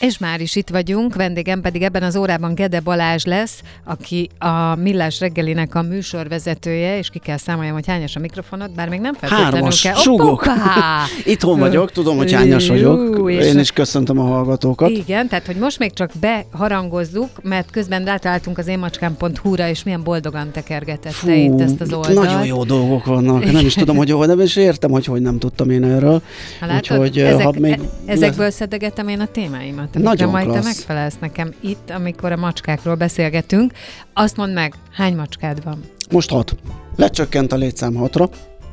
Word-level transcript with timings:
És 0.00 0.18
már 0.18 0.40
is 0.40 0.56
itt 0.56 0.68
vagyunk, 0.68 1.14
vendégem 1.14 1.60
pedig 1.60 1.82
ebben 1.82 2.02
az 2.02 2.16
órában 2.16 2.54
Gede 2.54 2.80
Balázs 2.80 3.24
lesz, 3.24 3.62
aki 3.84 4.28
a 4.38 4.74
Millás 4.74 5.20
reggelinek 5.20 5.74
a 5.74 5.82
műsorvezetője, 5.82 6.98
és 6.98 7.08
ki 7.08 7.18
kell 7.18 7.36
számoljam, 7.36 7.74
hogy 7.74 7.86
hányas 7.86 8.16
a 8.16 8.20
mikrofonod, 8.20 8.70
bár 8.70 8.88
még 8.88 9.00
nem 9.00 9.14
feltétlenül 9.14 9.52
Hármas, 9.52 9.82
kell. 9.82 9.94
sugok. 9.94 10.46
Itthon 11.24 11.58
vagyok, 11.58 11.92
tudom, 11.92 12.16
hogy 12.16 12.32
hányas 12.32 12.68
vagyok. 12.68 13.30
Én 13.30 13.58
is 13.58 13.72
köszöntöm 13.72 14.18
a 14.18 14.22
hallgatókat. 14.22 14.90
Igen, 14.90 15.28
tehát 15.28 15.46
hogy 15.46 15.56
most 15.56 15.78
még 15.78 15.92
csak 15.92 16.10
beharangozzuk, 16.20 17.28
mert 17.42 17.70
közben 17.70 18.04
rátaláltunk 18.04 18.58
az 18.58 18.66
énmacskám.hu-ra, 18.66 19.68
és 19.68 19.82
milyen 19.82 20.02
boldogan 20.02 20.50
tekergetette 20.52 21.34
itt 21.34 21.60
ezt 21.60 21.80
az 21.80 21.92
oldalt. 21.92 22.14
Nagyon 22.14 22.44
jó 22.44 22.64
dolgok 22.64 23.04
vannak. 23.04 23.52
Nem 23.52 23.66
is 23.66 23.74
tudom, 23.74 23.96
hogy 23.96 24.10
hol, 24.10 24.26
nem 24.26 24.40
is 24.40 24.56
értem, 24.56 24.90
hogy 24.90 25.04
hogy 25.04 25.20
nem 25.20 25.38
tudtam 25.38 25.70
én 25.70 25.84
erről. 25.84 26.22
Ha 26.60 26.66
látod, 26.66 26.98
Úgyhogy, 26.98 27.18
ezek, 27.18 27.44
ha 27.44 27.52
még 27.58 27.80
ezekből 28.06 28.50
szedegetem 28.50 29.08
én 29.08 29.20
a 29.20 29.26
témáimat. 29.26 29.87
Amikre 29.94 30.10
Nagyon 30.10 30.30
majd 30.30 30.46
te 30.46 30.52
klassz. 30.52 30.64
megfelelsz 30.66 31.16
nekem 31.20 31.52
itt, 31.60 31.90
amikor 31.90 32.32
a 32.32 32.36
macskákról 32.36 32.94
beszélgetünk. 32.94 33.72
Azt 34.12 34.36
mondd 34.36 34.52
meg, 34.52 34.74
hány 34.92 35.16
macskád 35.16 35.64
van? 35.64 35.80
Most 36.10 36.30
hat. 36.30 36.56
Lecsökkent 36.96 37.52
a 37.52 37.56
létszám 37.56 37.94
hatra. 37.94 38.28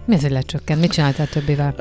Mi 0.05 0.15
az, 0.15 0.21
hogy 0.21 0.31
lecsökkent? 0.31 0.79
Mit 0.81 0.91
csináltál 0.91 1.27
többivel? 1.27 1.71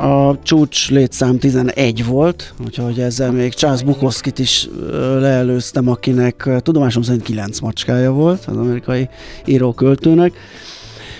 A 0.00 0.38
csúcs 0.42 0.90
létszám 0.90 1.38
11 1.38 2.04
volt, 2.06 2.54
úgyhogy 2.64 3.00
ezzel 3.00 3.32
még 3.32 3.54
Charles 3.54 3.82
Bukowskit 3.82 4.38
is 4.38 4.68
leelőztem, 5.18 5.88
akinek 5.88 6.48
tudomásom 6.62 7.02
szerint 7.02 7.22
9 7.22 7.58
macskája 7.58 8.12
volt, 8.12 8.44
az 8.44 8.56
amerikai 8.56 9.08
íróköltőnek. 9.44 10.32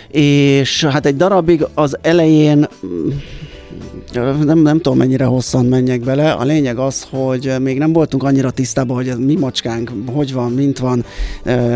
És 0.08 0.84
hát 0.84 1.06
egy 1.06 1.16
darabig 1.16 1.66
az 1.74 1.98
elején 2.00 2.66
nem, 4.44 4.58
nem 4.58 4.76
tudom 4.80 4.98
mennyire 4.98 5.24
hosszan 5.24 5.64
menjek 5.64 6.00
bele. 6.00 6.32
A 6.32 6.44
lényeg 6.44 6.78
az, 6.78 7.06
hogy 7.10 7.54
még 7.60 7.78
nem 7.78 7.92
voltunk 7.92 8.22
annyira 8.22 8.50
tisztában, 8.50 8.96
hogy 8.96 9.08
ez 9.08 9.18
mi 9.18 9.34
macskánk, 9.34 9.92
hogy 10.06 10.32
van, 10.32 10.52
mint 10.52 10.78
van, 10.78 11.04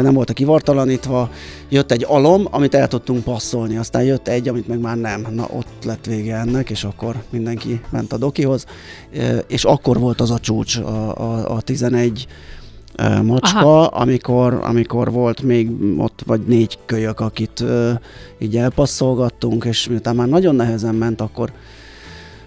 nem 0.03 0.15
voltak 0.15 0.35
kivartalanítva. 0.35 1.31
Jött 1.69 1.93
egy 1.93 2.05
alom, 2.09 2.47
amit 2.51 2.75
el 2.75 2.89
tudtunk 2.89 3.25
passzolni, 3.25 3.77
aztán 3.77 4.03
jött 4.03 4.29
egy, 4.29 4.49
amit 4.49 4.69
meg 4.69 4.81
már 4.81 4.97
nem. 4.97 5.27
Na 5.31 5.47
ott 5.57 5.85
lett 5.85 6.07
vége 6.07 6.37
ennek, 6.37 6.71
és 6.71 6.85
akkor 6.85 7.23
mindenki 7.31 7.81
ment 7.91 8.13
a 8.13 8.17
dokihoz, 8.17 8.65
és 9.47 9.65
akkor 9.65 9.99
volt 9.99 10.21
az 10.21 10.31
a 10.31 10.39
csúcs, 10.39 10.77
a, 10.77 11.17
a, 11.17 11.55
a 11.55 11.61
11 11.61 12.27
ö, 12.97 13.23
macska, 13.23 13.59
Aha. 13.59 13.85
amikor, 13.85 14.61
amikor 14.63 15.13
volt 15.13 15.43
még 15.43 15.71
ott 15.99 16.23
vagy 16.27 16.41
négy 16.47 16.79
kölyök, 16.87 17.21
akit 17.21 17.61
ö, 17.61 17.93
így 18.39 18.57
elpasszolgattunk, 18.57 19.65
és 19.65 19.89
miután 19.89 20.17
már 20.17 20.29
nagyon 20.29 20.55
nehezen 20.55 20.95
ment, 20.95 21.21
akkor 21.21 21.53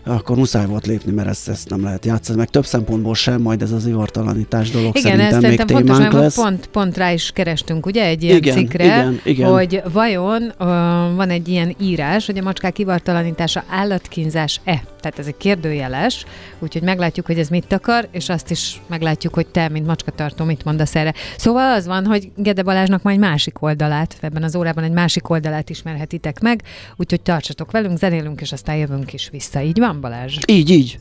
akkor 0.06 0.38
muszáj 0.38 0.66
volt 0.66 0.86
lépni, 0.86 1.12
mert 1.12 1.28
ezt, 1.28 1.50
ezt 1.50 1.70
nem 1.70 1.84
lehet 1.84 2.06
játszani, 2.06 2.38
meg 2.38 2.50
több 2.50 2.66
szempontból 2.66 3.16
sem, 3.16 3.42
majd 3.42 3.62
ez 3.62 3.72
az 3.72 3.86
ivartalanítás 3.86 4.72
dolog 4.72 4.98
Igen, 4.98 5.02
szerintem 5.02 5.32
még 5.32 5.42
szerintem 5.42 5.68
fontos, 5.68 5.96
témánk 5.96 6.14
mert 6.14 6.24
lesz. 6.24 6.36
pont, 6.36 6.68
pont 6.68 6.98
rá 6.98 7.12
is 7.12 7.32
kerestünk, 7.32 7.86
ugye, 7.86 8.06
egy 8.06 8.24
ilyen 8.24 8.38
Igen, 8.38 8.56
cikkre, 8.56 8.84
igen, 8.86 9.20
igen. 9.24 9.52
hogy 9.52 9.82
vajon 9.92 10.42
uh, 10.44 10.68
van 11.16 11.30
egy 11.30 11.48
ilyen 11.48 11.76
írás, 11.82 12.26
hogy 12.26 12.38
a 12.38 12.42
macskák 12.42 12.74
kivartalanítása 12.74 13.64
állatkínzás-e? 13.70 14.84
Tehát 15.06 15.20
ez 15.20 15.28
egy 15.28 15.38
kérdőjeles, 15.38 16.26
úgyhogy 16.60 16.82
meglátjuk, 16.82 17.26
hogy 17.26 17.40
ez 17.40 17.48
mit 17.48 17.74
akar, 17.74 18.08
és 18.12 18.30
azt 18.30 18.52
is 18.52 18.82
meglátjuk, 18.88 19.34
hogy 19.34 19.48
te, 19.48 19.70
mint 19.70 19.86
macskatartó, 19.86 20.46
mit 20.46 20.64
mondasz 20.64 20.96
erre. 20.96 21.14
Szóval 21.38 21.74
az 21.74 21.86
van, 21.86 22.06
hogy 22.06 22.32
Gede 22.36 22.64
Balázsnak 22.64 23.02
majd 23.02 23.20
másik 23.20 23.62
oldalát, 23.62 24.16
ebben 24.22 24.44
az 24.44 24.56
órában 24.56 24.84
egy 24.84 24.92
másik 24.92 25.30
oldalát 25.30 25.70
ismerhetitek 25.70 26.40
meg, 26.40 26.62
úgyhogy 26.96 27.22
tartsatok 27.22 27.72
velünk, 27.72 27.98
zenélünk, 27.98 28.42
és 28.42 28.52
aztán 28.52 28.76
jövünk 28.76 29.14
is 29.14 29.30
vissza. 29.32 29.62
Így 29.62 29.80
van, 29.80 30.02
Balázs? 30.02 30.38
Így, 30.48 30.70
így. 30.70 31.00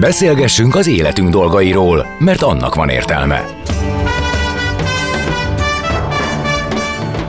Beszélgessünk 0.00 0.74
az 0.74 0.86
életünk 0.86 1.30
dolgairól, 1.30 2.06
mert 2.18 2.42
annak 2.42 2.74
van 2.74 2.88
értelme. 2.88 3.58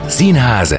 Színház, 0.06 0.78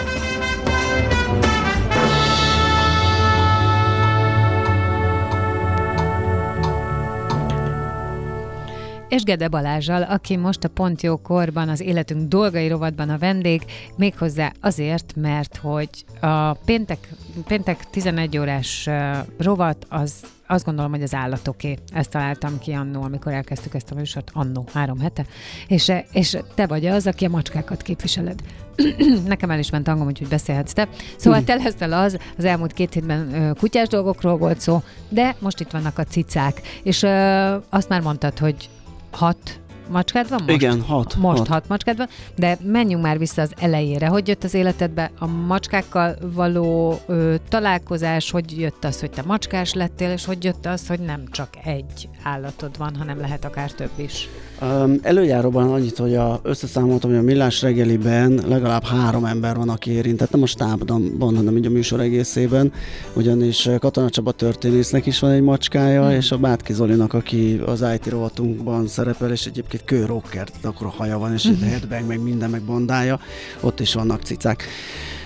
És 9.11 9.23
Gede 9.23 9.47
Balázsal, 9.47 10.01
aki 10.01 10.37
most 10.37 10.63
a 10.63 10.69
Pont 10.69 11.01
Jó 11.01 11.17
Korban, 11.17 11.69
az 11.69 11.81
életünk 11.81 12.27
dolgai 12.27 12.67
rovatban 12.67 13.09
a 13.09 13.17
vendég, 13.17 13.61
méghozzá 13.95 14.51
azért, 14.61 15.13
mert 15.15 15.57
hogy 15.57 15.89
a 16.19 16.53
péntek, 16.53 17.07
péntek 17.47 17.89
11 17.89 18.37
órás 18.37 18.89
rovat 19.37 19.85
az 19.89 20.13
azt 20.47 20.65
gondolom, 20.65 20.91
hogy 20.91 21.01
az 21.01 21.13
állatoké. 21.13 21.77
Ezt 21.93 22.09
találtam 22.09 22.59
ki 22.59 22.71
annó, 22.71 23.01
amikor 23.01 23.31
elkezdtük 23.31 23.73
ezt 23.73 23.91
a 23.91 23.95
műsort, 23.95 24.29
annó, 24.33 24.65
három 24.73 24.99
hete. 24.99 25.25
És, 25.67 25.91
és 26.11 26.37
te 26.55 26.67
vagy 26.67 26.85
az, 26.85 27.07
aki 27.07 27.25
a 27.25 27.29
macskákat 27.29 27.81
képviseled. 27.81 28.39
Nekem 29.25 29.51
el 29.51 29.59
is 29.59 29.69
ment 29.69 29.87
hangom, 29.87 30.07
úgyhogy 30.07 30.27
beszélhetsz 30.27 30.73
te. 30.73 30.87
Szóval 31.17 31.43
te 31.43 31.55
leszel 31.55 31.93
az, 31.93 32.17
az 32.37 32.45
elmúlt 32.45 32.73
két 32.73 32.93
hétben 32.93 33.53
kutyás 33.59 33.87
dolgokról 33.87 34.37
volt 34.37 34.59
szó, 34.59 34.81
de 35.09 35.35
most 35.39 35.59
itt 35.59 35.71
vannak 35.71 35.97
a 35.97 36.03
cicák. 36.03 36.61
És 36.83 37.03
ö, 37.03 37.55
azt 37.69 37.89
már 37.89 38.01
mondtad, 38.01 38.39
hogy 38.39 38.69
hat 39.11 39.59
macskád 39.89 40.29
van 40.29 40.41
most? 40.41 40.53
Igen, 40.53 40.81
hat. 40.81 41.15
Most 41.15 41.37
hat. 41.37 41.47
hat 41.47 41.67
macskát 41.67 41.97
van, 41.97 42.07
de 42.35 42.57
menjünk 42.63 43.03
már 43.03 43.17
vissza 43.17 43.41
az 43.41 43.53
elejére. 43.57 44.07
Hogy 44.07 44.27
jött 44.27 44.43
az 44.43 44.53
életedbe 44.53 45.11
a 45.19 45.27
macskákkal 45.27 46.15
való 46.33 46.99
ö, 47.05 47.35
találkozás, 47.49 48.31
hogy 48.31 48.59
jött 48.59 48.83
az, 48.83 48.99
hogy 48.99 49.11
te 49.11 49.21
macskás 49.25 49.73
lettél, 49.73 50.11
és 50.11 50.25
hogy 50.25 50.43
jött 50.43 50.65
az, 50.65 50.87
hogy 50.87 50.99
nem 50.99 51.23
csak 51.31 51.49
egy 51.63 52.09
állatod 52.23 52.77
van, 52.77 52.95
hanem 52.95 53.19
lehet 53.19 53.45
akár 53.45 53.71
több 53.71 53.91
is. 53.95 54.27
Um, 54.63 54.99
előjáróban 55.01 55.71
annyit, 55.71 55.97
hogy 55.97 56.15
a, 56.15 56.39
összeszámoltam, 56.43 57.09
hogy 57.09 57.19
a 57.19 57.21
Millás 57.21 57.61
reggeliben 57.61 58.39
legalább 58.47 58.83
három 58.83 59.25
ember 59.25 59.55
van, 59.55 59.69
aki 59.69 59.91
érintett, 59.91 60.31
nem 60.31 60.41
a 60.41 60.45
stábban, 60.45 61.35
hanem 61.35 61.57
így 61.57 61.65
a 61.65 61.69
műsor 61.69 61.99
egészében, 61.99 62.73
ugyanis 63.13 63.69
Katona 63.79 64.09
Csaba 64.09 64.31
történésznek 64.31 65.05
is 65.05 65.19
van 65.19 65.31
egy 65.31 65.41
macskája, 65.41 66.01
Mhm. 66.03 66.11
és 66.11 66.31
a 66.31 66.37
Bátki 66.37 66.73
Zolinak, 66.73 67.13
aki 67.13 67.61
az 67.65 67.85
IT 67.95 68.07
rovatunkban 68.09 68.87
szerepel, 68.87 69.31
és 69.31 69.45
egyébként 69.45 69.83
kő 69.85 70.05
rocker, 70.05 70.47
tehát 70.49 70.65
akkor 70.65 70.87
a 70.87 70.93
haja 70.97 71.17
van, 71.17 71.33
és 71.33 71.43
Mhm. 71.43 71.53
egy 71.63 71.69
headbang, 71.69 72.07
meg 72.07 72.21
minden, 72.23 72.49
meg 72.49 72.61
bandája, 72.61 73.19
ott 73.61 73.79
is 73.79 73.93
vannak 73.93 74.21
cicák. 74.21 74.63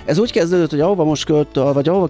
Ez 0.05 0.19
úgy 0.19 0.31
kezdődött, 0.31 0.69
hogy 0.69 0.79
ahova 0.79 1.03
most 1.03 1.25
költ, 1.25 1.55
vagy 1.55 1.89
ahova 1.89 2.09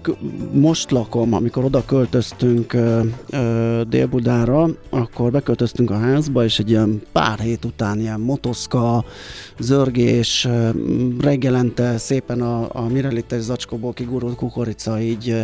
most 0.52 0.90
lakom, 0.90 1.32
amikor 1.32 1.64
oda 1.64 1.84
költöztünk 1.84 2.72
ö, 2.72 3.00
ö, 3.30 3.80
Dél-Budára, 3.88 4.68
akkor 4.90 5.30
beköltöztünk 5.30 5.90
a 5.90 5.98
házba, 5.98 6.44
és 6.44 6.58
egy 6.58 6.70
ilyen 6.70 7.02
pár 7.12 7.38
hét 7.38 7.64
után 7.64 8.00
ilyen 8.00 8.20
motoszka, 8.20 9.04
zörgés, 9.58 10.48
reggelente 11.20 11.98
szépen 11.98 12.40
a, 12.40 12.68
a 12.72 12.88
mirelites 12.88 13.40
zacskóból 13.40 13.92
kigurult 13.92 14.36
kukorica 14.36 15.00
így 15.00 15.30
ö, 15.30 15.40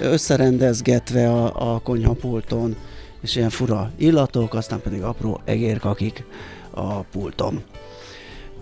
összerendezgetve 0.00 1.30
a, 1.30 1.74
a 1.74 1.78
konyhapulton, 1.78 2.76
és 3.20 3.36
ilyen 3.36 3.50
fura 3.50 3.90
illatok, 3.96 4.54
aztán 4.54 4.80
pedig 4.80 5.02
apró 5.02 5.40
egérkakik 5.44 6.24
a 6.70 7.00
pulton. 7.00 7.62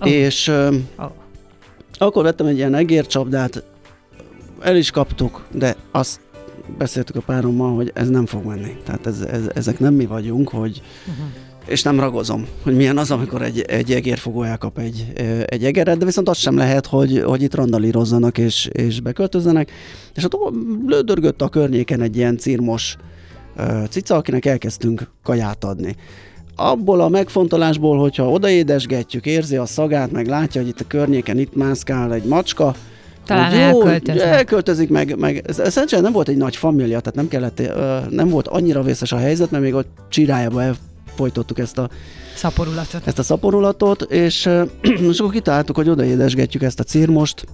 Oh. 0.00 0.10
És 0.10 0.48
ö, 0.48 0.76
Oh. 0.96 1.10
Akkor 1.98 2.22
vettem 2.22 2.46
egy 2.46 2.56
ilyen 2.56 2.74
egércsapdát, 2.74 3.64
el 4.60 4.76
is 4.76 4.90
kaptuk, 4.90 5.46
de 5.52 5.76
azt 5.90 6.20
beszéltük 6.78 7.16
a 7.16 7.20
párommal, 7.20 7.74
hogy 7.74 7.90
ez 7.94 8.08
nem 8.08 8.26
fog 8.26 8.44
menni. 8.44 8.76
Tehát 8.84 9.06
ez, 9.06 9.20
ez, 9.20 9.42
ezek 9.54 9.78
nem 9.78 9.94
mi 9.94 10.06
vagyunk, 10.06 10.48
hogy 10.48 10.82
Uh-huh. 11.08 11.26
és 11.66 11.82
nem 11.82 12.00
ragozom, 12.00 12.46
hogy 12.62 12.76
milyen 12.76 12.98
az, 12.98 13.10
amikor 13.10 13.42
egy, 13.42 13.60
egy 13.60 13.92
egérfogó 13.92 14.42
elkap 14.42 14.78
egy, 14.78 15.12
egy 15.46 15.64
egeret, 15.64 15.98
de 15.98 16.04
viszont 16.04 16.28
az 16.28 16.38
sem 16.38 16.56
lehet, 16.56 16.86
hogy, 16.86 17.22
hogy 17.22 17.42
itt 17.42 17.54
randalírozzanak 17.54 18.38
és, 18.38 18.68
és 18.72 19.00
beköltözzenek. 19.00 19.70
És 20.14 20.24
ott 20.24 20.54
lődörgött 20.86 21.42
a 21.42 21.48
környéken 21.48 22.00
egy 22.00 22.16
ilyen 22.16 22.36
círmos 22.36 22.96
cica, 23.90 24.16
akinek 24.16 24.44
elkezdtünk 24.44 25.10
kaját 25.22 25.64
adni 25.64 25.96
abból 26.56 27.00
a 27.00 27.08
megfontolásból, 27.08 27.98
hogyha 27.98 28.30
odaédesgetjük, 28.30 29.26
érzi 29.26 29.56
a 29.56 29.66
szagát, 29.66 30.10
meg 30.10 30.26
látja, 30.26 30.60
hogy 30.60 30.70
itt 30.70 30.80
a 30.80 30.84
környéken 30.88 31.38
itt 31.38 31.54
mászkál 31.54 32.12
egy 32.12 32.24
macska, 32.24 32.74
talán 33.24 33.54
jó, 33.54 33.60
elköltöznek. 33.60 34.26
elköltözik, 34.26 34.88
meg, 34.88 35.18
meg 35.18 35.44
szerencsére 35.48 36.02
nem 36.02 36.12
volt 36.12 36.28
egy 36.28 36.36
nagy 36.36 36.56
família, 36.56 37.00
tehát 37.00 37.14
nem 37.14 37.28
kellett, 37.28 37.62
nem 38.10 38.28
volt 38.28 38.48
annyira 38.48 38.82
vészes 38.82 39.12
a 39.12 39.16
helyzet, 39.16 39.50
mert 39.50 39.62
még 39.62 39.74
ott 39.74 39.88
csirájába 40.08 40.62
elfolytottuk 40.62 41.58
ezt 41.58 41.78
a 41.78 41.88
szaporulatot. 42.34 43.06
Ezt 43.06 43.18
a 43.18 43.22
szaporulatot, 43.22 44.02
és, 44.02 44.48
és 44.80 45.18
akkor 45.20 45.32
kitaláltuk, 45.32 45.76
hogy 45.76 45.88
odaédesgetjük 45.88 46.62
ezt 46.62 46.80
a 46.80 46.84
círmost, 46.84 47.46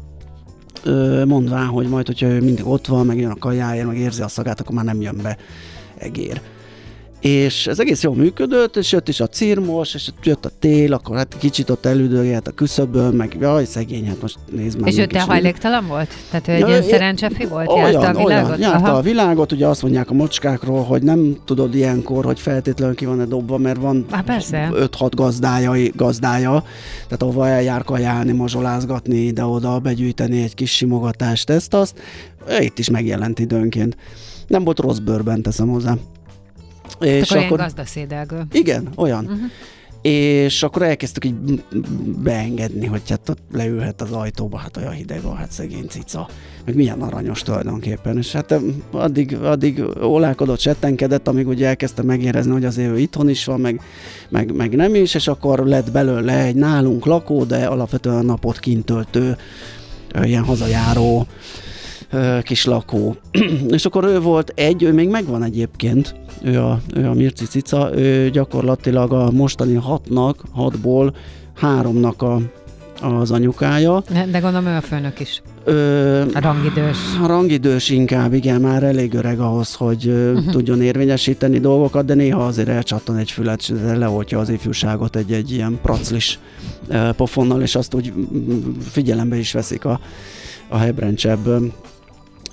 mondván, 1.26 1.66
hogy 1.66 1.88
majd, 1.88 2.06
hogyha 2.06 2.26
ő 2.26 2.40
mindig 2.40 2.66
ott 2.66 2.86
van, 2.86 3.06
meg 3.06 3.18
jön 3.18 3.30
a 3.30 3.38
kajáért, 3.38 3.86
meg 3.86 3.96
érzi 3.96 4.22
a 4.22 4.28
szagát, 4.28 4.60
akkor 4.60 4.74
már 4.74 4.84
nem 4.84 5.00
jön 5.00 5.18
be 5.22 5.36
egér 5.98 6.40
és 7.22 7.66
ez 7.66 7.78
egész 7.78 8.02
jól 8.02 8.14
működött, 8.14 8.76
és 8.76 8.92
jött 8.92 9.08
is 9.08 9.20
a 9.20 9.26
cirmos, 9.26 9.94
és 9.94 10.10
jött 10.22 10.44
a 10.44 10.50
tél, 10.58 10.92
akkor 10.92 11.16
hát 11.16 11.36
kicsit 11.38 11.70
ott 11.70 11.86
elüdögélt 11.86 12.48
a 12.48 12.50
küszöbön, 12.50 13.14
meg 13.14 13.36
jaj, 13.40 13.64
szegény, 13.64 14.06
hát 14.06 14.20
most 14.22 14.38
nézd 14.50 14.80
meg. 14.80 14.92
És 14.92 14.98
ő 14.98 15.06
te 15.06 15.20
hajléktalan 15.20 15.86
volt? 15.86 16.08
Tehát 16.30 16.48
ő 16.48 16.52
egy 16.52 16.60
ja, 16.60 16.66
ilyen 16.66 16.82
szerencsefi 16.82 17.46
volt? 17.46 17.68
Olyan, 17.68 17.90
járta 17.90 18.08
a 18.20 18.24
világot? 18.24 18.48
Olyan, 18.48 18.60
járta 18.60 18.94
a 18.94 19.00
világot, 19.00 19.52
ugye 19.52 19.66
azt 19.66 19.82
mondják 19.82 20.10
a 20.10 20.14
mocskákról, 20.14 20.82
hogy 20.82 21.02
nem 21.02 21.36
tudod 21.44 21.74
ilyenkor, 21.74 22.24
hogy 22.24 22.40
feltétlenül 22.40 22.94
ki 22.94 23.04
van-e 23.04 23.24
dobva, 23.24 23.58
mert 23.58 23.80
van 23.80 24.06
5-6 24.10 25.10
gazdája, 25.14 25.72
gazdája, 25.96 26.64
tehát 27.04 27.22
ahova 27.22 27.48
eljár 27.48 27.84
kajálni, 27.84 28.32
mazsolázgatni, 28.32 29.16
ide-oda, 29.16 29.78
begyűjteni 29.78 30.42
egy 30.42 30.54
kis 30.54 30.70
simogatást, 30.76 31.50
ezt 31.50 31.74
azt, 31.74 32.00
itt 32.60 32.78
is 32.78 32.90
megjelent 32.90 33.38
időnként. 33.38 33.96
Nem 34.46 34.64
volt 34.64 34.78
rossz 34.78 34.98
bőrben, 34.98 35.42
teszem 35.42 35.68
hozzá. 35.68 35.96
És 37.00 37.30
akkor, 37.30 37.44
akkor 37.44 37.58
gazdaszédelgő. 37.58 38.42
Igen, 38.52 38.88
olyan. 38.96 39.24
Uh-huh. 39.24 39.40
És 40.02 40.62
akkor 40.62 40.82
elkezdtük 40.82 41.24
így 41.24 41.64
beengedni, 42.22 42.86
hogy 42.86 43.00
hát 43.08 43.28
ott 43.28 43.38
leülhet 43.52 44.02
az 44.02 44.12
ajtóba, 44.12 44.56
hát 44.56 44.76
olyan 44.76 44.92
hideg 44.92 45.22
van, 45.22 45.36
hát 45.36 45.50
szegény 45.50 45.86
cica, 45.88 46.28
meg 46.64 46.74
milyen 46.74 47.02
aranyos 47.02 47.42
tulajdonképpen. 47.42 48.18
És 48.18 48.32
hát 48.32 48.60
addig, 48.90 49.34
addig 49.34 49.82
olálkodott, 50.00 50.58
settenkedett, 50.58 51.28
amíg 51.28 51.48
ugye 51.48 51.66
elkezdte 51.66 52.02
megérezni, 52.02 52.52
hogy 52.52 52.64
azért 52.64 52.90
ő 52.90 52.98
itthon 52.98 53.28
is 53.28 53.44
van, 53.44 53.60
meg, 53.60 53.80
meg, 54.28 54.54
meg 54.54 54.76
nem 54.76 54.94
is, 54.94 55.14
és 55.14 55.28
akkor 55.28 55.58
lett 55.58 55.90
belőle 55.90 56.44
egy 56.44 56.54
nálunk 56.54 57.06
lakó, 57.06 57.44
de 57.44 57.66
alapvetően 57.66 58.24
napot 58.24 58.58
kint 58.58 58.84
töltő, 58.84 59.36
ilyen 60.22 60.44
hazajáró 60.44 61.26
kis 62.42 62.64
lakó. 62.64 63.16
és 63.76 63.84
akkor 63.84 64.04
ő 64.04 64.20
volt 64.20 64.52
egy, 64.54 64.82
ő 64.82 64.92
még 64.92 65.08
megvan 65.08 65.42
egyébként, 65.42 66.14
ő 66.42 66.60
a, 66.60 66.80
ő 66.94 67.08
a 67.08 67.12
Mirci 67.12 67.44
Cica, 67.44 67.90
ő 67.94 68.30
gyakorlatilag 68.30 69.12
a 69.12 69.30
mostani 69.30 69.74
hatnak, 69.74 70.44
hatból 70.52 71.14
háromnak 71.54 72.22
a, 72.22 72.40
az 73.00 73.30
anyukája. 73.30 74.02
De 74.30 74.38
gondolom 74.38 74.66
ő 74.66 74.76
a 74.76 74.80
főnök 74.80 75.20
is. 75.20 75.42
Ö, 75.64 76.20
a 76.20 76.40
rangidős. 76.40 76.96
A 77.22 77.26
rangidős 77.26 77.88
inkább, 77.88 78.32
igen, 78.32 78.60
már 78.60 78.82
elég 78.82 79.14
öreg 79.14 79.40
ahhoz, 79.40 79.74
hogy 79.74 80.06
uh-huh. 80.06 80.50
tudjon 80.50 80.82
érvényesíteni 80.82 81.58
dolgokat, 81.58 82.04
de 82.04 82.14
néha 82.14 82.46
azért 82.46 82.68
elcsattan 82.68 83.16
egy 83.16 83.30
fület, 83.30 83.60
és 83.60 83.72
leoltja 83.96 84.38
az 84.38 84.48
ifjúságot 84.48 85.16
egy, 85.16 85.32
egy 85.32 85.50
ilyen 85.50 85.78
praclis 85.82 86.38
pofonnal, 87.16 87.62
és 87.62 87.74
azt 87.74 87.94
úgy 87.94 88.12
figyelembe 88.90 89.36
is 89.36 89.52
veszik 89.52 89.84
a, 89.84 90.00
a 90.68 90.76
hebrencsebb 90.76 91.72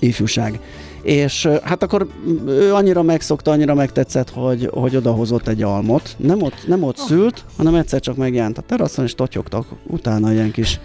ifjúság. 0.00 0.60
És 1.02 1.48
hát 1.62 1.82
akkor 1.82 2.06
ő 2.46 2.74
annyira 2.74 3.02
megszokta, 3.02 3.50
annyira 3.50 3.74
megtetszett, 3.74 4.30
hogy, 4.30 4.68
hogy 4.72 4.96
odahozott 4.96 5.48
egy 5.48 5.62
almot. 5.62 6.16
Nem 6.16 6.42
ott, 6.42 6.66
nem 6.66 6.82
ott 6.82 6.96
szült, 6.96 7.44
hanem 7.56 7.74
egyszer 7.74 8.00
csak 8.00 8.16
megjelent 8.16 8.58
a 8.58 8.62
teraszon, 8.62 9.04
és 9.04 9.14
totyogtak 9.14 9.66
utána 9.86 10.32
ilyen 10.32 10.50
kis 10.50 10.80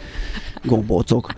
gombócok 0.63 1.33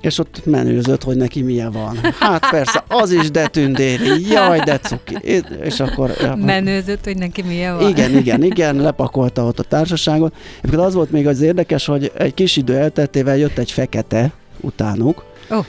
és 0.00 0.18
ott 0.18 0.42
menőzött, 0.44 1.02
hogy 1.02 1.16
neki 1.16 1.42
milyen 1.42 1.72
van. 1.72 1.98
Hát 2.18 2.50
persze, 2.50 2.84
az 2.88 3.10
is 3.10 3.30
de 3.30 3.46
tündéri, 3.46 4.28
jaj, 4.30 4.58
de 4.58 4.78
cuki. 4.78 5.16
És 5.62 5.80
akkor... 5.80 6.10
Menőzött, 6.36 7.04
hogy 7.04 7.16
neki 7.16 7.42
milyen 7.42 7.76
van. 7.76 7.88
Igen, 7.88 8.16
igen, 8.16 8.42
igen, 8.42 8.76
lepakolta 8.76 9.44
ott 9.44 9.58
a 9.58 9.62
társaságot. 9.62 10.34
Egyébként 10.58 10.82
az 10.82 10.94
volt 10.94 11.10
még 11.10 11.26
az 11.26 11.40
érdekes, 11.40 11.86
hogy 11.86 12.12
egy 12.18 12.34
kis 12.34 12.56
idő 12.56 12.76
elteltével 12.76 13.36
jött 13.36 13.58
egy 13.58 13.70
fekete 13.70 14.32
utánuk, 14.60 15.24
oh. 15.50 15.64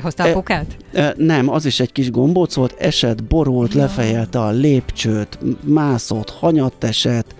Hoztál 0.00 0.26
e, 0.26 0.30
apukát? 0.30 0.76
E, 0.92 1.14
nem, 1.16 1.48
az 1.48 1.64
is 1.64 1.80
egy 1.80 1.92
kis 1.92 2.10
gombóc 2.10 2.54
volt, 2.54 2.74
esett, 2.78 3.24
borult, 3.24 3.74
ja. 3.74 3.80
lefejelte 3.80 4.40
a 4.40 4.50
lépcsőt, 4.50 5.38
mászott, 5.64 6.30
hanyat 6.30 6.84
esett. 6.84 7.34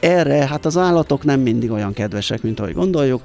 Erre, 0.00 0.46
hát 0.46 0.64
az 0.64 0.76
állatok 0.76 1.24
nem 1.24 1.40
mindig 1.40 1.70
olyan 1.70 1.92
kedvesek, 1.92 2.42
mint 2.42 2.60
ahogy 2.60 2.74
gondoljuk. 2.74 3.22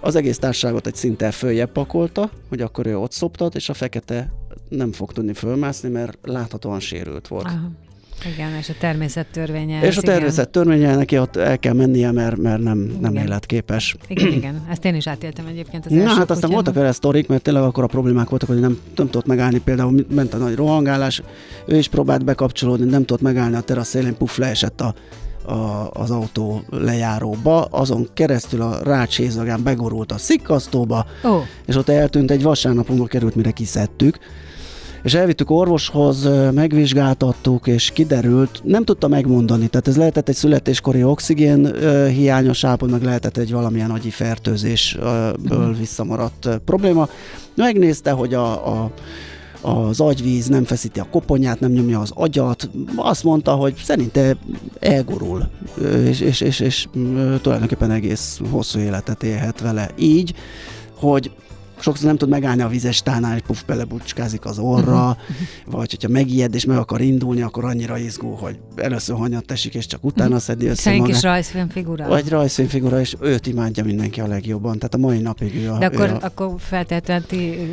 Az 0.00 0.14
egész 0.14 0.38
társaságot 0.38 0.86
egy 0.86 0.94
szinte 0.94 1.30
följebb 1.30 1.72
pakolta, 1.72 2.30
hogy 2.48 2.60
akkor 2.60 2.86
ő 2.86 2.98
ott 2.98 3.12
szoptat, 3.12 3.54
és 3.54 3.68
a 3.68 3.74
fekete 3.74 4.32
nem 4.68 4.92
fog 4.92 5.12
tudni 5.12 5.32
fölmászni, 5.32 5.88
mert 5.88 6.18
láthatóan 6.22 6.80
sérült 6.80 7.28
volt. 7.28 7.46
Aha. 7.46 7.70
Igen, 8.34 8.54
és 8.58 8.68
a 8.68 8.72
természet 8.78 9.26
törvénye. 9.26 9.82
És 9.82 9.96
a 9.96 10.00
természet 10.00 10.48
törvénye 10.48 10.94
neki 10.96 11.18
ott 11.18 11.36
el 11.36 11.58
kell 11.58 11.72
mennie, 11.72 12.10
mert, 12.10 12.36
mert 12.36 12.62
nem, 12.62 12.96
nem 13.00 13.16
életképes. 13.16 13.96
Igen, 14.08 14.32
igen. 14.38 14.66
Ezt 14.70 14.84
én 14.84 14.94
is 14.94 15.06
átéltem 15.06 15.46
egyébként 15.46 15.86
az 15.86 15.92
Na 15.92 16.08
hát 16.08 16.30
aztán 16.30 16.50
voltak 16.50 16.74
vele 16.74 16.92
sztorik, 16.92 17.28
mert 17.28 17.42
tényleg 17.42 17.62
akkor 17.62 17.84
a 17.84 17.86
problémák 17.86 18.28
voltak, 18.28 18.48
hogy 18.48 18.60
nem, 18.60 18.78
nem 18.96 19.06
tudott 19.06 19.26
megállni, 19.26 19.58
például 19.58 20.06
ment 20.14 20.34
a 20.34 20.36
nagy 20.36 20.54
rohangálás, 20.54 21.22
ő 21.66 21.76
is 21.76 21.88
próbált 21.88 22.24
bekapcsolódni, 22.24 22.90
nem 22.90 23.04
tudott 23.04 23.22
megállni 23.22 23.56
a 23.56 23.60
terasz 23.60 23.88
szélén, 23.88 24.16
puf, 24.16 24.38
leesett 24.38 24.80
a, 24.80 24.94
a, 25.52 25.90
az 25.92 26.10
autó 26.10 26.62
lejáróba, 26.70 27.64
azon 27.64 28.08
keresztül 28.14 28.62
a 28.62 28.78
rács 28.82 29.16
hézagán 29.16 29.62
begorult 29.62 30.12
a 30.12 30.18
szikkasztóba, 30.18 31.06
oh. 31.22 31.42
és 31.66 31.76
ott 31.76 31.88
eltűnt 31.88 32.30
egy 32.30 32.42
vasárnapon, 32.42 33.06
került, 33.06 33.34
mire 33.34 33.50
kiszedtük 33.50 34.18
és 35.02 35.14
elvittük 35.14 35.50
orvoshoz, 35.50 36.28
megvizsgáltattuk, 36.54 37.66
és 37.66 37.90
kiderült, 37.90 38.60
nem 38.64 38.84
tudta 38.84 39.08
megmondani, 39.08 39.66
tehát 39.66 39.88
ez 39.88 39.96
lehetett 39.96 40.28
egy 40.28 40.34
születéskori 40.34 41.04
oxigén 41.04 41.74
hiányos 42.08 42.64
állapot, 42.64 42.90
meg 42.90 43.02
lehetett 43.02 43.36
egy 43.36 43.52
valamilyen 43.52 43.90
agyi 43.90 44.10
fertőzésből 44.10 45.34
mhm. 45.68 45.78
visszamaradt 45.78 46.48
probléma. 46.64 47.08
Megnézte, 47.54 48.10
hogy 48.10 48.34
a, 48.34 48.82
a 48.82 48.90
az 49.64 50.00
agyvíz 50.00 50.46
nem 50.46 50.64
feszíti 50.64 51.00
a 51.00 51.06
koponyát, 51.10 51.60
nem 51.60 51.70
nyomja 51.70 52.00
az 52.00 52.10
agyat. 52.14 52.70
Azt 52.96 53.24
mondta, 53.24 53.52
hogy 53.52 53.74
szerinte 53.84 54.36
elgurul, 54.80 55.50
és, 56.04 56.20
és, 56.20 56.40
és, 56.40 56.60
és 56.60 56.88
tulajdonképpen 57.40 57.90
egész 57.90 58.40
hosszú 58.50 58.78
életet 58.78 59.22
élhet 59.22 59.60
vele. 59.60 59.90
Így, 59.98 60.34
hogy 60.94 61.30
sokszor 61.82 62.06
nem 62.06 62.16
tud 62.16 62.28
megállni 62.28 62.62
a 62.62 62.68
vizes 62.68 63.02
tánál, 63.02 63.36
és 63.36 63.42
puf, 63.46 63.62
belebucskázik 63.64 64.44
az 64.44 64.58
orra, 64.58 65.08
uh-huh. 65.08 65.36
vagy 65.66 65.90
hogyha 65.90 66.08
megijed 66.08 66.54
és 66.54 66.64
meg 66.64 66.76
akar 66.76 67.00
indulni, 67.00 67.42
akkor 67.42 67.64
annyira 67.64 67.98
izgó, 67.98 68.34
hogy 68.34 68.58
először 68.76 69.16
hanyat 69.16 69.44
teszik, 69.44 69.74
és 69.74 69.86
csak 69.86 70.04
utána 70.04 70.28
uh-huh. 70.28 70.42
szedi 70.42 70.66
össze 70.66 70.82
Szerint 70.82 71.06
kis 71.06 71.22
rajzfilmfigura. 71.22 72.08
Vagy 72.08 72.28
rajzfilmfigura, 72.28 73.00
és 73.00 73.16
őt 73.20 73.46
imádja 73.46 73.84
mindenki 73.84 74.20
a 74.20 74.26
legjobban. 74.26 74.76
Tehát 74.76 74.94
a 74.94 74.98
mai 74.98 75.18
napig 75.18 75.54
ő 75.54 75.70
a, 75.70 75.78
De 75.78 75.86
akkor, 75.86 76.08
ő 76.08 76.12
a... 76.12 76.18
akkor 76.20 76.54
feltétlenül 76.58 77.26
ti 77.26 77.70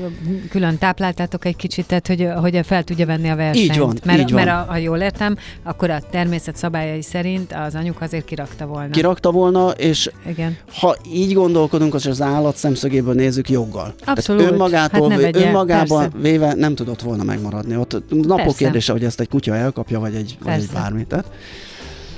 külön 0.50 0.78
tápláltátok 0.78 1.46
egy 1.46 1.56
kicsit, 1.56 1.86
tehát 1.86 2.08
hogy, 2.08 2.28
hogy 2.42 2.60
fel 2.66 2.84
tudja 2.84 3.06
venni 3.06 3.30
a 3.30 3.36
versenyt. 3.36 3.72
Így 3.72 3.78
van, 3.78 3.98
mert, 4.04 4.20
így 4.20 4.32
van. 4.32 4.44
mert 4.44 4.58
a, 4.58 4.72
ha 4.72 4.78
jól 4.78 4.98
értem, 4.98 5.38
akkor 5.63 5.89
a 5.89 6.00
természet 6.12 6.56
szabályai 6.56 7.01
szerint 7.01 7.54
az 7.68 7.75
anyuk 7.75 8.01
azért 8.01 8.25
kirakta 8.25 8.66
volna. 8.66 8.89
Kirakta 8.89 9.32
volna, 9.32 9.70
és 9.70 10.12
Igen. 10.28 10.58
ha 10.80 10.96
így 11.13 11.34
gondolkodunk, 11.34 11.94
az 11.94 12.06
az 12.06 12.22
állat 12.22 12.56
szemszögéből 12.56 13.13
nézzük 13.13 13.50
joggal. 13.50 13.94
Abszolút. 14.06 14.41
Tehát 14.41 14.53
önmagától, 14.53 15.10
hát 15.10 15.22
vegye, 15.22 15.48
önmagában 15.48 16.10
persze. 16.12 16.18
véve 16.29 16.53
nem 16.53 16.75
tudott 16.75 17.01
volna 17.01 17.24
megmaradni. 17.24 17.75
Ott 17.75 18.03
napok 18.10 18.36
persze. 18.36 18.58
kérdése, 18.58 18.91
hogy 18.91 19.03
ezt 19.03 19.20
egy 19.20 19.29
kutya 19.29 19.56
elkapja, 19.56 20.00
vagy 20.00 20.15
egy, 20.15 20.38
vagy 20.44 20.53
egy 20.53 20.70
bármi. 20.74 21.06
Tehát 21.06 21.25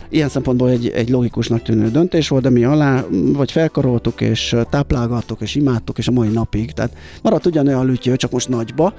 ilyen 0.10 0.30
szempontból 0.30 0.70
egy, 0.70 0.88
egy 0.88 1.10
logikusnak 1.10 1.62
tűnő 1.62 1.92
döntés 1.92 2.28
volt, 2.28 2.44
de 2.44 2.50
mi 2.50 2.64
alá 2.64 3.04
vagy 3.10 3.52
felkaroltuk, 3.52 4.22
és 4.22 4.56
táplálgattuk, 4.70 5.42
és 5.42 5.56
imádtuk, 5.56 5.98
és 5.98 6.08
a 6.08 6.12
mai 6.12 6.28
napig. 6.28 6.72
Tehát 6.72 6.92
maradt 7.22 7.46
ugyanolyan 7.46 7.86
lütyő, 7.86 8.16
csak 8.16 8.32
most 8.32 8.50
nagyba, 8.50 8.94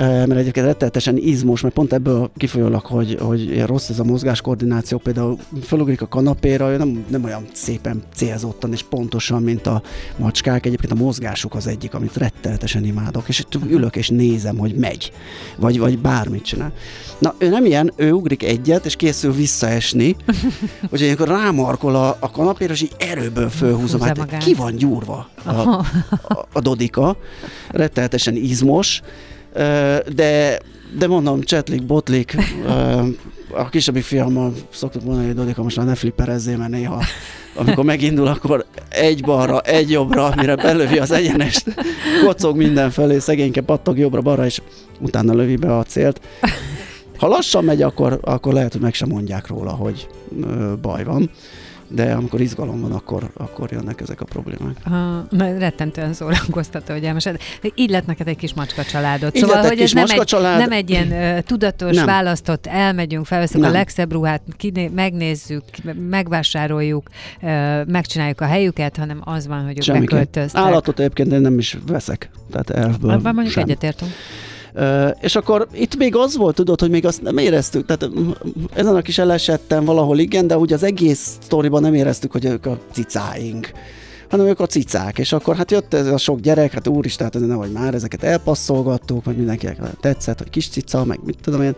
mert 0.00 0.36
egyébként 0.36 0.66
rettenetesen 0.66 1.16
izmos, 1.16 1.60
mert 1.60 1.74
pont 1.74 1.92
ebből 1.92 2.30
kifolyólag, 2.36 2.86
hogy, 2.86 3.18
hogy 3.20 3.62
rossz 3.66 3.88
ez 3.88 3.98
a 3.98 4.04
mozgáskoordináció, 4.04 4.98
például 4.98 5.38
fölugrik 5.62 6.02
a 6.02 6.08
kanapéra, 6.08 6.76
nem, 6.76 7.04
nem 7.08 7.24
olyan 7.24 7.44
szépen 7.52 8.02
célzottan 8.14 8.72
és 8.72 8.82
pontosan, 8.82 9.42
mint 9.42 9.66
a 9.66 9.82
macskák. 10.16 10.66
Egyébként 10.66 10.92
a 10.92 11.04
mozgásuk 11.04 11.54
az 11.54 11.66
egyik, 11.66 11.94
amit 11.94 12.16
rettenetesen 12.16 12.84
imádok, 12.84 13.28
és 13.28 13.44
ülök 13.68 13.96
és 13.96 14.08
nézem, 14.08 14.56
hogy 14.56 14.74
megy, 14.74 15.12
vagy, 15.56 15.78
vagy 15.78 15.98
bármit 15.98 16.44
csinál. 16.44 16.72
Na, 17.18 17.34
ő 17.38 17.48
nem 17.48 17.64
ilyen, 17.64 17.92
ő 17.96 18.12
ugrik 18.12 18.42
egyet, 18.42 18.84
és 18.84 18.96
készül 18.96 19.32
visszaesni, 19.32 20.16
hogy 20.90 21.00
ilyenkor 21.00 21.28
rámarkol 21.28 21.94
a, 21.94 22.16
a 22.20 22.30
kanapéra, 22.30 22.72
és 22.72 22.82
így 22.82 22.94
erőből 22.98 23.48
fölhúzom. 23.48 24.00
Hát 24.00 24.36
ki 24.38 24.54
van 24.54 24.76
gyúrva 24.76 25.28
a, 25.44 25.50
a, 25.50 25.84
a 26.52 26.60
Dodika, 26.60 27.16
rettenetesen 27.70 28.36
izmos, 28.36 29.02
de, 30.14 30.58
de 30.98 31.06
mondom, 31.06 31.40
csetlik, 31.40 31.86
botlik, 31.86 32.36
a 33.50 33.68
kisebbik 33.68 34.02
fiammal 34.02 34.52
szoktuk 34.70 35.04
mondani, 35.04 35.26
hogy 35.26 35.36
Dodika 35.36 35.62
most 35.62 35.76
már 35.76 35.86
ne 35.86 35.94
flipperezzél, 35.94 36.56
mert 36.56 36.70
néha 36.70 37.02
amikor 37.54 37.84
megindul, 37.84 38.26
akkor 38.26 38.64
egy 38.88 39.22
balra, 39.22 39.60
egy 39.60 39.90
jobbra, 39.90 40.32
mire 40.36 40.56
belövi 40.56 40.98
az 40.98 41.10
egyenest, 41.10 41.74
kocog 42.24 42.56
mindenfelé, 42.56 43.18
szegényke 43.18 43.60
pattog 43.60 43.98
jobbra-balra, 43.98 44.44
és 44.44 44.60
utána 45.00 45.34
lövi 45.34 45.56
be 45.56 45.76
a 45.76 45.82
célt. 45.82 46.20
Ha 47.18 47.28
lassan 47.28 47.64
megy, 47.64 47.82
akkor, 47.82 48.18
akkor 48.22 48.52
lehet, 48.52 48.72
hogy 48.72 48.80
meg 48.80 48.94
sem 48.94 49.08
mondják 49.08 49.46
róla, 49.46 49.70
hogy 49.70 50.08
ö, 50.42 50.72
baj 50.80 51.04
van 51.04 51.30
de 51.88 52.12
amikor 52.12 52.40
izgalom 52.40 52.80
van, 52.80 52.92
akkor, 52.92 53.30
akkor 53.34 53.72
jönnek 53.72 54.00
ezek 54.00 54.20
a 54.20 54.24
problémák. 54.24 54.76
Ha, 54.84 55.26
rettentően 55.58 56.12
szórakoztató, 56.12 56.92
hogy 56.92 57.04
elmesed. 57.04 57.40
Így 57.74 57.90
lett 57.90 58.06
neked 58.06 58.28
egy 58.28 58.36
kis 58.36 58.54
macska 58.54 58.84
családod. 58.84 59.36
Szóval, 59.36 59.62
hogy 59.62 59.80
ez 59.80 59.92
nem 59.92 60.06
egy, 60.08 60.24
család... 60.24 60.58
nem 60.58 60.72
egy 60.72 60.90
ilyen 60.90 61.08
uh, 61.08 61.38
tudatos, 61.38 61.96
nem. 61.96 62.06
választott, 62.06 62.66
elmegyünk, 62.66 63.26
felveszünk 63.26 63.62
nem. 63.62 63.70
a 63.70 63.74
legszebb 63.74 64.12
ruhát, 64.12 64.42
kiné, 64.56 64.90
megnézzük, 64.94 65.64
megvásároljuk, 66.10 67.08
uh, 67.42 67.86
megcsináljuk 67.86 68.40
a 68.40 68.46
helyüket, 68.46 68.96
hanem 68.96 69.20
az 69.24 69.46
van, 69.46 69.64
hogy 69.64 69.88
ők 69.88 69.98
beköltöztek. 69.98 70.62
Állatot 70.62 70.98
egyébként 70.98 71.32
én 71.32 71.40
nem 71.40 71.58
is 71.58 71.78
veszek, 71.86 72.30
tehát 72.50 72.70
elfből 72.70 73.10
Abban 73.10 73.34
mondjuk 73.34 73.54
sem. 73.54 73.62
egyetértünk. 73.62 74.10
És 75.20 75.36
akkor 75.36 75.66
itt 75.72 75.96
még 75.96 76.16
az 76.16 76.36
volt, 76.36 76.54
tudod, 76.54 76.80
hogy 76.80 76.90
még 76.90 77.06
azt 77.06 77.22
nem 77.22 77.38
éreztük, 77.38 77.86
tehát 77.86 78.14
ezen 78.74 78.96
a 78.96 79.02
kis 79.02 79.18
elesetten 79.18 79.84
valahol 79.84 80.18
igen, 80.18 80.46
de 80.46 80.56
ugye 80.56 80.74
az 80.74 80.82
egész 80.82 81.38
sztoriban 81.42 81.82
nem 81.82 81.94
éreztük, 81.94 82.32
hogy 82.32 82.44
ők 82.44 82.66
a 82.66 82.78
cicáink 82.92 83.72
hanem 84.28 84.46
ők 84.46 84.60
a 84.60 84.66
cicák, 84.66 85.18
és 85.18 85.32
akkor 85.32 85.56
hát 85.56 85.70
jött 85.70 85.94
ez 85.94 86.06
a 86.06 86.16
sok 86.16 86.40
gyerek, 86.40 86.72
hát 86.72 86.88
úristen, 86.88 87.30
hát 87.32 87.46
nehogy 87.46 87.72
már, 87.72 87.94
ezeket 87.94 88.22
elpasszolgattuk, 88.22 89.24
vagy 89.24 89.36
mindenkinek 89.36 89.78
tetszett, 90.00 90.38
hogy 90.38 90.50
kis 90.50 90.68
cica, 90.68 91.04
meg 91.04 91.18
mit 91.24 91.38
tudom 91.42 91.62
én, 91.62 91.74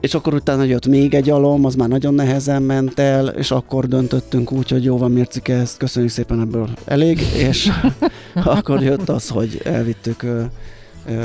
és 0.00 0.14
akkor 0.14 0.34
utána 0.34 0.62
jött 0.62 0.86
még 0.86 1.14
egy 1.14 1.30
alom, 1.30 1.64
az 1.64 1.74
már 1.74 1.88
nagyon 1.88 2.14
nehezen 2.14 2.62
ment 2.62 2.98
el, 2.98 3.26
és 3.26 3.50
akkor 3.50 3.86
döntöttünk 3.86 4.52
úgy, 4.52 4.70
hogy 4.70 4.84
jó 4.84 4.98
van, 4.98 5.10
Mircike, 5.10 5.54
ezt 5.54 5.76
köszönjük 5.76 6.12
szépen, 6.12 6.40
ebből 6.40 6.68
elég, 6.84 7.20
és 7.36 7.70
akkor 8.44 8.82
jött 8.82 9.08
az, 9.08 9.28
hogy 9.28 9.60
elvittük 9.64 10.26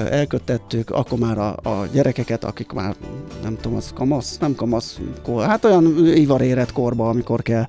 elkötettük, 0.10 0.90
akkor 0.90 1.20
már 1.20 1.38
a, 1.38 1.50
a 1.50 1.88
gyerekeket, 1.92 2.44
akik 2.44 2.72
már 2.72 2.96
nem 3.44 3.56
tudom, 3.62 3.78
az 3.78 3.92
kamasz, 3.94 4.38
nem 4.38 4.56
kamasz, 4.56 5.00
kor, 5.24 5.46
hát 5.46 5.66
olyan 5.66 6.06
ivarérett 6.16 6.72
korba, 6.72 7.10
amikor 7.10 7.42
kell, 7.42 7.68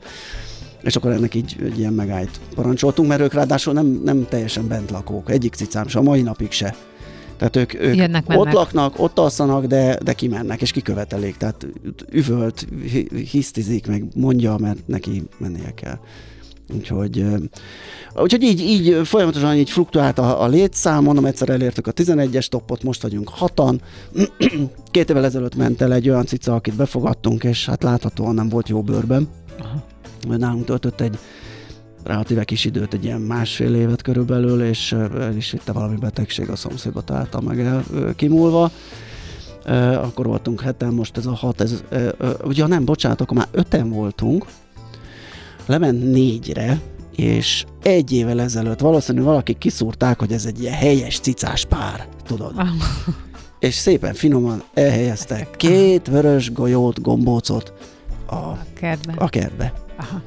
és 0.82 0.96
akkor 0.96 1.10
ennek 1.10 1.34
így 1.34 1.56
egy 1.64 1.78
ilyen 1.78 1.92
megállt 1.92 2.40
parancsoltunk, 2.54 3.08
mert 3.08 3.20
ők 3.20 3.32
ráadásul 3.32 3.72
nem, 3.72 4.00
nem 4.04 4.26
teljesen 4.28 4.68
bent 4.68 4.90
lakók, 4.90 5.30
egyik 5.30 5.54
cicám 5.54 5.88
se, 5.88 5.98
a 5.98 6.02
mai 6.02 6.22
napig 6.22 6.50
se. 6.50 6.74
Tehát 7.36 7.56
ők, 7.56 7.74
ők 7.74 7.96
Jönnek, 7.96 8.24
ott 8.28 8.52
laknak, 8.52 8.98
ott 8.98 9.18
alszanak, 9.18 9.64
de, 9.64 9.98
de 10.02 10.12
kimennek, 10.12 10.60
és 10.60 10.70
kikövetelik. 10.70 11.36
Tehát 11.36 11.66
üvölt, 12.10 12.66
hisztizik, 13.30 13.86
meg 13.86 14.04
mondja, 14.14 14.56
mert 14.56 14.86
neki 14.86 15.22
mennie 15.38 15.74
kell. 15.74 15.98
Úgyhogy, 16.74 17.24
úgyhogy 18.14 18.42
így, 18.42 18.60
így 18.60 19.06
folyamatosan 19.06 19.54
így 19.56 19.70
fluktuált 19.70 20.18
a, 20.18 20.42
a 20.42 20.46
létszám, 20.46 21.02
mondom, 21.02 21.24
egyszer 21.24 21.48
elértük 21.48 21.86
a 21.86 21.92
11-es 21.92 22.46
toppot, 22.46 22.82
most 22.82 23.02
vagyunk 23.02 23.28
hatan. 23.28 23.80
Két 24.90 25.10
évvel 25.10 25.24
ezelőtt 25.24 25.54
ment 25.54 25.80
el 25.80 25.92
egy 25.92 26.08
olyan 26.08 26.26
cica, 26.26 26.54
akit 26.54 26.74
befogadtunk, 26.74 27.44
és 27.44 27.66
hát 27.66 27.82
láthatóan 27.82 28.34
nem 28.34 28.48
volt 28.48 28.68
jó 28.68 28.82
bőrben. 28.82 29.28
Aha. 29.58 29.82
Nálunk 30.36 30.64
töltött 30.64 31.00
egy 31.00 31.18
relatíve 32.04 32.44
kis 32.44 32.64
időt, 32.64 32.94
egy 32.94 33.04
ilyen 33.04 33.20
másfél 33.20 33.74
évet 33.74 34.02
körülbelül, 34.02 34.62
és 34.62 34.92
el 34.92 35.36
is 35.36 35.50
vitte 35.50 35.72
valami 35.72 35.96
betegség 35.96 36.48
a 36.48 36.56
szomszédba, 36.56 37.00
találta 37.00 37.40
meg 37.40 37.60
el 37.60 37.84
kimúlva. 38.16 38.70
akkor 39.94 40.26
voltunk 40.26 40.60
heten, 40.60 40.94
most 40.94 41.16
ez 41.16 41.26
a 41.26 41.34
hat, 41.34 41.60
ez, 41.60 41.84
ugye 42.44 42.66
nem, 42.66 42.84
bocsánat, 42.84 43.20
akkor 43.20 43.36
már 43.36 43.48
öten 43.50 43.90
voltunk, 43.90 44.46
lement 45.66 46.12
négyre, 46.12 46.80
és 47.16 47.64
egy 47.82 48.12
évvel 48.12 48.40
ezelőtt 48.40 48.80
valószínűleg 48.80 49.26
valaki 49.26 49.54
kiszúrták, 49.58 50.18
hogy 50.18 50.32
ez 50.32 50.44
egy 50.44 50.60
ilyen 50.60 50.74
helyes 50.74 51.18
cicás 51.18 51.64
pár, 51.64 52.08
tudod. 52.24 52.52
És 53.58 53.74
szépen 53.74 54.14
finoman 54.14 54.62
elhelyeztek 54.74 55.50
két 55.56 56.06
vörös 56.06 56.52
golyót, 56.52 57.00
gombócot 57.00 57.72
a, 58.26 58.58
kertbe. 58.74 59.14
A 59.16 59.28
kertbe. 59.28 59.72
Aha. 59.96 60.20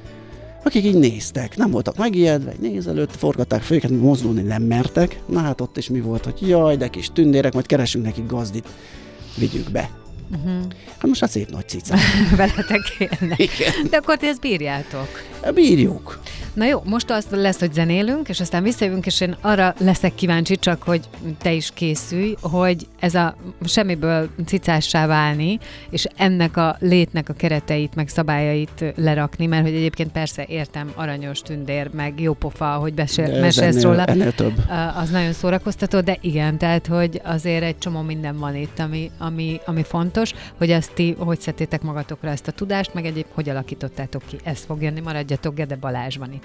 Akik 0.64 0.86
így 0.86 0.98
néztek, 0.98 1.58
nem 1.58 1.72
voltak 1.72 1.98
megijedve, 1.98 2.54
nézelőtt 2.60 3.16
forgatták 3.16 3.62
fejüket, 3.62 3.90
mozdulni 3.92 4.42
nem 4.42 4.64
mertek. 4.64 5.22
Na 5.26 5.40
hát 5.40 5.62
ott 5.62 5.78
is 5.78 5.90
mi 5.90 6.00
volt, 6.02 6.24
hogy 6.24 6.48
jaj, 6.48 6.78
de 6.78 6.88
kis 6.88 7.10
tündérek, 7.14 7.54
majd 7.54 7.66
keresünk 7.66 8.06
nekik 8.06 8.26
gazdit, 8.26 8.68
vigyük 9.38 9.72
be. 9.72 9.90
Uh-huh. 10.32 10.62
Hát 10.98 11.06
most 11.06 11.22
a 11.22 11.28
szép 11.28 11.50
nagy 11.50 11.68
cicák. 11.68 12.00
Veletek 12.38 12.96
élnek. 12.98 13.40
Igen. 13.40 13.74
De 13.90 13.98
akkor 13.98 14.18
ti 14.18 14.28
ezt 14.28 14.40
bírjátok. 14.42 15.22
Bírjuk. 15.54 16.20
Na 16.56 16.66
jó, 16.66 16.82
most 16.86 17.10
az 17.10 17.26
lesz, 17.30 17.60
hogy 17.60 17.74
zenélünk, 17.74 18.30
és 18.30 18.40
aztán 18.40 18.64
visszajövünk, 18.64 19.06
és 19.06 19.22
én 19.22 19.36
arra 19.42 19.74
leszek 19.78 20.16
kíváncsi, 20.16 20.56
csak 20.56 20.84
hogy 20.84 21.02
te 21.38 21.52
is 21.52 21.72
készülj, 21.74 22.36
hogy 22.42 22.88
ez 23.00 23.16
a 23.16 23.36
semmiből 23.66 24.30
cicássá 24.46 25.08
válni, 25.08 25.60
és 25.90 26.08
ennek 26.16 26.58
a 26.58 26.76
létnek 26.80 27.30
a 27.30 27.34
kereteit, 27.34 27.96
meg 27.96 28.08
szabályait 28.08 28.94
lerakni, 28.96 29.46
mert 29.46 29.64
hogy 29.64 29.74
egyébként 29.76 30.12
persze 30.12 30.46
értem, 30.48 30.92
aranyos 30.96 31.40
tündér, 31.40 31.90
meg 31.94 32.20
jó 32.20 32.34
pofa, 32.34 32.66
hogy 32.66 32.94
mesélsz 32.94 33.82
róla. 33.82 34.06
Ennél 34.06 34.34
több. 34.34 34.54
Az 34.96 35.10
nagyon 35.10 35.34
szórakoztató, 35.34 36.00
de 36.02 36.18
igen, 36.22 36.58
tehát, 36.58 36.88
hogy 36.88 37.22
azért 37.24 37.64
egy 37.64 37.78
csomó 37.78 38.02
minden 38.02 38.38
van 38.38 38.56
itt, 38.56 38.80
ami, 38.80 39.12
ami, 39.18 39.60
ami 39.66 39.84
fontos, 39.84 40.34
hogy 40.58 40.72
ezt 40.72 40.94
ti, 40.94 41.16
hogy 41.18 41.40
szedtétek 41.40 41.82
magatokra 41.82 42.30
ezt 42.30 42.48
a 42.48 42.52
tudást, 42.52 42.94
meg 42.94 43.06
egyéb, 43.06 43.26
hogy 43.34 43.50
alakítottátok 43.50 44.22
ki. 44.28 44.38
Ez 44.44 44.64
fog 44.66 44.82
jönni, 44.82 45.00
maradjatok, 45.00 45.56
Gede 45.56 45.76
Balázs 45.76 46.18
van 46.18 46.34
itt. 46.34 46.45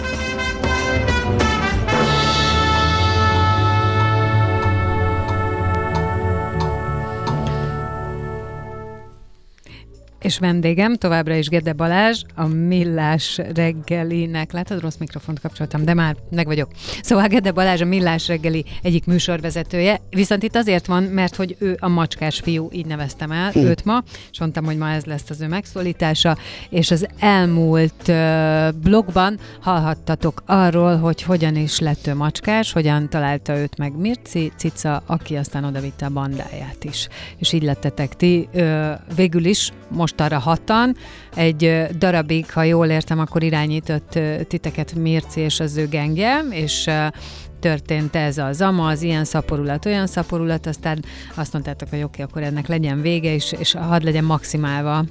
És 10.21 10.39
vendégem 10.39 10.95
továbbra 10.95 11.35
is 11.35 11.47
Gede 11.47 11.73
Balázs, 11.73 12.23
a 12.35 12.47
Millás 12.47 13.39
reggelinek, 13.53 14.51
látod, 14.51 14.81
rossz 14.81 14.97
mikrofont 14.97 15.39
kapcsoltam, 15.39 15.85
de 15.85 15.93
már 15.93 16.15
meg 16.29 16.45
vagyok. 16.45 16.69
Szóval 17.01 17.27
Gede 17.27 17.51
Balázs 17.51 17.81
a 17.81 17.85
Millás 17.85 18.27
reggeli 18.27 18.65
egyik 18.81 19.05
műsorvezetője, 19.05 20.01
viszont 20.09 20.43
itt 20.43 20.55
azért 20.55 20.85
van, 20.85 21.03
mert 21.03 21.35
hogy 21.35 21.55
ő 21.59 21.77
a 21.79 21.87
macskás 21.87 22.39
fiú, 22.39 22.69
így 22.71 22.85
neveztem 22.85 23.31
el 23.31 23.51
hm. 23.51 23.59
őt 23.59 23.85
ma, 23.85 24.03
és 24.31 24.39
mondtam, 24.39 24.65
hogy 24.65 24.77
ma 24.77 24.89
ez 24.89 25.05
lesz 25.05 25.29
az 25.29 25.41
ő 25.41 25.47
megszólítása, 25.47 26.37
és 26.69 26.91
az 26.91 27.07
elmúlt 27.19 28.07
uh, 28.07 28.71
blogban 28.71 29.39
hallhattatok 29.61 30.43
arról, 30.45 30.97
hogy 30.97 31.21
hogyan 31.21 31.55
is 31.55 31.79
lett 31.79 32.07
ő 32.07 32.15
macskás, 32.15 32.71
hogyan 32.71 33.09
találta 33.09 33.57
őt 33.57 33.77
meg 33.77 33.97
Mirci 33.97 34.51
Cica, 34.57 35.03
aki 35.05 35.35
aztán 35.35 35.63
odavitte 35.63 36.05
a 36.05 36.09
bandáját 36.09 36.83
is. 36.83 37.07
És 37.37 37.53
így 37.53 37.63
lettetek 37.63 38.15
ti 38.15 38.47
uh, 38.53 38.91
végül 39.15 39.45
is 39.45 39.71
most 39.91 40.11
most 40.11 40.21
arra 40.21 40.39
hatan. 40.39 40.95
Egy 41.35 41.87
darabig, 41.97 42.51
ha 42.51 42.63
jól 42.63 42.87
értem, 42.87 43.19
akkor 43.19 43.43
irányított 43.43 44.19
titeket 44.47 44.95
Mirci 44.95 45.39
és 45.39 45.59
az 45.59 45.77
ő 45.77 45.87
gengje, 45.87 46.39
és 46.49 46.89
történt 47.59 48.15
ez 48.15 48.37
az 48.37 48.61
amaz, 48.61 49.01
ilyen 49.01 49.23
szaporulat, 49.23 49.85
olyan 49.85 50.07
szaporulat, 50.07 50.67
aztán 50.67 51.03
azt 51.35 51.53
mondtátok, 51.53 51.89
hogy 51.89 52.03
oké, 52.03 52.21
okay, 52.21 52.25
akkor 52.25 52.43
ennek 52.43 52.67
legyen 52.67 53.01
vége, 53.01 53.33
és, 53.33 53.51
és 53.51 53.73
hadd 53.73 54.03
legyen 54.03 54.23
maximálva 54.23 55.03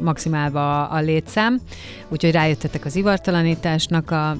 maximálva 0.00 0.88
a 0.88 1.00
létszám, 1.00 1.60
úgyhogy 2.08 2.32
rájöttetek 2.32 2.84
az 2.84 2.96
ivartalanításnak 2.96 4.10
a 4.10 4.36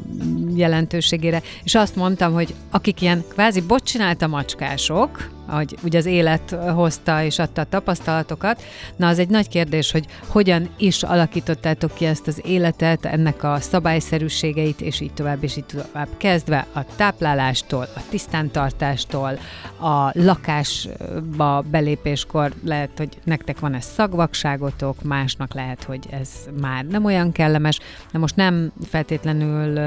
jelentőségére, 0.55 1.43
és 1.65 1.75
azt 1.75 1.97
mondtam, 1.97 2.33
hogy 2.33 2.55
akik 2.71 3.01
ilyen 3.01 3.25
kvázi 3.29 3.61
bot 3.61 3.85
csinálta 3.85 4.27
macskások, 4.27 5.31
hogy 5.57 5.77
ugye 5.83 5.99
az 5.99 6.07
élet 6.07 6.57
hozta 6.75 7.23
és 7.23 7.39
adta 7.39 7.61
a 7.61 7.65
tapasztalatokat. 7.65 8.63
Na, 8.97 9.09
az 9.09 9.19
egy 9.19 9.29
nagy 9.29 9.49
kérdés, 9.49 9.91
hogy 9.91 10.07
hogyan 10.27 10.69
is 10.77 11.03
alakítottátok 11.03 11.95
ki 11.95 12.05
ezt 12.05 12.27
az 12.27 12.41
életet, 12.45 13.05
ennek 13.05 13.43
a 13.43 13.61
szabályszerűségeit, 13.61 14.81
és 14.81 15.01
így 15.01 15.13
tovább, 15.13 15.43
és 15.43 15.57
így 15.57 15.65
tovább. 15.65 16.09
Kezdve 16.17 16.67
a 16.73 16.85
táplálástól, 16.97 17.89
a 17.97 18.01
tisztántartástól, 18.11 19.39
a 19.81 20.11
lakásba 20.13 21.65
belépéskor 21.71 22.53
lehet, 22.65 22.91
hogy 22.97 23.19
nektek 23.25 23.59
van 23.59 23.75
ez 23.75 23.85
szagvakságotok, 23.85 25.03
másnak 25.03 25.55
lehet, 25.55 25.83
hogy 25.83 26.07
ez 26.11 26.29
már 26.61 26.85
nem 26.85 27.05
olyan 27.05 27.33
kellemes, 27.33 27.79
de 28.13 28.19
most 28.19 28.37
nem 28.37 28.73
feltétlenül 28.85 29.81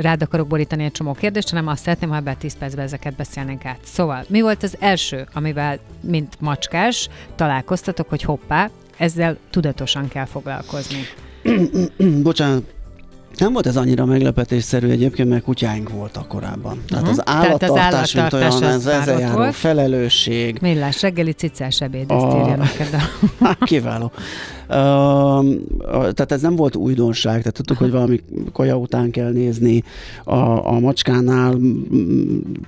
rád 0.00 0.22
akarok 0.22 0.46
borítani 0.46 0.84
egy 0.84 0.92
csomó 0.92 1.12
kérdést, 1.12 1.48
hanem 1.50 1.66
azt 1.66 1.82
szeretném, 1.82 2.10
ha 2.10 2.16
ebben 2.16 2.36
10 2.36 2.58
percben 2.58 2.84
ezeket 2.84 3.14
beszélnénk 3.14 3.64
át. 3.64 3.78
Szóval, 3.82 4.24
mi 4.28 4.40
volt 4.40 4.62
az 4.62 4.76
első, 4.80 5.26
amivel, 5.32 5.78
mint 6.00 6.40
macskás, 6.40 7.08
találkoztatok, 7.34 8.08
hogy 8.08 8.22
hoppá, 8.22 8.70
ezzel 8.96 9.36
tudatosan 9.50 10.08
kell 10.08 10.24
foglalkozni? 10.24 11.00
Bocsánat, 12.22 12.73
nem 13.38 13.52
volt 13.52 13.66
ez 13.66 13.76
annyira 13.76 14.04
meglepetésszerű 14.04 14.88
egyébként, 14.88 15.28
mert 15.28 15.42
kutyáink 15.42 15.90
voltak 15.90 16.28
korábban. 16.28 16.82
Tehát 16.88 17.04
uh-huh. 17.04 17.18
az 17.18 17.34
állattartás, 17.34 18.10
Tehát 18.10 18.32
az 18.32 18.40
mint 18.40 18.62
olyan, 18.62 18.74
ez 18.74 18.86
ezzel 18.86 19.20
járó 19.20 19.36
volt. 19.36 19.54
felelősség. 19.54 20.58
Millás 20.60 21.02
reggeli 21.02 21.32
cicás 21.32 21.80
ebéd, 21.80 22.10
ezt 22.10 22.24
a... 22.24 22.38
írja 22.40 22.56
neked. 22.56 22.88
A... 23.40 23.54
Kiváló. 23.64 24.12
Uh, 24.68 24.74
tehát 25.88 26.32
ez 26.32 26.40
nem 26.40 26.56
volt 26.56 26.76
újdonság, 26.76 27.38
tehát 27.38 27.52
tudtuk, 27.52 27.78
hogy 27.78 27.90
valami 27.90 28.20
kaja 28.52 28.76
után 28.76 29.10
kell 29.10 29.32
nézni. 29.32 29.82
A, 30.24 30.68
a 30.72 30.78
macskánál 30.78 31.56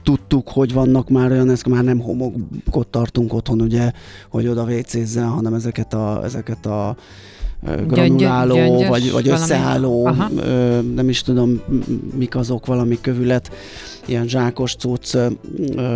tudtuk, 0.02 0.48
hogy 0.48 0.72
vannak 0.72 1.08
már 1.08 1.30
olyan, 1.30 1.50
ezt 1.50 1.68
már 1.68 1.84
nem 1.84 2.00
homokot 2.00 2.88
tartunk 2.90 3.34
otthon, 3.34 3.60
ugye, 3.60 3.90
hogy 4.28 4.48
oda 4.48 4.64
vécézzen, 4.64 5.28
hanem 5.28 5.54
ezeket 5.54 5.94
a, 5.94 6.20
ezeket 6.24 6.66
a 6.66 6.96
granuláló, 7.86 8.54
Gyöngy, 8.54 8.86
vagy, 8.88 9.12
vagy 9.12 9.28
összeálló, 9.28 10.10
ö, 10.36 10.80
nem 10.94 11.08
is 11.08 11.22
tudom, 11.22 11.62
mik 12.14 12.36
azok, 12.36 12.66
valami 12.66 13.00
kövület, 13.00 13.50
ilyen 14.06 14.28
zsákos 14.28 14.74
cucc, 14.74 15.14
ö, 15.14 15.28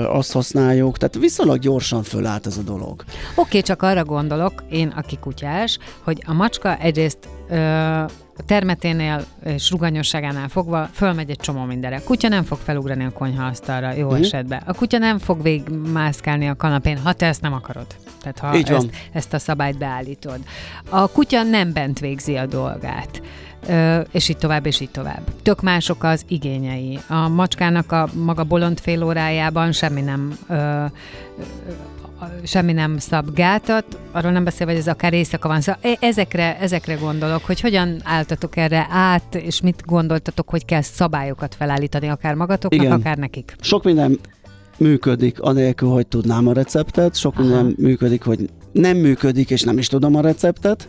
azt 0.05 0.33
használjuk, 0.33 0.99
tehát 0.99 1.19
viszonylag 1.19 1.59
gyorsan 1.59 2.03
fölállt 2.03 2.47
ez 2.47 2.57
a 2.57 2.63
dolog. 2.63 3.05
Oké, 3.31 3.41
okay, 3.41 3.63
csak 3.63 3.83
arra 3.83 4.05
gondolok, 4.05 4.65
én, 4.71 4.89
aki 4.97 5.19
kutyás, 5.21 5.79
hogy 6.03 6.23
a 6.27 6.33
macska 6.33 6.77
egyrészt 6.77 7.19
ö, 7.51 8.03
a 8.41 8.45
termeténél 8.47 9.25
és 9.45 9.71
ruganyosságánál 9.71 10.49
fogva 10.49 10.89
fölmegy 10.93 11.31
egy 11.31 11.39
csomó 11.39 11.65
mindenre. 11.65 11.97
A 11.97 12.03
kutya 12.05 12.29
nem 12.29 12.45
fog 12.45 12.59
felugrani 12.59 13.05
a 13.05 13.11
konyhaasztalra, 13.11 13.93
jó 13.93 14.11
mm. 14.11 14.15
esetben. 14.15 14.63
A 14.67 14.75
kutya 14.75 14.99
nem 14.99 15.19
fog 15.19 15.43
végigmászkálni 15.43 16.49
a 16.49 16.57
kanapén, 16.57 16.99
ha 16.99 17.13
te 17.13 17.27
ezt 17.27 17.41
nem 17.41 17.53
akarod. 17.53 17.87
Tehát 18.21 18.39
ha 18.39 18.57
Így 18.57 18.71
ezt, 18.71 18.89
ezt 19.13 19.33
a 19.33 19.39
szabályt 19.39 19.79
beállítod. 19.79 20.39
A 20.89 21.09
kutya 21.09 21.43
nem 21.43 21.73
bent 21.73 21.99
végzi 21.99 22.37
a 22.37 22.47
dolgát. 22.47 23.23
Ö, 23.69 24.01
és 24.11 24.29
így 24.29 24.39
tovább, 24.39 24.67
és 24.67 24.81
így 24.81 24.91
tovább. 24.91 25.23
Tök 25.43 25.63
mások 25.63 26.05
az 26.05 26.25
igényei. 26.29 26.99
A 27.09 27.29
macskának 27.29 27.93
a 27.93 28.09
maga 28.25 28.45
bolond 28.45 28.81
fél 28.81 29.05
órájában 29.05 29.73
semmi 29.73 30.01
nem 30.01 30.39
ö, 30.49 30.85
semmi 32.45 32.73
nem 32.73 32.99
szab 32.99 33.35
gátat, 33.35 33.85
arról 34.13 34.33
nem 34.33 34.45
beszél, 34.45 34.67
hogy 34.67 34.77
ez 34.77 34.89
akár 34.89 35.13
éjszaka 35.13 35.49
van. 35.49 35.61
Szóval 35.61 35.81
e, 35.83 35.97
ezekre, 36.01 36.59
ezekre 36.59 36.95
gondolok, 36.95 37.45
hogy 37.45 37.61
hogyan 37.61 38.01
álltatok 38.05 38.57
erre 38.57 38.87
át, 38.91 39.35
és 39.35 39.61
mit 39.61 39.83
gondoltatok, 39.87 40.49
hogy 40.49 40.65
kell 40.65 40.83
szabályokat 40.83 41.55
felállítani, 41.55 42.09
akár 42.09 42.35
magatoknak, 42.35 42.83
Igen. 42.83 42.93
akár 42.93 43.17
nekik. 43.17 43.57
Sok 43.61 43.85
minden 43.85 44.19
működik, 44.79 45.41
anélkül, 45.41 45.89
hogy 45.89 46.07
tudnám 46.07 46.47
a 46.47 46.53
receptet, 46.53 47.17
sok 47.17 47.33
Aha. 47.35 47.43
minden 47.43 47.75
működik, 47.79 48.23
hogy 48.23 48.51
nem 48.73 48.97
működik, 48.97 49.51
és 49.51 49.63
nem 49.63 49.79
is 49.79 49.89
tudom 49.89 50.17
a 50.17 50.21
receptet. 50.21 50.89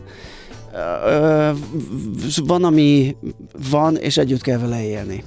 Van, 2.46 2.64
ami 2.64 3.16
van, 3.70 3.96
és 3.96 4.16
együtt 4.16 4.40
kell 4.40 4.58
vele 4.58 4.84
élni. 4.84 5.24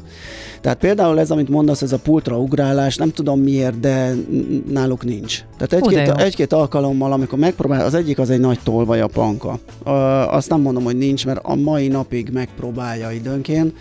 Tehát 0.62 0.80
például 0.80 1.20
ez, 1.20 1.32
amit 1.32 1.50
mondasz, 1.50 1.82
ez 1.82 1.92
a 1.92 2.00
pultra 2.00 2.40
ugrálás, 2.40 2.96
nem 2.96 3.12
tudom 3.12 3.40
miért, 3.40 3.80
de 3.80 4.14
náluk 4.72 5.04
nincs. 5.04 5.44
Tehát 5.58 5.74
egy-két, 5.74 6.22
egy-két 6.22 6.54
alkalommal, 6.54 7.12
amikor 7.12 7.40
megpróbál, 7.40 7.86
az 7.86 7.94
egyik 7.94 8.20
az 8.20 8.30
egy 8.30 8.40
nagy 8.40 8.60
tolvaj 8.64 9.02
a 9.02 9.08
panka. 9.08 9.60
Azt 10.30 10.50
nem 10.50 10.62
mondom, 10.62 10.84
hogy 10.84 10.98
nincs, 10.98 11.26
mert 11.26 11.40
a 11.44 11.56
mai 11.56 11.88
napig 11.88 12.30
megpróbálja 12.34 13.12
időnként, 13.12 13.74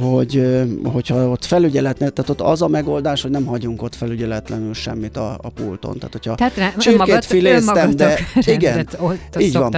hogy, 0.00 0.62
hogyha 0.84 1.28
ott 1.28 1.44
felügyelet, 1.44 1.96
tehát 1.96 2.28
ott 2.28 2.40
az 2.40 2.62
a 2.62 2.68
megoldás, 2.68 3.22
hogy 3.22 3.30
nem 3.30 3.44
hagyunk 3.44 3.82
ott 3.82 3.94
felügyeletlenül 3.94 4.74
semmit 4.74 5.16
a, 5.16 5.38
a 5.42 5.48
pulton. 5.48 5.94
Tehát, 5.94 6.12
hogyha 6.12 6.34
tehát 6.34 6.56
rá, 6.56 6.72
csirkét 6.78 7.24
filéztem, 7.24 7.96
de 7.96 8.18
igen, 8.44 8.88
így 9.38 9.52
van. 9.52 9.70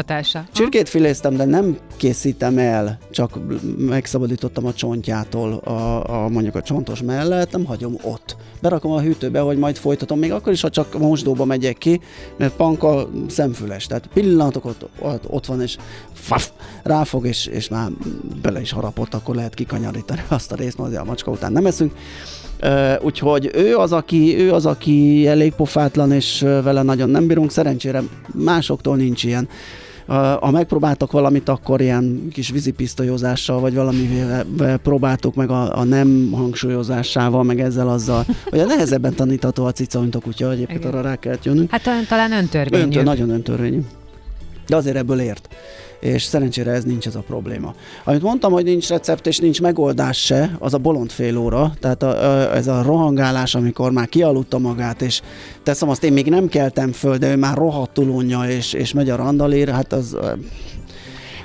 Csirkét 0.52 0.88
filéztem, 0.88 1.36
de 1.36 1.44
nem 1.44 1.78
készítem 1.96 2.58
el, 2.58 2.98
csak 3.10 3.38
megszabadítottam 3.78 4.66
a 4.66 4.72
csontjától 4.72 5.52
a, 5.52 6.24
a 6.24 6.28
mondjuk 6.28 6.54
a 6.54 6.62
csontos 6.62 7.02
mellett, 7.02 7.52
nem 7.52 7.64
hagyom 7.64 7.96
ott. 8.02 8.36
Berakom 8.60 8.92
a 8.92 9.00
hűtőbe, 9.00 9.40
hogy 9.40 9.58
majd 9.58 9.76
folytatom, 9.76 10.18
még 10.18 10.32
akkor 10.32 10.52
is, 10.52 10.60
ha 10.60 10.70
csak 10.70 10.98
mosdóba 10.98 11.44
megyek 11.44 11.78
ki, 11.78 12.00
mert 12.36 12.52
panka 12.52 13.08
szemfüles, 13.28 13.86
tehát 13.86 14.08
pillanatok 14.12 14.64
ott, 14.64 14.88
ott, 14.98 15.24
ott 15.30 15.46
van, 15.46 15.62
és 15.62 15.76
faf, 16.12 16.50
ráfog, 16.82 17.26
és, 17.26 17.46
és 17.46 17.68
már 17.68 17.90
bele 18.42 18.60
is 18.60 18.72
harapott, 18.72 19.14
akkor 19.14 19.33
lehet 19.34 19.54
kikanyarítani 19.54 20.22
azt 20.38 20.52
a 20.52 20.56
részt, 20.56 20.78
mert 20.78 20.96
a 20.96 21.04
macska 21.04 21.30
után 21.30 21.52
nem 21.52 21.66
eszünk. 21.66 21.92
Úgyhogy 23.00 23.50
ő 23.54 23.76
az, 23.76 23.92
aki, 23.92 24.36
ő 24.38 24.52
az, 24.52 24.66
aki 24.66 25.26
elég 25.26 25.52
pofátlan, 25.52 26.12
és 26.12 26.40
vele 26.40 26.82
nagyon 26.82 27.10
nem 27.10 27.26
bírunk. 27.26 27.50
Szerencsére 27.50 28.02
másoktól 28.32 28.96
nincs 28.96 29.24
ilyen. 29.24 29.48
Ha 30.40 30.50
megpróbáltak 30.50 31.12
valamit, 31.12 31.48
akkor 31.48 31.80
ilyen 31.80 32.28
kis 32.32 32.50
vízipisztolyozással, 32.50 33.60
vagy 33.60 33.74
valamivel 33.74 34.44
próbáltuk 34.82 35.34
meg 35.34 35.50
a, 35.50 35.78
a 35.78 35.84
nem 35.84 36.30
hangsúlyozásával, 36.32 37.42
meg 37.42 37.60
ezzel 37.60 37.88
azzal, 37.88 38.24
hogy 38.50 38.58
a 38.58 38.64
nehezebben 38.64 39.14
tanítható 39.14 39.64
a 39.64 39.72
cica, 39.72 40.00
mint 40.00 40.14
a 40.14 40.18
kutya, 40.18 40.50
egyébként 40.50 40.78
Igen. 40.78 40.92
arra 40.92 41.02
rá 41.02 41.16
kellett 41.16 41.44
jönnünk. 41.44 41.70
Hát 41.70 41.82
talán 42.08 42.32
öntörvényű. 42.32 42.82
Öntör, 42.82 43.04
nagyon 43.04 43.30
öntörvényű. 43.30 43.80
De 44.66 44.76
azért 44.76 44.96
ebből 44.96 45.20
ért 45.20 45.48
és 46.04 46.22
szerencsére 46.22 46.70
ez 46.70 46.84
nincs 46.84 47.06
ez 47.06 47.14
a 47.14 47.20
probléma. 47.26 47.74
Amit 48.04 48.22
mondtam, 48.22 48.52
hogy 48.52 48.64
nincs 48.64 48.88
recept 48.88 49.26
és 49.26 49.38
nincs 49.38 49.60
megoldás 49.60 50.24
se, 50.24 50.56
az 50.58 50.74
a 50.74 50.78
bolond 50.78 51.10
fél 51.10 51.36
óra, 51.36 51.72
tehát 51.80 52.02
a, 52.02 52.08
a, 52.08 52.56
ez 52.56 52.66
a 52.66 52.82
rohangálás, 52.82 53.54
amikor 53.54 53.92
már 53.92 54.08
kialudta 54.08 54.58
magát, 54.58 55.02
és 55.02 55.20
teszem 55.62 55.88
azt, 55.88 56.04
én 56.04 56.12
még 56.12 56.26
nem 56.26 56.48
keltem 56.48 56.92
föl, 56.92 57.16
de 57.16 57.30
ő 57.30 57.36
már 57.36 57.56
rohadtul 57.56 58.08
unja, 58.08 58.48
és, 58.48 58.72
és 58.72 58.92
megy 58.92 59.10
a 59.10 59.16
randalír, 59.16 59.68
hát 59.68 59.92
az 59.92 60.16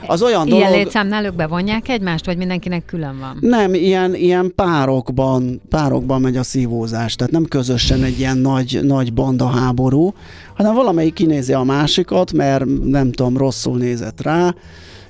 az 0.08 0.22
olyan 0.22 0.48
ilyen 0.48 0.60
dolog... 0.60 0.76
létszámnál 0.76 1.26
ők 1.26 1.36
bevonják 1.36 1.90
egymást, 1.90 2.26
vagy 2.26 2.38
mindenkinek 2.38 2.86
külön 2.86 3.20
van? 3.20 3.38
Nem, 3.40 3.74
ilyen, 3.74 4.16
ilyen 4.16 4.52
párokban, 4.56 5.62
párokban 5.70 6.22
megy 6.22 6.38
a 6.38 6.44
szívózás, 6.44 7.16
tehát 7.16 7.34
nem 7.34 7.46
közösen 7.46 8.04
egy 8.04 8.20
ilyen 8.20 8.38
nagy, 8.38 8.80
nagy 8.84 9.14
banda 9.14 9.48
háború, 9.48 10.14
hanem 10.56 10.74
valamelyik 10.74 11.14
kinézi 11.14 11.54
a 11.54 11.64
másikat, 11.64 12.34
mert 12.34 12.66
nem 12.84 13.12
tudom, 13.12 13.38
rosszul 13.38 13.78
nézett 13.78 14.22
rá, 14.22 14.54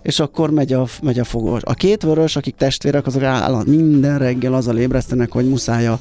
és 0.01 0.19
akkor 0.19 0.51
megy 0.51 0.73
a, 0.73 0.85
megy 1.01 1.19
a 1.19 1.23
fogós. 1.23 1.61
A 1.63 1.73
két 1.73 2.03
vörös, 2.03 2.35
akik 2.35 2.55
testvérek, 2.55 3.05
azok 3.05 3.23
állat 3.23 3.65
minden 3.65 4.17
reggel 4.17 4.53
azzal 4.53 4.77
ébresztenek, 4.77 5.31
hogy 5.31 5.49
muszáj 5.49 5.87
a, 5.87 5.99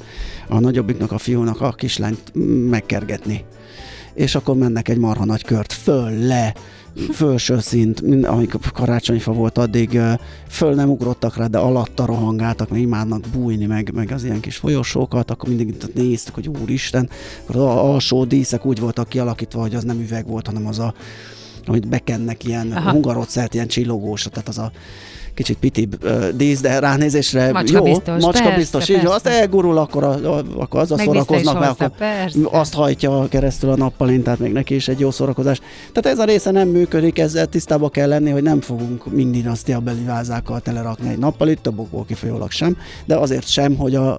a 0.48 0.58
nagyobbiknak, 0.58 1.12
a 1.12 1.18
fiúnak 1.18 1.60
a 1.60 1.72
kislányt 1.72 2.32
megkergetni. 2.70 3.44
És 4.14 4.34
akkor 4.34 4.56
mennek 4.56 4.88
egy 4.88 4.98
marha 4.98 5.24
nagy 5.24 5.44
kört 5.44 5.72
föl, 5.72 6.10
le, 6.26 6.54
felső 7.10 7.60
szint, 7.60 8.00
amikor 8.24 8.60
karácsonyfa 8.72 9.32
volt, 9.32 9.58
addig 9.58 10.00
föl 10.48 10.74
nem 10.74 10.90
ugrottak 10.90 11.36
rá, 11.36 11.46
de 11.46 11.58
alatta 11.58 12.06
rohangáltak, 12.06 12.68
meg 12.70 12.80
imádnak 12.80 13.24
bújni, 13.32 13.66
meg, 13.66 13.90
meg 13.94 14.12
az 14.12 14.24
ilyen 14.24 14.40
kis 14.40 14.56
folyosókat, 14.56 15.30
akkor 15.30 15.48
mindig 15.48 15.76
néztük, 15.94 16.34
hogy 16.34 16.48
úristen, 16.62 17.08
akkor 17.42 17.56
az 17.56 17.62
alsó 17.62 18.24
díszek 18.24 18.66
úgy 18.66 18.80
voltak 18.80 19.08
kialakítva, 19.08 19.60
hogy 19.60 19.74
az 19.74 19.84
nem 19.84 20.00
üveg 20.00 20.26
volt, 20.26 20.46
hanem 20.46 20.66
az 20.66 20.78
a 20.78 20.94
amit 21.66 21.88
bekennek 21.88 22.44
ilyen 22.44 22.72
Aha. 22.72 22.90
hungarocert, 22.90 23.54
ilyen 23.54 23.66
csillogós, 23.66 24.22
tehát 24.22 24.48
az 24.48 24.58
a 24.58 24.72
kicsit 25.38 25.58
pitibb 25.58 26.04
uh, 26.04 26.28
dísz, 26.28 26.60
de 26.60 26.78
ránézésre 26.78 27.52
Macska 27.52 27.76
jó, 27.76 27.82
biztos, 27.82 28.22
macska 28.22 28.42
persze, 28.42 28.56
biztos, 28.56 28.88
így, 28.88 28.96
persze. 28.96 29.14
azt 29.14 29.26
elgurul, 29.26 29.78
akkor, 29.78 30.04
a, 30.04 30.42
akkor 30.56 30.80
azzal 30.80 30.96
Meg 30.96 31.06
szórakoznak, 31.06 31.58
mert 31.58 31.70
akkor 31.70 31.96
persze. 31.96 32.38
azt 32.50 32.74
hajtja 32.74 33.28
keresztül 33.28 33.70
a 33.70 33.76
nappalint, 33.76 34.24
tehát 34.24 34.38
még 34.38 34.52
neki 34.52 34.74
is 34.74 34.88
egy 34.88 35.00
jó 35.00 35.10
szórakozás. 35.10 35.60
Tehát 35.92 36.18
ez 36.18 36.18
a 36.18 36.24
része 36.24 36.50
nem 36.50 36.68
működik, 36.68 37.18
ezzel 37.18 37.46
tisztába 37.46 37.88
kell 37.88 38.08
lenni, 38.08 38.30
hogy 38.30 38.42
nem 38.42 38.60
fogunk 38.60 39.12
mindig 39.12 39.46
azt 39.46 39.68
a 39.68 39.82
vázákkal 40.06 40.60
telerakni 40.60 41.08
egy 41.08 41.18
nappalit, 41.18 41.60
több 41.60 41.78
okból 41.78 42.04
kifolyólag 42.04 42.50
sem, 42.50 42.76
de 43.04 43.16
azért 43.16 43.48
sem, 43.48 43.76
hogy 43.76 43.94
a 43.94 44.18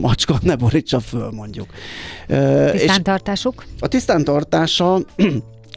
macska 0.00 0.38
ne 0.42 0.56
borítsa 0.56 1.00
föl, 1.00 1.30
mondjuk. 1.30 1.66
És 2.72 2.80
Tisztántartásuk? 2.80 3.64
a 3.78 3.88
tisztántartása 3.88 4.98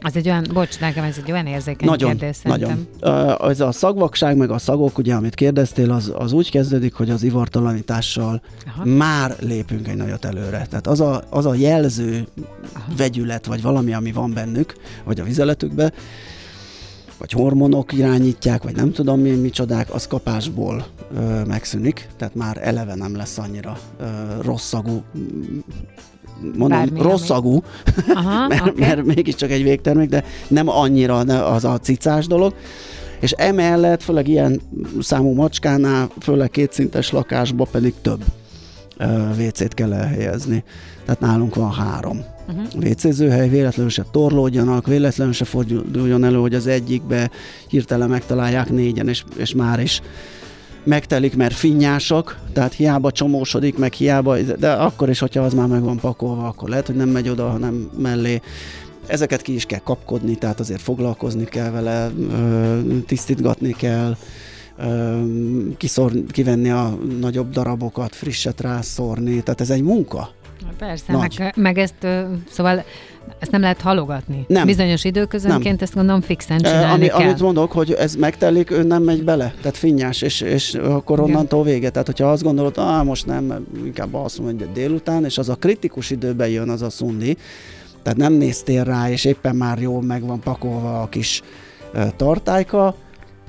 Az 0.02 0.16
egy 0.16 0.28
olyan, 0.28 0.46
bocs, 0.52 0.80
nekem 0.80 1.04
ez 1.04 1.16
egy 1.24 1.32
olyan 1.32 1.46
érzékeny 1.46 1.88
nagyon, 1.88 2.10
kérdés 2.10 2.36
szerintem. 2.36 2.86
nagyon. 3.00 3.50
Ez 3.50 3.60
a 3.60 3.72
szagvakság, 3.72 4.36
meg 4.36 4.50
a 4.50 4.58
szagok, 4.58 4.98
ugye, 4.98 5.14
amit 5.14 5.34
kérdeztél, 5.34 5.90
az, 5.90 6.12
az 6.14 6.32
úgy 6.32 6.50
kezdődik, 6.50 6.94
hogy 6.94 7.10
az 7.10 7.22
ivartalanítással 7.22 8.42
Aha. 8.66 8.84
már 8.84 9.36
lépünk 9.40 9.88
egy 9.88 9.96
nagyot 9.96 10.24
előre. 10.24 10.66
Tehát 10.66 10.86
az 10.86 11.00
a, 11.00 11.22
az 11.30 11.46
a 11.46 11.54
jelző 11.54 12.26
Aha. 12.72 12.92
vegyület, 12.96 13.46
vagy 13.46 13.62
valami, 13.62 13.94
ami 13.94 14.12
van 14.12 14.32
bennük, 14.32 14.74
vagy 15.04 15.20
a 15.20 15.24
vizeletükbe, 15.24 15.92
vagy 17.18 17.32
hormonok 17.32 17.92
irányítják, 17.92 18.62
vagy 18.62 18.76
nem 18.76 18.92
tudom 18.92 19.20
mi, 19.20 19.30
micsodák, 19.30 19.94
az 19.94 20.06
kapásból 20.06 20.86
ö, 21.14 21.44
megszűnik, 21.44 22.08
tehát 22.16 22.34
már 22.34 22.58
eleve 22.62 22.94
nem 22.94 23.16
lesz 23.16 23.38
annyira 23.38 23.78
ö, 24.00 24.04
rossz 24.40 24.66
szagú, 24.66 25.02
mondom, 26.42 26.78
Bármi, 26.78 27.00
rossz 27.00 27.18
ami- 27.18 27.26
szagú, 27.26 27.62
Aha, 28.14 28.46
mert, 28.48 28.60
okay. 28.60 28.74
mert 28.86 29.04
mégiscsak 29.04 29.50
egy 29.50 29.62
végtermék, 29.62 30.08
de 30.08 30.24
nem 30.48 30.68
annyira 30.68 31.18
az 31.44 31.64
a 31.64 31.78
cicás 31.78 32.26
dolog. 32.26 32.54
És 33.20 33.30
emellett, 33.30 34.02
főleg 34.02 34.28
ilyen 34.28 34.60
számú 35.00 35.34
macskánál, 35.34 36.10
főleg 36.20 36.50
kétszintes 36.50 37.10
lakásba 37.10 37.66
pedig 37.70 37.94
több 38.02 38.24
WC-t 39.38 39.74
kell 39.74 39.92
elhelyezni. 39.92 40.64
Tehát 41.04 41.20
nálunk 41.20 41.54
van 41.54 41.72
három 41.72 42.24
Uh-huh. 42.48 42.90
WC-zőhely, 42.90 43.48
véletlenül 43.48 43.90
se 43.90 44.04
torlódjanak, 44.10 44.86
véletlenül 44.86 45.32
se 45.32 45.44
forduljon 45.44 46.24
elő, 46.24 46.36
hogy 46.36 46.54
az 46.54 46.66
egyikbe 46.66 47.30
hirtelen 47.68 48.08
megtalálják 48.08 48.70
négyen, 48.70 49.08
és, 49.08 49.24
és 49.36 49.54
már 49.54 49.80
is 49.80 50.00
megtelik, 50.84 51.36
mert 51.36 51.54
finnyások, 51.54 52.38
tehát 52.52 52.72
hiába 52.72 53.10
csomósodik, 53.10 53.78
meg 53.78 53.92
hiába, 53.92 54.38
de 54.40 54.72
akkor 54.72 55.08
is, 55.08 55.18
hogyha 55.18 55.42
az 55.42 55.54
már 55.54 55.66
meg 55.66 55.82
van 55.82 55.98
pakolva, 55.98 56.46
akkor 56.46 56.68
lehet, 56.68 56.86
hogy 56.86 56.96
nem 56.96 57.08
megy 57.08 57.28
oda, 57.28 57.48
hanem 57.48 57.90
mellé. 57.98 58.40
Ezeket 59.06 59.42
ki 59.42 59.54
is 59.54 59.64
kell 59.64 59.78
kapkodni, 59.78 60.34
tehát 60.34 60.60
azért 60.60 60.80
foglalkozni 60.80 61.44
kell 61.44 61.70
vele, 61.70 62.10
tisztítgatni 63.06 63.72
kell, 63.72 64.16
kiszor, 65.76 66.12
kivenni 66.30 66.70
a 66.70 66.98
nagyobb 67.20 67.50
darabokat, 67.50 68.14
frisset 68.14 68.60
rászórni, 68.60 69.42
tehát 69.42 69.60
ez 69.60 69.70
egy 69.70 69.82
munka. 69.82 70.30
Persze, 70.78 71.12
Nagy. 71.12 71.36
meg, 71.38 71.52
meg 71.56 71.78
ezt, 71.78 72.06
szóval 72.50 72.84
ezt 73.38 73.50
nem 73.50 73.60
lehet 73.60 73.80
halogatni. 73.80 74.44
Nem. 74.48 74.66
Bizonyos 74.66 75.04
időközönként 75.04 75.82
ezt 75.82 75.94
gondolom 75.94 76.20
fixen 76.20 76.58
csinálni 76.58 76.92
Ami, 76.92 77.06
kell. 77.06 77.16
amit 77.16 77.40
mondok, 77.40 77.72
hogy 77.72 77.92
ez 77.92 78.14
megtelik, 78.14 78.70
ő 78.70 78.82
nem 78.82 79.02
megy 79.02 79.24
bele, 79.24 79.54
tehát 79.60 79.76
finnyás, 79.76 80.22
és, 80.22 80.40
és 80.40 80.74
akkor 80.74 81.20
onnantól 81.20 81.62
vége. 81.62 81.90
Tehát, 81.90 82.06
hogyha 82.06 82.30
azt 82.30 82.42
gondolod, 82.42 82.78
ah, 82.78 83.04
most 83.04 83.26
nem, 83.26 83.66
inkább 83.84 84.10
mondom, 84.10 84.44
hogy 84.44 84.72
délután, 84.72 85.24
és 85.24 85.38
az 85.38 85.48
a 85.48 85.54
kritikus 85.54 86.10
időben 86.10 86.48
jön 86.48 86.68
az 86.68 86.82
a 86.82 86.90
szundi, 86.90 87.36
tehát 88.02 88.18
nem 88.18 88.32
néztél 88.32 88.84
rá, 88.84 89.10
és 89.10 89.24
éppen 89.24 89.56
már 89.56 89.78
jól 89.78 90.02
meg 90.02 90.26
van 90.26 90.40
pakolva 90.40 91.02
a 91.02 91.08
kis 91.08 91.42
tartályka, 92.16 92.94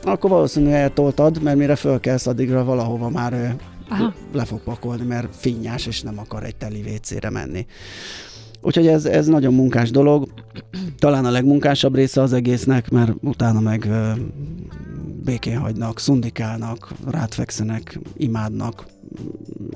akkor 0.04 0.30
valószínűleg 0.30 0.82
eltoltad, 0.82 1.41
mert 1.41 1.58
mire 1.58 1.76
fölkelsz, 1.76 2.28
addigra 2.28 2.63
valahova 2.63 3.10
már 3.10 3.56
Aha. 3.88 4.13
le 4.34 4.46
fog 4.46 4.60
pakolni, 4.60 5.06
mert 5.06 5.36
finnyás, 5.36 5.86
és 5.86 6.02
nem 6.02 6.19
akar 6.19 6.43
egy 6.43 6.56
teli 6.56 6.82
WC-re 6.82 7.30
menni. 7.30 7.65
Úgyhogy 8.62 8.88
ez, 8.88 9.06
ez 9.06 9.28
nagyon 9.28 9.54
munkás 9.54 9.91
dolog. 9.91 10.28
Talán 11.00 11.26
a 11.26 11.32
legmunkásabb 11.32 11.96
része 11.96 12.22
az 12.22 12.34
egésznek, 12.34 12.89
mert 12.89 13.12
utána 13.22 13.60
meg 13.60 13.88
békén 15.24 15.58
hagynak, 15.58 16.00
szundikálnak, 16.00 16.93
rátfekszenek, 17.06 18.00
imádnak, 18.17 18.86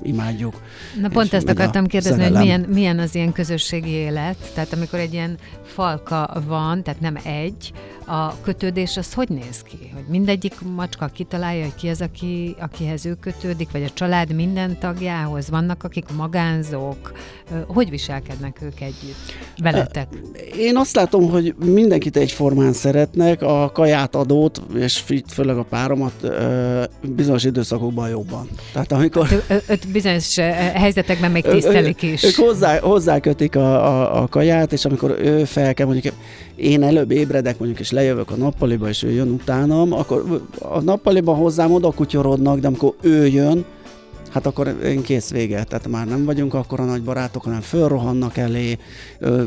imádjuk. 0.02 0.54
Na 1.00 1.08
pont 1.08 1.32
ezt 1.32 1.48
akartam 1.48 1.86
kérdezni, 1.86 2.22
hogy 2.22 2.32
szerelem. 2.32 2.42
milyen, 2.42 2.60
milyen 2.60 2.98
az 2.98 3.14
ilyen 3.14 3.32
közösségi 3.32 3.90
élet, 3.90 4.36
tehát 4.54 4.72
amikor 4.72 4.98
egy 4.98 5.12
ilyen 5.12 5.38
falka 5.62 6.42
van, 6.46 6.82
tehát 6.82 7.00
nem 7.00 7.16
egy, 7.22 7.72
a 8.08 8.40
kötődés 8.40 8.96
az 8.96 9.12
hogy 9.12 9.28
néz 9.28 9.62
ki? 9.62 9.90
Hogy 9.94 10.04
mindegyik 10.08 10.54
macska 10.76 11.06
kitalálja, 11.06 11.62
hogy 11.62 11.74
ki 11.74 11.88
az, 11.88 12.00
aki, 12.00 12.56
akihez 12.60 13.06
ő 13.06 13.14
kötődik, 13.20 13.70
vagy 13.72 13.82
a 13.82 13.90
család 13.94 14.32
minden 14.32 14.78
tagjához? 14.78 15.50
Vannak, 15.50 15.84
akik 15.84 16.04
magánzók? 16.16 17.12
Hogy 17.66 17.90
viselkednek 17.90 18.58
ők 18.62 18.80
együtt? 18.80 19.32
Veletek? 19.62 20.08
Én 20.56 20.76
azt 20.76 20.94
látom, 20.94 21.30
hogy 21.30 21.54
mindenkit 21.64 22.16
egyformán 22.16 22.72
szeretnek, 22.72 23.42
a 23.42 23.70
kaját 23.72 24.14
adót, 24.14 24.62
és 24.74 25.04
főleg 25.26 25.56
a 25.56 25.62
páromat 25.62 26.28
bizonyos 27.02 27.44
időszakokban 27.44 28.08
jobban. 28.08 28.48
Tehát 28.72 28.92
amikor 28.92 29.17
Ö- 29.48 29.62
Öt 29.68 29.88
bizonyos 29.88 30.36
helyzetekben 30.74 31.30
még 31.30 31.44
tisztelik 31.44 32.02
is. 32.02 32.24
Ők 32.24 32.34
hozzá, 32.34 32.78
hozzákötik 32.80 33.56
a, 33.56 33.86
a, 33.86 34.22
a 34.22 34.26
kaját, 34.26 34.72
és 34.72 34.84
amikor 34.84 35.16
ő 35.20 35.44
fel 35.44 35.74
kell, 35.74 35.86
mondjuk 35.86 36.14
én 36.56 36.82
előbb 36.82 37.10
ébredek 37.10 37.58
mondjuk, 37.58 37.80
és 37.80 37.90
lejövök 37.90 38.30
a 38.30 38.36
nappaliba, 38.36 38.88
és 38.88 39.02
ő 39.02 39.10
jön 39.10 39.28
utánam, 39.28 39.92
akkor 39.92 40.42
a 40.58 40.80
nappaliban 40.80 41.36
hozzám 41.36 41.72
oda 41.72 41.90
kutyorodnak, 41.90 42.58
de 42.58 42.66
amikor 42.66 42.94
ő 43.00 43.26
jön, 43.26 43.64
hát 44.30 44.46
akkor 44.46 44.78
én 44.84 45.02
kész 45.02 45.30
vége. 45.30 45.64
Tehát 45.64 45.88
már 45.88 46.06
nem 46.06 46.24
vagyunk 46.24 46.54
akkor 46.54 46.80
a 46.80 46.84
nagy 46.84 47.02
barátok, 47.02 47.42
hanem 47.42 47.60
fölrohannak 47.60 48.36
elé, 48.36 48.78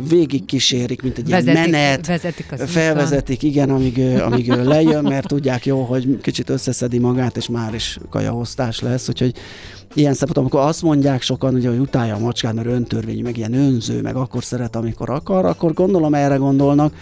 végig 0.10 0.46
kísérik, 0.46 1.02
mint 1.02 1.18
egy 1.18 1.28
ilyen 1.28 1.44
vezetik, 1.46 1.72
menet, 1.72 2.08
vezetik 2.08 2.52
az 2.52 2.60
úton. 2.60 2.68
felvezetik, 2.68 3.44
igen, 3.44 3.70
amíg, 3.70 4.00
amíg 4.00 4.52
ő 4.52 4.64
lejön, 4.64 5.04
mert 5.04 5.28
tudják 5.28 5.66
jó, 5.66 5.84
hogy 5.84 6.18
kicsit 6.22 6.50
összeszedi 6.50 6.98
magát, 7.00 7.38
és 7.38 7.50
már 7.50 7.74
is 7.74 8.00
kajahoztás 8.10 8.80
lesz, 8.80 9.10
úgyhogy 9.10 9.34
ilyen 9.94 10.14
szempontból, 10.14 10.44
amikor 10.44 10.70
azt 10.70 10.82
mondják 10.82 11.22
sokan, 11.22 11.54
ugye, 11.54 11.70
hogy 11.70 11.80
utálja 11.80 12.16
a 12.16 12.20
macskát, 12.20 12.54
mert 12.54 12.68
öntörvény, 12.68 13.24
meg 13.24 13.38
ilyen 13.38 13.54
önző, 13.54 14.02
meg 14.02 14.16
akkor 14.16 14.44
szeret, 14.44 14.76
amikor 14.76 15.10
akar, 15.10 15.46
akkor 15.46 15.74
gondolom 15.74 16.14
erre 16.14 16.36
gondolnak. 16.36 16.94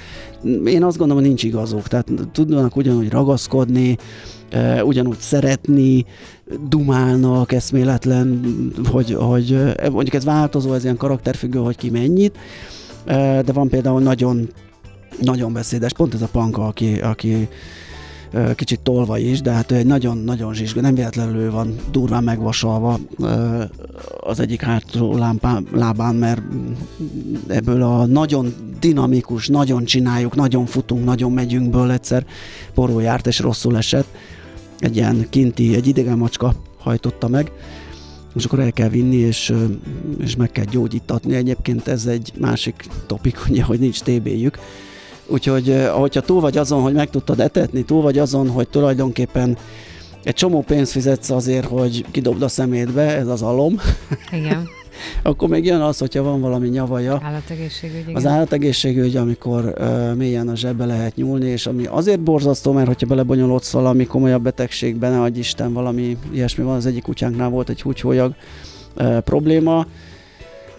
Én 0.65 0.84
azt 0.84 0.98
gondolom, 0.98 1.22
hogy 1.22 1.28
nincs 1.28 1.44
igazuk. 1.44 1.88
Tehát 1.88 2.08
tudnak 2.32 2.76
ugyanúgy 2.76 3.10
ragaszkodni, 3.10 3.98
ugyanúgy 4.84 5.20
szeretni, 5.20 6.06
dumálnak 6.68 7.52
eszméletlen, 7.52 8.42
hogy, 8.92 9.14
hogy 9.20 9.58
mondjuk 9.92 10.14
ez 10.14 10.24
változó, 10.24 10.74
ez 10.74 10.84
ilyen 10.84 10.98
karakterfüggő, 10.98 11.60
hogy 11.60 11.76
ki 11.76 11.90
mennyit, 11.90 12.38
de 13.06 13.52
van 13.54 13.70
például 13.70 14.02
nagyon 14.02 14.50
nagyon 15.22 15.54
beszédes, 15.54 15.94
pont 15.94 16.14
ez 16.14 16.22
a 16.22 16.28
panka, 16.32 16.66
aki, 16.66 17.00
aki 17.00 17.48
kicsit 18.56 18.80
tolva 18.80 19.18
is, 19.18 19.42
de 19.42 19.52
hát 19.52 19.72
egy 19.72 19.86
nagyon-nagyon 19.86 20.54
zsizsga, 20.54 20.82
nem 20.82 20.96
véletlenül 20.96 21.52
van 21.52 21.76
durván 21.92 22.24
megvasalva 22.24 23.00
az 24.20 24.40
egyik 24.40 24.62
hátsó 24.62 25.18
lábán, 25.72 26.16
mert 26.16 26.42
ebből 27.48 27.84
a 27.84 28.06
nagyon 28.06 28.54
dinamikus, 28.80 29.48
nagyon 29.48 29.84
csináljuk, 29.84 30.36
nagyon 30.36 30.66
futunk, 30.66 31.06
nagyon 31.06 31.32
megyünkből 31.32 31.92
egyszer 31.92 32.26
poró 32.74 33.00
járt 33.00 33.28
és 33.28 33.40
rosszul 33.40 33.78
esett. 33.78 34.08
Egy 34.80 34.96
ilyen 34.96 35.28
kinti, 35.30 35.76
egy 35.76 35.88
idegen 35.88 36.18
macska 36.18 36.54
hajtotta 36.78 37.28
meg, 37.28 37.52
és 38.36 38.46
akkor 38.46 38.60
el 38.60 38.72
kell 38.72 38.89
vinni, 38.89 39.15
és, 39.15 39.54
és 40.20 40.36
meg 40.36 40.52
kell 40.52 40.65
gyógyítatni. 40.65 41.36
Egyébként 41.36 41.88
ez 41.88 42.06
egy 42.06 42.32
másik 42.38 42.86
topik, 43.08 43.38
ugye, 43.50 43.63
hogy 43.63 43.80
nincs 43.80 44.02
TB-jük. 44.02 44.58
Úgyhogy, 45.28 45.88
hogyha 45.94 46.22
túl 46.22 46.42
vagy 46.42 46.58
azon, 46.58 46.82
hogy 46.82 46.94
meg 46.94 47.10
tudtad 47.10 47.39
etetni, 47.39 47.84
túl 47.84 48.02
vagy 48.02 48.18
azon, 48.18 48.50
hogy 48.50 48.68
tulajdonképpen 48.68 49.58
egy 50.24 50.34
csomó 50.34 50.62
pénzt 50.62 50.92
fizetsz 50.92 51.30
azért, 51.30 51.68
hogy 51.68 52.06
kidobd 52.12 52.42
a 52.42 52.48
szemétbe, 52.48 53.18
ez 53.18 53.28
az 53.28 53.42
alom, 53.42 53.80
Igen, 54.32 54.68
akkor 55.24 55.50
még 55.50 55.66
jön 55.66 55.82
az, 55.82 55.98
hogyha 55.98 56.24
van 56.24 56.42
valami 56.42 56.68
nyavaja, 56.68 57.20
állategészségügy, 57.24 58.00
igen. 58.00 58.16
az 58.16 58.26
állategészségügy, 58.26 59.16
amikor 59.16 59.74
ö, 59.78 60.14
mélyen 60.14 60.48
a 60.48 60.56
zsebbe 60.56 60.86
lehet 60.86 61.16
nyúlni, 61.16 61.50
és 61.50 61.66
ami 61.66 61.86
azért 61.86 62.20
borzasztó, 62.20 62.72
mert 62.72 62.88
hogyha 62.88 63.08
belebonyolódsz 63.08 63.72
valami 63.72 64.06
komolyabb 64.06 64.44
betegségbe, 64.44 65.10
ne 65.10 65.22
adj 65.22 65.40
Isten, 65.40 65.74
valami 65.74 66.18
ilyesmi 66.34 66.64
van, 66.64 66.76
az 66.76 66.86
egyik 66.86 67.04
kutyánknál 67.04 67.50
volt 67.50 67.70
egy 67.70 67.82
húgyhólyag 67.82 68.36
ö, 68.96 69.20
probléma, 69.20 69.86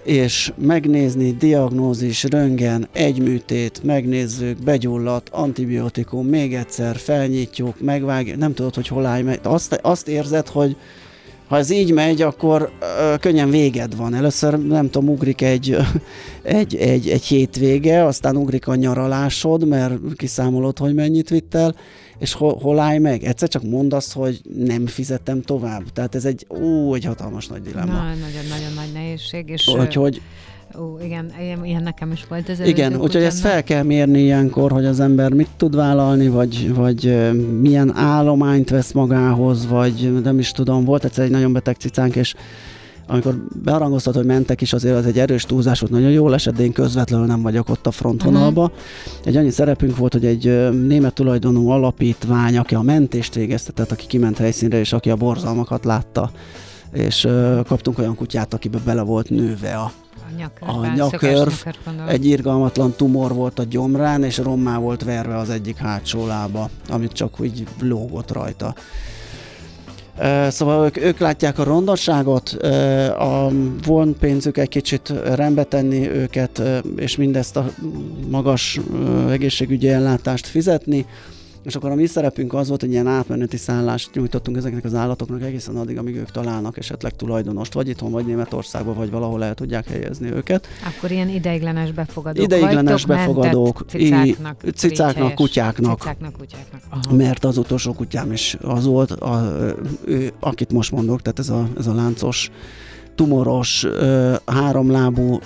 és 0.03 0.53
megnézni, 0.57 1.33
diagnózis, 1.33 2.25
röntgen, 2.25 2.89
egy 2.93 3.19
műtét, 3.23 3.83
megnézzük, 3.83 4.63
begyulladt, 4.63 5.29
antibiotikum, 5.29 6.27
még 6.27 6.55
egyszer 6.55 6.97
felnyitjuk, 6.97 7.81
megvágjuk, 7.81 8.37
nem 8.37 8.55
tudod, 8.55 8.75
hogy 8.75 8.89
hol 8.89 9.07
állj 9.07 9.23
meg. 9.23 9.41
Azt, 9.43 9.79
azt 9.83 10.09
érzed, 10.09 10.49
hogy, 10.49 10.77
ha 11.51 11.57
ez 11.57 11.71
így 11.71 11.93
megy, 11.93 12.23
akkor 12.23 12.73
ö, 12.81 13.15
könnyen 13.21 13.51
véged 13.51 13.97
van. 13.97 14.15
Először 14.15 14.59
nem 14.59 14.91
tudom, 14.91 15.09
ugrik 15.09 15.41
egy, 15.43 15.77
egy, 16.43 16.77
egy, 16.77 17.09
egy 17.09 17.25
hétvége, 17.25 18.05
aztán 18.05 18.37
ugrik 18.37 18.67
a 18.67 18.75
nyaralásod, 18.75 19.67
mert 19.67 19.95
kiszámolod, 20.17 20.79
hogy 20.79 20.95
mennyit 20.95 21.29
vitt 21.29 21.55
el, 21.55 21.75
és 22.19 22.33
hol, 22.33 22.59
hol 22.63 22.79
állj 22.79 22.99
meg? 22.99 23.25
Egyszer 23.25 23.49
csak 23.49 23.63
mondd 23.63 23.95
azt, 23.95 24.13
hogy 24.13 24.41
nem 24.57 24.87
fizettem 24.87 25.43
tovább. 25.43 25.83
Tehát 25.93 26.15
ez 26.15 26.25
egy, 26.25 26.47
ó, 26.63 26.95
egy 26.95 27.05
hatalmas 27.05 27.47
nagy 27.47 27.63
dilemma. 27.63 27.93
Nagyon-nagyon 27.93 28.73
nagy 28.75 28.93
nehézség, 28.93 29.49
és 29.49 29.69
Úgyhogy 29.69 30.21
Ó, 30.79 30.99
igen, 31.05 31.33
ilyen, 31.41 31.65
ilyen 31.65 31.83
nekem 31.83 32.13
is 32.13 32.25
volt 32.29 32.49
ez. 32.49 32.61
Igen, 32.61 32.97
úgyhogy 32.97 33.23
ezt 33.23 33.41
fel 33.41 33.63
kell 33.63 33.83
mérni 33.83 34.21
ilyenkor, 34.21 34.73
hogy 34.73 34.85
az 34.85 35.01
ember 35.01 35.33
mit 35.33 35.49
tud 35.57 35.77
vállalni, 35.77 36.29
vagy, 36.29 36.75
vagy 36.75 37.31
milyen 37.61 37.97
állományt 37.97 38.71
vesz 38.71 38.93
magához, 38.93 39.67
vagy 39.67 40.23
nem 40.23 40.39
is 40.39 40.53
tudom, 40.53 40.85
volt 40.85 41.05
egyszer 41.05 41.25
egy 41.25 41.31
nagyon 41.31 41.53
beteg 41.53 41.77
cicánk, 41.77 42.17
és 42.17 42.35
amikor 43.07 43.35
beharangoztat, 43.63 44.15
hogy 44.15 44.25
mentek 44.25 44.61
is, 44.61 44.73
azért 44.73 44.97
az 44.97 45.07
egy 45.07 45.19
erős 45.19 45.45
túlzás 45.45 45.81
volt, 45.81 45.93
nagyon 45.93 46.11
jól 46.11 46.35
esett, 46.35 46.55
de 46.55 46.63
én 46.63 46.73
közvetlenül 46.73 47.27
nem 47.27 47.43
vagyok 47.43 47.69
ott 47.69 47.87
a 47.87 47.91
frontvonalba. 47.91 48.63
Uh-huh. 48.63 48.79
Egy 49.25 49.37
annyi 49.37 49.51
szerepünk 49.51 49.97
volt, 49.97 50.13
hogy 50.13 50.27
egy 50.27 50.71
német 50.87 51.15
tulajdonú 51.15 51.69
alapítvány, 51.69 52.59
aki 52.59 52.75
a 52.75 52.83
mentést 52.83 53.35
végeztetett, 53.35 53.91
aki 53.91 54.07
kiment 54.07 54.39
helyszínre, 54.39 54.79
és 54.79 54.93
aki 54.93 55.11
a 55.11 55.17
borzalmakat 55.17 55.85
látta, 55.85 56.31
és 56.93 57.25
ö, 57.25 57.61
kaptunk 57.67 57.99
olyan 57.99 58.15
kutyát, 58.15 58.55
akibe 58.55 58.79
bele 58.85 59.03
volt 59.03 59.31
nőve 59.31 59.75
a 59.75 59.93
nyakörben, 60.37 60.91
a 60.91 60.95
nyakörv, 60.95 61.53
egy 62.09 62.25
irgalmatlan 62.25 62.93
tumor 62.93 63.35
volt 63.35 63.59
a 63.59 63.65
gyomrán, 63.65 64.25
és 64.25 64.39
rommá 64.39 64.79
volt 64.79 65.05
verve 65.05 65.37
az 65.37 65.51
egyik 65.51 65.77
hátsó 65.77 66.27
lába, 66.27 66.71
amit 66.89 67.13
csak 67.13 67.41
úgy 67.41 67.67
lógott 67.81 68.33
rajta. 68.33 68.75
Szóval 70.49 70.85
ők, 70.85 70.97
ők 70.97 71.19
látják 71.19 71.59
a 71.59 71.65
rondosságot, 71.65 72.49
a, 73.19 73.51
von 73.85 74.17
pénzük 74.19 74.57
egy 74.57 74.69
kicsit 74.69 75.13
rendbe 75.35 75.65
tenni 75.65 76.09
őket, 76.09 76.63
és 76.97 77.17
mindezt 77.17 77.57
a 77.57 77.71
magas 78.31 78.81
egészségügyi 79.31 79.89
ellátást 79.89 80.47
fizetni, 80.47 81.07
és 81.65 81.75
akkor 81.75 81.91
a 81.91 81.95
mi 81.95 82.07
szerepünk 82.07 82.55
az 82.55 82.69
volt, 82.69 82.81
hogy 82.81 82.91
ilyen 82.91 83.07
átmeneti 83.07 83.57
szállást 83.57 84.15
nyújtottunk 84.15 84.57
ezeknek 84.57 84.85
az 84.85 84.95
állatoknak 84.95 85.43
egészen 85.43 85.77
addig, 85.77 85.99
amíg 85.99 86.17
ők 86.17 86.31
találnak 86.31 86.79
esetleg 86.79 87.17
tulajdonost, 87.17 87.73
vagy 87.73 87.89
itthon, 87.89 88.11
vagy 88.11 88.27
Németországban, 88.27 88.95
vagy 88.95 89.11
valahol 89.11 89.45
el 89.45 89.55
tudják 89.55 89.89
helyezni 89.89 90.33
őket. 90.33 90.67
Akkor 90.97 91.11
ilyen 91.11 91.29
ideiglenes 91.29 91.93
befogadók 91.93 92.45
Ideiglenes 92.45 93.07
befogadók, 93.07 93.85
cicáknak, 93.89 94.63
cicáknak 94.75 95.35
kutyáknak. 95.35 95.99
Cicáknak, 95.99 96.33
kutyáknak. 96.33 96.81
Aha. 96.89 97.15
Mert 97.15 97.45
az 97.45 97.59
utolsó 97.59 97.93
kutyám 97.93 98.33
is 98.33 98.57
az 98.61 98.85
volt, 98.85 99.11
a, 99.11 99.57
ő, 100.05 100.33
akit 100.41 100.73
most 100.73 100.93
mondok, 100.93 101.23
tehát 101.23 101.39
ez 101.39 101.49
a, 101.49 101.69
ez 101.79 101.87
a 101.87 101.95
láncos 101.95 102.51
tumoros, 103.21 103.87
háromlábú, 104.47 105.39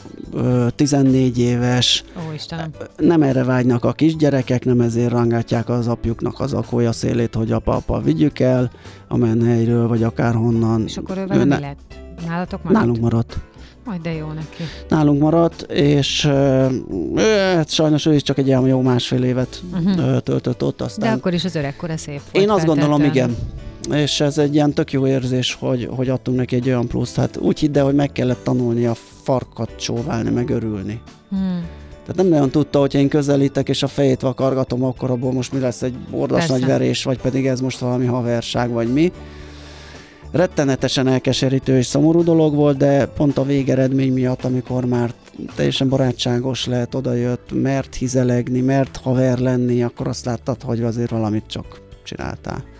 14 0.75 1.39
éves. 1.39 2.05
Ó, 2.17 2.33
Istenem. 2.35 2.71
Nem 2.97 3.23
erre 3.23 3.45
vágynak 3.45 3.85
a 3.85 3.93
kisgyerekek, 3.93 4.65
nem 4.65 4.81
ezért 4.81 5.11
rangátják 5.11 5.69
az 5.69 5.89
apjuknak 5.89 6.41
az 6.41 6.53
akója 6.53 6.93
szélét, 6.93 7.35
hogy 7.35 7.53
apa, 7.53 7.75
apa, 7.75 8.01
vigyük 8.01 8.39
el 8.39 8.71
a 9.09 9.17
menhelyről, 9.17 9.89
vagy 9.89 10.03
akárhonnan. 10.03 10.85
És 10.87 10.97
akkor 10.97 11.19
ő 11.19 11.27
vele 11.27 11.45
ne- 11.45 11.57
mi 11.57 11.61
lett? 11.61 11.79
Nálatok 12.27 12.63
maradt? 12.63 12.81
Nálunk 12.81 13.01
maradt. 13.01 13.39
Majd 13.85 14.01
de 14.01 14.13
jó 14.13 14.27
neki. 14.27 14.63
Nálunk 14.89 15.21
maradt, 15.21 15.63
és 15.63 16.25
ö, 16.25 16.67
hát 17.55 17.71
sajnos 17.71 18.07
ő 18.07 18.15
is 18.15 18.23
csak 18.23 18.39
egy 18.39 18.47
ilyen 18.47 18.67
jó 18.67 18.81
másfél 18.81 19.23
évet 19.23 19.63
uh-huh. 19.73 20.19
töltött 20.19 20.63
ott, 20.63 20.79
De 20.79 20.85
aztán 20.85 21.17
akkor 21.17 21.35
is 21.35 21.45
az 21.45 21.55
öregkora 21.55 21.97
szép. 21.97 22.21
Én 22.33 22.51
azt 22.51 22.67
gondolom, 22.67 23.05
igen. 23.05 23.37
És 23.93 24.21
ez 24.21 24.39
egy 24.39 24.55
ilyen 24.55 24.73
tök 24.73 24.93
jó 24.93 25.07
érzés, 25.07 25.55
hogy, 25.55 25.89
hogy 25.91 26.09
adtunk 26.09 26.37
neki 26.37 26.57
egy 26.57 26.67
olyan 26.69 26.89
pluszt. 26.89 27.17
Hát 27.17 27.37
úgy 27.37 27.59
hidd 27.59 27.79
el, 27.79 27.85
hogy 27.85 27.95
meg 27.95 28.13
kellett 28.13 28.45
tanulni 28.45 28.87
a 28.87 28.95
farkat 29.23 29.77
csóválni, 29.77 30.31
meg 30.31 30.51
örülni. 30.51 31.01
Hmm. 31.31 31.67
Tehát 32.01 32.17
nem 32.17 32.27
nagyon 32.27 32.51
tudta, 32.51 32.79
hogy 32.79 32.95
én 32.95 33.09
közelítek, 33.09 33.69
és 33.69 33.83
a 33.83 33.87
fejét 33.87 34.21
vakargatom, 34.21 34.85
akkor 34.85 35.11
abból 35.11 35.33
most 35.33 35.53
mi 35.53 35.59
lesz 35.59 35.83
egy 35.83 35.95
bordas 36.11 36.39
Persze. 36.39 36.53
nagy 36.53 36.67
verés, 36.67 37.05
vagy 37.05 37.21
pedig 37.21 37.47
ez 37.47 37.61
most 37.61 37.79
valami 37.79 38.07
haverság, 38.07 38.71
vagy 38.71 38.93
mi. 38.93 39.13
Rettenetesen 40.31 41.09
elkeserítő 41.09 41.77
és 41.77 41.87
szomorú 41.87 42.23
dolog 42.23 42.55
volt, 42.55 42.77
de 42.77 43.07
pont 43.07 43.39
a 43.39 43.45
végeredmény 43.45 44.13
miatt, 44.13 44.45
amikor 44.45 44.85
már 44.85 45.15
teljesen 45.55 45.89
barátságos 45.89 46.67
lett, 46.67 46.97
odajött, 46.97 47.53
mert 47.53 47.95
hizelegni, 47.95 48.61
mert 48.61 48.97
haver 48.97 49.39
lenni, 49.39 49.83
akkor 49.83 50.09
azt 50.09 50.25
láttad, 50.25 50.63
hogy 50.63 50.83
azért 50.83 51.11
valamit 51.11 51.45
csak 51.47 51.81
csináltál. 52.03 52.74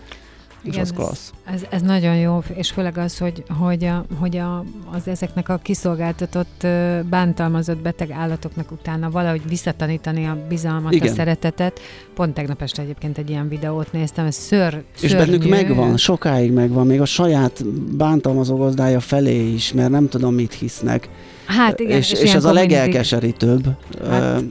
És 0.65 0.73
Igen, 0.73 0.81
az 0.81 0.91
klassz. 0.91 1.31
Ez, 1.53 1.61
ez 1.69 1.81
nagyon 1.81 2.15
jó, 2.15 2.43
és 2.53 2.71
főleg 2.71 2.97
az, 2.97 3.17
hogy, 3.17 3.43
hogy, 3.59 3.83
a, 3.83 4.05
hogy 4.19 4.37
a, 4.37 4.63
az 4.91 5.07
ezeknek 5.07 5.49
a 5.49 5.57
kiszolgáltatott, 5.57 6.67
bántalmazott 7.09 7.77
beteg 7.77 8.11
állatoknak 8.11 8.71
utána 8.71 9.09
valahogy 9.09 9.41
visszatanítani 9.47 10.25
a 10.25 10.37
bizalmat, 10.49 10.93
Igen. 10.93 11.11
a 11.11 11.15
szeretetet. 11.15 11.79
Pont 12.13 12.33
tegnap 12.33 12.61
este 12.61 12.81
egyébként 12.81 13.17
egy 13.17 13.29
ilyen 13.29 13.47
videót 13.47 13.91
néztem, 13.91 14.25
ez 14.25 14.35
ször, 14.35 14.83
És 15.01 15.09
szörnyű. 15.09 15.25
bennük 15.25 15.49
megvan, 15.49 15.97
sokáig 15.97 16.51
megvan, 16.51 16.85
még 16.85 17.01
a 17.01 17.05
saját 17.05 17.65
bántalmazó 17.97 18.57
gazdája 18.57 18.99
felé 18.99 19.53
is, 19.53 19.73
mert 19.73 19.89
nem 19.89 20.09
tudom, 20.09 20.33
mit 20.33 20.53
hisznek. 20.53 21.09
Hát 21.45 21.79
igen, 21.79 21.97
és, 21.97 22.11
és, 22.11 22.19
ez 22.19 22.23
ilyenkor 22.23 22.49
a 22.49 22.53
legelkeserítőbb. 22.53 23.67
Hát, 24.09 24.43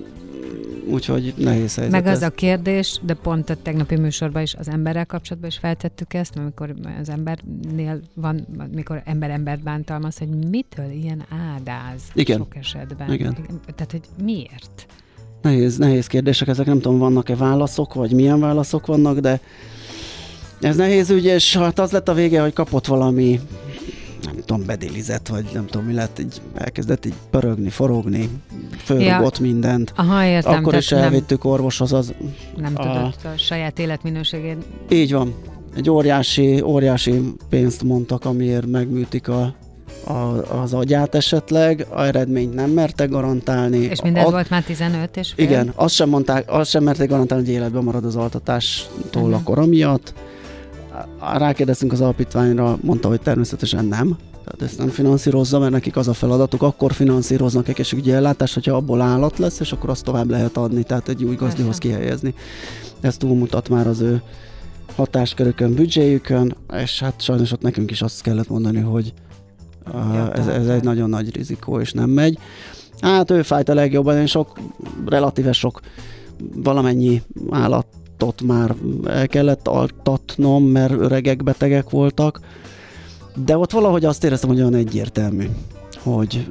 úgyhogy 0.90 1.34
nehéz 1.36 1.74
helyzet 1.74 1.90
Meg 1.90 2.06
az 2.06 2.22
ez. 2.22 2.22
a 2.22 2.30
kérdés, 2.30 3.00
de 3.02 3.14
pont 3.14 3.50
a 3.50 3.56
tegnapi 3.62 3.96
műsorban 3.96 4.42
is 4.42 4.54
az 4.54 4.68
emberrel 4.68 5.06
kapcsolatban 5.06 5.50
is 5.50 5.58
feltettük 5.58 6.14
ezt, 6.14 6.36
amikor 6.36 6.74
az 7.00 7.08
embernél 7.08 8.00
van, 8.14 8.46
mikor 8.72 9.02
ember 9.04 9.30
embert 9.30 9.62
bántalmaz, 9.62 10.18
hogy 10.18 10.28
mitől 10.28 10.90
ilyen 10.90 11.24
ádáz 11.56 12.02
Igen. 12.14 12.38
sok 12.38 12.56
esetben. 12.56 13.12
Igen. 13.12 13.36
Tehát, 13.74 13.90
hogy 13.90 14.24
miért? 14.24 14.86
Nehéz, 15.42 15.76
nehéz 15.76 16.06
kérdések, 16.06 16.48
ezek 16.48 16.66
nem 16.66 16.80
tudom, 16.80 16.98
vannak-e 16.98 17.36
válaszok, 17.36 17.94
vagy 17.94 18.12
milyen 18.12 18.40
válaszok 18.40 18.86
vannak, 18.86 19.18
de 19.18 19.40
ez 20.60 20.76
nehéz 20.76 21.10
ügy, 21.10 21.24
és 21.24 21.56
hát 21.56 21.78
az 21.78 21.90
lett 21.90 22.08
a 22.08 22.14
vége, 22.14 22.40
hogy 22.40 22.52
kapott 22.52 22.86
valami 22.86 23.40
nem 24.34 24.44
tudom, 24.46 24.66
bedélizett, 24.66 25.28
vagy 25.28 25.44
nem 25.54 25.66
tudom, 25.66 25.86
mi 25.86 25.92
lett, 25.94 26.18
így 26.18 26.40
elkezdett 26.54 27.06
így 27.06 27.14
pörögni, 27.30 27.68
forogni, 27.68 28.28
fölrugott 28.84 29.38
mindent. 29.40 29.92
Aha, 29.96 30.24
értem. 30.24 30.52
Akkor 30.52 30.74
is 30.74 30.92
elvittük 30.92 31.44
orvoshoz, 31.44 31.92
az 31.92 32.14
Nem, 32.56 32.72
nem 32.72 32.88
a- 32.88 32.92
tudott 32.92 33.34
a 33.34 33.38
saját 33.38 33.78
életminőségén. 33.78 34.58
Így 34.90 35.12
van. 35.12 35.34
Egy 35.76 35.90
óriási, 35.90 36.60
óriási 36.62 37.20
pénzt 37.48 37.82
mondtak, 37.82 38.24
amiért 38.24 38.66
megműtik 38.66 39.28
a, 39.28 39.54
a, 40.06 40.12
az 40.62 40.72
agyát 40.74 41.14
esetleg, 41.14 41.86
a 41.90 42.02
eredményt 42.02 42.54
nem 42.54 42.70
mertek 42.70 43.08
garantálni. 43.08 43.78
És 43.78 44.02
mindez 44.02 44.24
A- 44.26 44.30
volt 44.30 44.50
már 44.50 44.62
15 44.62 45.16
és 45.16 45.32
fél? 45.36 45.44
Igen, 45.44 45.72
azt 45.74 45.94
sem 45.94 46.08
mondták, 46.08 46.52
azt 46.52 46.70
sem 46.70 46.82
merték 46.82 47.08
garantálni, 47.08 47.44
hogy 47.44 47.54
életben 47.54 47.82
marad 47.84 48.04
az 48.04 48.16
altatástól 48.16 48.92
Mhm. 49.12 49.18
uh-huh. 49.24 49.34
a 49.40 49.42
kora 49.44 49.66
miatt. 49.66 50.14
Rákérdeztünk 51.36 51.92
az 51.92 52.00
alapítványra, 52.00 52.78
mondta, 52.80 53.08
hogy 53.08 53.20
természetesen 53.20 53.84
nem. 53.84 54.16
Tehát 54.44 54.62
ezt 54.62 54.78
nem 54.78 54.88
finanszírozza, 54.88 55.58
mert 55.58 55.72
nekik 55.72 55.96
az 55.96 56.08
a 56.08 56.12
feladatuk, 56.12 56.62
akkor 56.62 56.92
finanszíroznak 56.92 57.68
egészségügyi 57.68 58.12
ellátást, 58.12 58.54
hogyha 58.54 58.76
abból 58.76 59.00
állat 59.00 59.38
lesz, 59.38 59.60
és 59.60 59.72
akkor 59.72 59.90
azt 59.90 60.04
tovább 60.04 60.30
lehet 60.30 60.56
adni, 60.56 60.82
tehát 60.82 61.08
egy 61.08 61.24
új 61.24 61.34
gazdihoz 61.34 61.78
kihelyezni. 61.78 62.34
Ez 63.00 63.16
túlmutat 63.16 63.68
már 63.68 63.86
az 63.86 64.00
ő 64.00 64.22
hatáskörükön, 64.96 65.74
büdzséjükön, 65.74 66.56
és 66.72 67.00
hát 67.00 67.22
sajnos 67.22 67.52
ott 67.52 67.62
nekünk 67.62 67.90
is 67.90 68.02
azt 68.02 68.22
kellett 68.22 68.48
mondani, 68.48 68.80
hogy 68.80 69.12
uh, 69.92 70.38
ez, 70.38 70.46
ez 70.46 70.68
egy 70.68 70.82
nagyon 70.82 71.08
nagy 71.08 71.36
rizikó, 71.36 71.80
és 71.80 71.92
nem 71.92 72.10
megy. 72.10 72.38
Hát 73.00 73.30
ő 73.30 73.42
fájt 73.42 73.68
a 73.68 73.74
legjobban, 73.74 74.16
én 74.16 74.26
sok, 74.26 74.58
relatíve 75.06 75.52
sok 75.52 75.80
valamennyi 76.54 77.22
állatot 78.24 78.42
már 78.42 78.74
el 79.04 79.28
kellett 79.28 79.68
altatnom, 79.68 80.64
mert 80.64 80.92
öregek, 80.92 81.42
betegek 81.42 81.90
voltak, 81.90 82.40
de 83.44 83.58
ott 83.58 83.70
valahogy 83.70 84.04
azt 84.04 84.24
éreztem, 84.24 84.48
hogy 84.48 84.58
olyan 84.58 84.74
egyértelmű, 84.74 85.46
hogy 86.02 86.46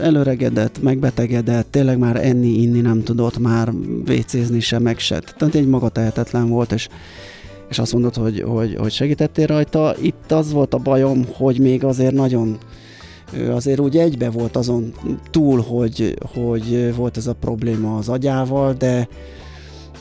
előregedett, 0.00 0.82
megbetegedett, 0.82 1.70
tényleg 1.70 1.98
már 1.98 2.26
enni, 2.26 2.48
inni 2.48 2.80
nem 2.80 3.02
tudott, 3.02 3.38
már 3.38 3.72
vécézni 4.04 4.60
sem, 4.60 4.82
meg 4.82 4.98
se. 4.98 5.18
Tehát 5.18 5.54
egy 5.54 5.66
maga 5.66 5.88
tehetetlen 5.88 6.48
volt, 6.48 6.72
és 6.72 6.88
és 7.68 7.78
azt 7.78 7.92
mondod, 7.92 8.14
hogy, 8.14 8.40
hogy, 8.40 8.74
hogy 8.74 8.90
segítettél 8.90 9.46
rajta. 9.46 9.94
Itt 10.00 10.32
az 10.32 10.52
volt 10.52 10.74
a 10.74 10.78
bajom, 10.78 11.24
hogy 11.32 11.58
még 11.58 11.84
azért 11.84 12.14
nagyon 12.14 12.58
ő 13.32 13.52
azért 13.52 13.80
úgy 13.80 13.96
egybe 13.96 14.30
volt 14.30 14.56
azon 14.56 14.92
túl, 15.30 15.60
hogy, 15.60 16.14
hogy 16.34 16.94
volt 16.96 17.16
ez 17.16 17.26
a 17.26 17.34
probléma 17.34 17.96
az 17.96 18.08
agyával, 18.08 18.72
de 18.72 19.08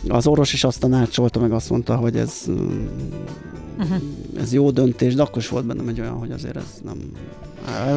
az 0.07 0.27
orvos 0.27 0.53
is 0.53 0.63
azt 0.63 0.79
tanácsolta, 0.79 1.39
meg 1.39 1.51
azt 1.51 1.69
mondta, 1.69 1.95
hogy 1.95 2.15
ez, 2.17 2.45
Uh-huh. 3.79 3.97
ez 4.39 4.53
jó 4.53 4.71
döntés, 4.71 5.15
de 5.15 5.21
akkor 5.21 5.37
is 5.37 5.47
volt 5.49 5.65
bennem 5.65 5.87
egy 5.87 5.99
olyan, 5.99 6.13
hogy 6.17 6.31
azért 6.31 6.55
ez 6.55 6.81
nem... 6.83 6.97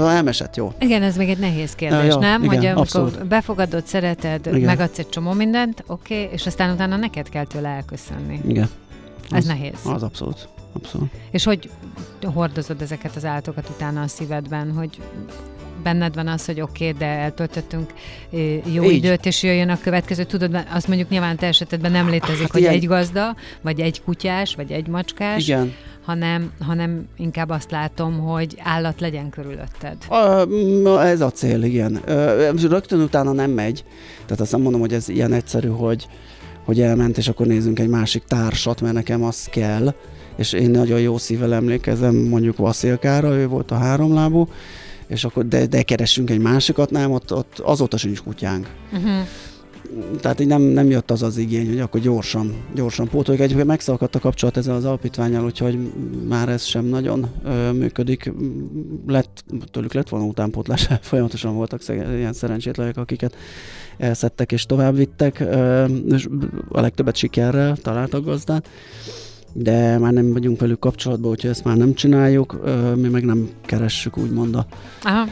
Elmesett, 0.08 0.56
jó. 0.56 0.72
Igen, 0.80 1.02
ez 1.02 1.16
még 1.16 1.28
egy 1.28 1.38
nehéz 1.38 1.74
kérdés, 1.74 2.06
ja, 2.08 2.18
nem? 2.18 2.42
igen, 2.44 2.56
hogy 2.56 2.66
amikor 2.66 2.80
abszolút. 2.80 3.26
befogadod, 3.26 3.86
szereted, 3.86 4.46
Igen. 4.46 4.60
megadsz 4.60 4.98
egy 4.98 5.08
csomó 5.08 5.32
mindent, 5.32 5.84
oké, 5.86 6.22
okay, 6.22 6.32
és 6.34 6.46
aztán 6.46 6.74
utána 6.74 6.96
neked 6.96 7.28
kell 7.28 7.44
tőle 7.44 7.68
elköszönni. 7.68 8.40
Igen. 8.46 8.68
Ez 9.30 9.38
Az- 9.38 9.44
nehéz. 9.44 9.74
Az 9.84 10.02
abszolút. 10.02 10.48
abszolút. 10.72 11.10
És 11.30 11.44
hogy 11.44 11.70
hordozod 12.24 12.82
ezeket 12.82 13.16
az 13.16 13.24
állatokat 13.24 13.68
utána 13.68 14.02
a 14.02 14.08
szívedben, 14.08 14.72
hogy 14.72 14.98
benned 15.82 16.14
van 16.14 16.28
az, 16.28 16.44
hogy 16.44 16.60
oké, 16.60 16.88
okay, 16.88 16.98
de 16.98 17.06
eltöltöttünk 17.06 17.92
jó 18.72 18.84
Így. 18.84 18.92
időt, 18.92 19.26
és 19.26 19.42
jöjjön 19.42 19.68
a 19.68 19.78
következő. 19.80 20.24
Tudod, 20.24 20.64
azt 20.72 20.88
mondjuk 20.88 21.08
nyilván 21.08 21.36
te 21.36 21.46
esetedben 21.46 21.92
nem 21.92 22.08
létezik, 22.08 22.42
hát 22.42 22.50
hogy 22.50 22.60
ilyen... 22.60 22.72
egy 22.72 22.86
gazda, 22.86 23.36
vagy 23.60 23.80
egy 23.80 24.02
kutyás, 24.02 24.54
vagy 24.54 24.70
egy 24.70 24.86
macskás. 24.86 25.42
Igen 25.42 25.74
hanem, 26.04 26.52
hanem 26.60 27.08
inkább 27.16 27.50
azt 27.50 27.70
látom, 27.70 28.18
hogy 28.18 28.56
állat 28.62 29.00
legyen 29.00 29.30
körülötted. 29.30 29.96
A, 30.08 31.06
ez 31.06 31.20
a 31.20 31.30
cél, 31.30 31.62
igen. 31.62 32.00
Rögtön 32.68 33.00
utána 33.00 33.32
nem 33.32 33.50
megy, 33.50 33.84
tehát 34.24 34.40
azt 34.40 34.52
nem 34.52 34.60
mondom, 34.60 34.80
hogy 34.80 34.92
ez 34.92 35.08
ilyen 35.08 35.32
egyszerű, 35.32 35.68
hogy, 35.68 36.08
hogy 36.64 36.80
elment, 36.80 37.18
és 37.18 37.28
akkor 37.28 37.46
nézzünk 37.46 37.78
egy 37.78 37.88
másik 37.88 38.22
társat, 38.24 38.80
mert 38.80 38.94
nekem 38.94 39.24
az 39.24 39.44
kell, 39.44 39.94
és 40.36 40.52
én 40.52 40.70
nagyon 40.70 41.00
jó 41.00 41.18
szívvel 41.18 41.54
emlékezem 41.54 42.14
mondjuk 42.14 42.56
Vaszilkára, 42.56 43.34
ő 43.34 43.46
volt 43.46 43.70
a 43.70 43.74
háromlábú, 43.74 44.48
és 45.12 45.24
akkor 45.24 45.48
de, 45.48 45.66
de 45.66 45.82
keressünk 45.82 46.30
egy 46.30 46.40
másikat, 46.40 46.90
nem, 46.90 47.10
ott, 47.10 47.32
ott 47.32 47.58
azóta 47.58 47.96
sincs 47.96 48.22
kutyánk. 48.22 48.68
Uh-huh 48.92 49.26
tehát 50.20 50.40
így 50.40 50.46
nem, 50.46 50.62
nem 50.62 50.90
jött 50.90 51.10
az 51.10 51.22
az 51.22 51.36
igény, 51.36 51.68
hogy 51.68 51.80
akkor 51.80 52.00
gyorsan, 52.00 52.54
gyorsan 52.74 53.08
pótoljuk. 53.08 53.42
Egyébként 53.42 53.68
megszakadt 53.68 54.14
a 54.14 54.18
kapcsolat 54.18 54.56
ezzel 54.56 54.74
az 54.74 54.84
alapítványal, 54.84 55.44
úgyhogy 55.44 55.78
már 56.28 56.48
ez 56.48 56.62
sem 56.62 56.84
nagyon 56.84 57.30
ö, 57.44 57.72
működik. 57.72 58.32
Lett, 59.06 59.44
tőlük 59.70 59.92
lett 59.92 60.08
volna 60.08 60.26
utánpótlás, 60.26 60.88
folyamatosan 61.00 61.54
voltak 61.54 61.80
ilyen 61.88 62.32
szerencsétlenek, 62.32 62.96
akiket 62.96 63.36
elszedtek 63.98 64.52
és 64.52 64.66
tovább 64.66 64.96
vittek, 64.96 65.40
ö, 65.40 65.84
és 66.08 66.28
a 66.68 66.80
legtöbbet 66.80 67.16
sikerrel 67.16 67.76
találtak 67.76 68.24
gazdát 68.24 68.68
de 69.52 69.98
már 69.98 70.12
nem 70.12 70.32
vagyunk 70.32 70.60
velük 70.60 70.78
kapcsolatban, 70.78 71.30
úgyhogy 71.30 71.50
ezt 71.50 71.64
már 71.64 71.76
nem 71.76 71.94
csináljuk, 71.94 72.60
mi 72.96 73.08
meg 73.08 73.24
nem 73.24 73.48
keressük 73.66 74.18
úgymond 74.18 74.54
a, 74.54 74.66
Aha 75.02 75.28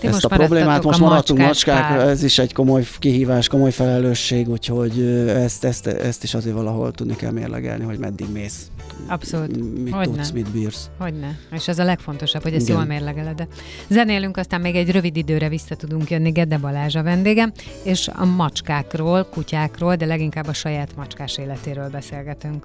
ti 0.00 0.06
ezt 0.06 0.24
a 0.24 0.28
problémát. 0.28 0.82
Most 0.82 1.00
a 1.00 1.02
maradtunk 1.02 1.40
macskák, 1.40 1.88
pár. 1.88 2.08
ez 2.08 2.22
is 2.22 2.38
egy 2.38 2.52
komoly 2.52 2.86
kihívás, 2.98 3.48
komoly 3.48 3.70
felelősség, 3.70 4.48
úgyhogy 4.48 5.00
ezt, 5.28 5.64
ezt, 5.64 5.86
ezt 5.86 6.22
is 6.22 6.34
azért 6.34 6.54
valahol 6.54 6.92
tudni 6.92 7.16
kell 7.16 7.30
mérlegelni, 7.30 7.84
hogy 7.84 7.98
meddig 7.98 8.26
mész. 8.32 8.70
Abszolút. 9.08 9.82
Mit 9.82 9.94
Hogyne. 9.94 10.14
tudsz, 10.14 10.30
mit 10.30 10.50
bírsz. 10.50 10.90
Hogyne. 10.98 11.38
És 11.52 11.68
ez 11.68 11.78
a 11.78 11.84
legfontosabb, 11.84 12.42
hogy 12.42 12.54
ezt 12.54 12.68
Igen. 12.68 12.76
jól 12.76 12.86
mérlegeled. 12.86 13.36
De 13.36 13.46
zenélünk, 13.88 14.36
aztán 14.36 14.60
még 14.60 14.76
egy 14.76 14.90
rövid 14.90 15.16
időre 15.16 15.48
vissza 15.48 15.74
tudunk 15.74 16.10
jönni. 16.10 16.30
Gedde 16.30 16.58
Balázs 16.58 16.94
a 16.94 17.02
vendégem, 17.02 17.52
és 17.82 18.08
a 18.08 18.24
macskákról, 18.24 19.24
kutyákról, 19.24 19.96
de 19.96 20.06
leginkább 20.06 20.46
a 20.46 20.52
saját 20.52 20.96
macskás 20.96 21.38
életéről 21.38 21.88
beszélgetünk. 21.88 22.64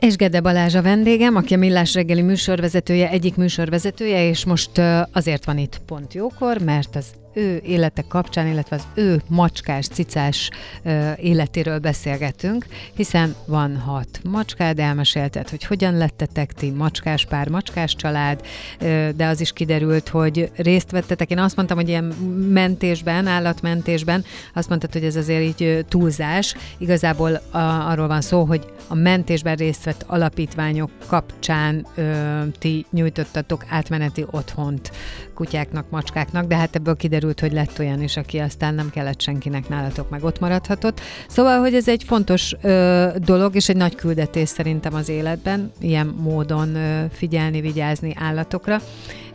És 0.00 0.16
Gede 0.16 0.40
Balázs 0.40 0.74
a 0.74 0.82
vendégem, 0.82 1.36
aki 1.36 1.54
a 1.54 1.56
Millás 1.56 1.94
reggeli 1.94 2.22
műsorvezetője, 2.22 3.08
egyik 3.08 3.36
műsorvezetője, 3.36 4.28
és 4.28 4.44
most 4.44 4.70
azért 5.12 5.44
van 5.44 5.58
itt 5.58 5.80
pont 5.86 6.14
jókor, 6.14 6.58
mert 6.58 6.96
az 6.96 7.06
ő 7.32 7.60
élete 7.64 8.04
kapcsán, 8.08 8.46
illetve 8.46 8.76
az 8.76 8.86
ő 8.94 9.22
macskás, 9.28 9.86
cicás 9.86 10.50
ö, 10.82 11.10
életéről 11.16 11.78
beszélgetünk, 11.78 12.66
hiszen 12.94 13.34
van 13.46 13.76
hat 13.76 14.20
macskád, 14.24 14.78
elmesélted, 14.78 15.48
hogy 15.48 15.64
hogyan 15.64 15.96
lettetek 15.96 16.52
ti 16.52 16.70
macskás 16.70 17.26
pár, 17.26 17.48
macskás 17.48 17.94
család, 17.94 18.40
ö, 18.80 19.08
de 19.16 19.26
az 19.26 19.40
is 19.40 19.52
kiderült, 19.52 20.08
hogy 20.08 20.50
részt 20.56 20.90
vettetek. 20.90 21.30
Én 21.30 21.38
azt 21.38 21.56
mondtam, 21.56 21.76
hogy 21.76 21.88
ilyen 21.88 22.04
mentésben, 22.52 23.26
állatmentésben, 23.26 24.24
azt 24.54 24.68
mondtad, 24.68 24.92
hogy 24.92 25.04
ez 25.04 25.16
azért 25.16 25.42
így 25.42 25.84
túlzás. 25.88 26.54
Igazából 26.78 27.34
a, 27.50 27.58
arról 27.58 28.06
van 28.06 28.20
szó, 28.20 28.44
hogy 28.44 28.66
a 28.88 28.94
mentésben 28.94 29.56
részt 29.56 29.84
vett 29.84 30.04
alapítványok 30.06 30.90
kapcsán 31.06 31.86
ö, 31.94 32.40
ti 32.58 32.86
nyújtottatok 32.90 33.64
átmeneti 33.68 34.24
otthont 34.30 34.90
kutyáknak, 35.34 35.90
macskáknak, 35.90 36.46
de 36.46 36.56
hát 36.56 36.74
ebből 36.74 36.96
kiderült, 36.96 37.19
hogy 37.40 37.52
lett 37.52 37.78
olyan 37.78 38.02
is, 38.02 38.16
aki 38.16 38.38
aztán 38.38 38.74
nem 38.74 38.90
kellett 38.90 39.20
senkinek 39.20 39.68
nálatok, 39.68 40.10
meg 40.10 40.24
ott 40.24 40.38
maradhatott. 40.38 41.00
Szóval, 41.28 41.58
hogy 41.58 41.74
ez 41.74 41.88
egy 41.88 42.04
fontos 42.04 42.54
ö, 42.62 43.08
dolog, 43.16 43.54
és 43.54 43.68
egy 43.68 43.76
nagy 43.76 43.94
küldetés 43.94 44.48
szerintem 44.48 44.94
az 44.94 45.08
életben, 45.08 45.72
ilyen 45.80 46.06
módon 46.06 46.74
ö, 46.74 47.04
figyelni, 47.12 47.60
vigyázni 47.60 48.14
állatokra 48.18 48.80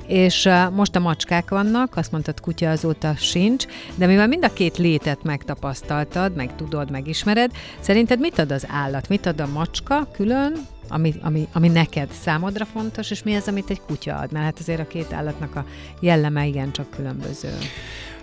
és 0.07 0.49
most 0.71 0.95
a 0.95 0.99
macskák 0.99 1.49
vannak, 1.49 1.97
azt 1.97 2.11
mondtad, 2.11 2.39
kutya 2.39 2.69
azóta 2.69 3.15
sincs, 3.15 3.65
de 3.95 4.05
mivel 4.05 4.27
mind 4.27 4.43
a 4.45 4.53
két 4.53 4.77
létet 4.77 5.23
megtapasztaltad, 5.23 6.35
meg 6.35 6.55
tudod, 6.55 6.91
megismered, 6.91 7.51
szerinted 7.79 8.19
mit 8.19 8.39
ad 8.39 8.51
az 8.51 8.67
állat? 8.69 9.09
Mit 9.09 9.25
ad 9.25 9.41
a 9.41 9.47
macska 9.47 10.07
külön, 10.11 10.53
ami, 10.87 11.13
ami, 11.21 11.47
ami 11.53 11.67
neked 11.67 12.11
számodra 12.11 12.65
fontos, 12.65 13.11
és 13.11 13.23
mi 13.23 13.35
az, 13.35 13.47
amit 13.47 13.69
egy 13.69 13.81
kutya 13.81 14.17
ad? 14.17 14.31
Mert 14.31 14.45
hát 14.45 14.59
azért 14.59 14.79
a 14.79 14.87
két 14.87 15.13
állatnak 15.13 15.55
a 15.55 15.65
jelleme 15.99 16.45
igencsak 16.45 16.89
különböző. 16.89 17.57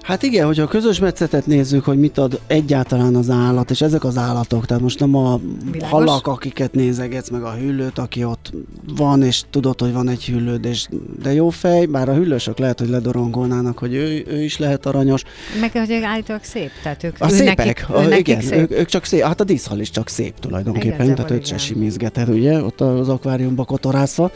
Hát 0.02 0.22
igen, 0.22 0.46
hogyha 0.46 0.62
a 0.62 0.66
közös 0.66 0.98
metszetet 0.98 1.46
nézzük, 1.46 1.84
hogy 1.84 1.98
mit 1.98 2.18
ad 2.18 2.40
egyáltalán 2.46 3.14
az 3.14 3.30
állat, 3.30 3.70
és 3.70 3.80
ezek 3.80 4.04
az 4.04 4.16
állatok, 4.16 4.66
tehát 4.66 4.82
most 4.82 5.00
nem 5.00 5.16
a 5.16 5.40
Világos. 5.70 5.90
halak, 5.90 6.26
akiket 6.26 6.72
nézegetsz, 6.74 7.28
meg 7.28 7.42
a 7.42 7.52
hüllőt, 7.52 7.98
aki 7.98 8.24
ott 8.24 8.52
van, 8.96 9.22
és 9.22 9.42
tudod, 9.50 9.80
hogy 9.80 9.92
van 9.92 10.08
egy 10.08 10.24
hüllőd, 10.24 10.64
és 10.64 10.88
de 11.22 11.32
jó 11.32 11.48
fej, 11.48 11.86
bár 11.86 12.08
a 12.08 12.14
hüllősök 12.14 12.58
lehet, 12.58 12.78
hogy 12.78 12.88
ledorongolnának, 12.88 13.78
hogy 13.78 13.94
ő, 13.94 14.24
ő 14.28 14.42
is 14.42 14.58
lehet 14.58 14.86
aranyos. 14.86 15.22
Meg 15.60 15.72
hogy 15.72 15.92
állítólag 15.92 16.44
szép, 16.44 16.70
tehát 16.82 17.04
ők, 17.04 17.16
a 17.18 17.28
szépek, 17.28 17.56
nekik, 17.56 17.88
a, 17.88 18.16
igen, 18.16 18.40
szép. 18.40 18.58
Ők, 18.58 18.70
ők, 18.70 18.86
csak 18.86 19.04
szép, 19.04 19.22
hát 19.22 19.40
a 19.40 19.44
díszhal 19.44 19.78
is 19.78 19.90
csak 19.90 20.08
szép 20.08 20.38
tulajdonképpen, 20.38 21.04
igen, 21.04 21.14
tehát 21.14 21.30
őt 21.30 21.46
se 21.46 21.58
simizgeted, 21.58 22.28
ugye, 22.28 22.62
ott 22.62 22.80
az 22.80 23.08
akváriumba 23.08 23.64
kotorászva. 23.64 24.30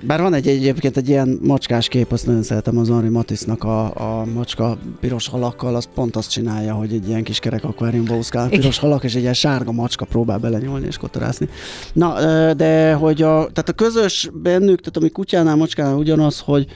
Bár 0.00 0.20
van 0.20 0.34
egy 0.34 0.46
egyébként 0.48 0.96
egy 0.96 1.08
ilyen 1.08 1.38
macskás 1.42 1.88
kép, 1.88 2.12
azt 2.12 2.26
nagyon 2.26 2.42
szeretem 2.42 2.78
az 2.78 2.88
Henri 2.88 3.08
Matisnak 3.08 3.64
a, 3.64 3.84
a 3.84 4.24
macska 4.34 4.78
piros 5.00 5.28
halakkal, 5.28 5.74
az 5.74 5.88
pont 5.94 6.16
azt 6.16 6.30
csinálja, 6.30 6.74
hogy 6.74 6.92
egy 6.92 7.08
ilyen 7.08 7.22
kis 7.22 7.38
kerek 7.38 7.64
akváriumba 7.64 8.16
úszkál 8.16 8.48
piros 8.48 8.78
halak, 8.78 9.04
és 9.04 9.14
egy 9.14 9.20
ilyen 9.20 9.34
sárga 9.34 9.72
macska 9.72 10.04
próbál 10.04 10.38
belenyúlni 10.38 10.86
és 10.86 10.96
kotorászni. 10.96 11.48
Na, 11.92 12.14
de 12.54 12.92
hogy 12.92 13.22
a, 13.22 13.48
tehát 13.52 13.68
a 13.68 13.72
közös 13.72 14.30
bennük, 14.42 14.78
tehát 14.78 14.96
ami 14.96 15.08
kutyánál, 15.08 15.56
macskánál 15.56 15.96
ugyanaz, 15.96 16.38
hogy 16.38 16.66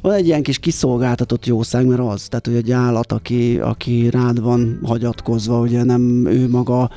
van 0.00 0.12
egy 0.12 0.26
ilyen 0.26 0.42
kis 0.42 0.58
kiszolgáltatott 0.58 1.46
jószág, 1.46 1.86
mert 1.86 2.00
az, 2.00 2.26
tehát 2.28 2.46
hogy 2.46 2.54
egy 2.56 2.70
állat, 2.70 3.12
aki, 3.12 3.58
aki 3.58 4.10
rád 4.10 4.40
van 4.40 4.80
hagyatkozva, 4.84 5.60
ugye 5.60 5.84
nem 5.84 6.26
ő 6.26 6.48
maga 6.48 6.90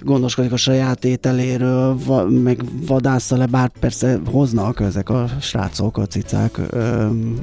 gondoskodik 0.00 0.52
a 0.52 0.56
saját 0.56 1.04
ételéről, 1.04 1.98
va, 2.04 2.24
meg 2.24 2.62
vadászza 2.86 3.36
le, 3.36 3.46
bár 3.46 3.70
persze 3.80 4.20
hoznak 4.30 4.80
ezek 4.80 5.08
a 5.08 5.28
srácok, 5.40 5.98
a 5.98 6.06
cicák. 6.06 6.60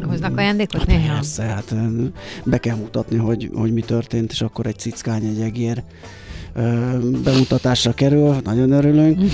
Hoznak 0.02 0.38
ajándékot 0.38 0.80
hát 0.80 0.88
néha? 0.88 1.14
Persze, 1.14 1.44
hát 1.44 1.76
be 2.44 2.58
kell 2.58 2.76
mutatni, 2.76 3.18
hogy, 3.18 3.50
hogy 3.54 3.74
mi 3.74 3.82
történt, 3.82 4.32
és 4.32 4.42
akkor 4.42 4.66
egy 4.66 4.78
cickány, 4.78 5.26
egy 5.26 5.42
egér 5.42 5.84
bemutatásra 7.24 7.94
kerül, 7.94 8.36
nagyon 8.44 8.72
örülünk, 8.72 9.20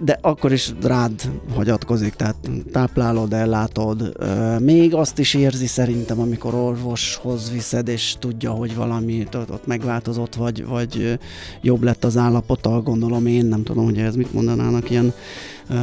de 0.00 0.18
akkor 0.20 0.52
is 0.52 0.72
rád 0.82 1.30
hagyatkozik, 1.54 2.14
tehát 2.14 2.36
táplálod, 2.72 3.32
ellátod. 3.32 4.12
Még 4.58 4.94
azt 4.94 5.18
is 5.18 5.34
érzi 5.34 5.66
szerintem, 5.66 6.20
amikor 6.20 6.54
orvoshoz 6.54 7.52
viszed, 7.52 7.88
és 7.88 8.14
tudja, 8.18 8.50
hogy 8.50 8.74
valami 8.74 9.26
ott 9.32 9.66
megváltozott, 9.66 10.34
vagy, 10.34 10.64
vagy 10.66 11.18
jobb 11.60 11.82
lett 11.82 12.04
az 12.04 12.16
állapota, 12.16 12.82
gondolom 12.82 13.26
én, 13.26 13.46
nem 13.46 13.62
tudom, 13.62 13.84
hogy 13.84 13.98
ez 13.98 14.14
mit 14.14 14.32
mondanának 14.32 14.90
ilyen 14.90 15.12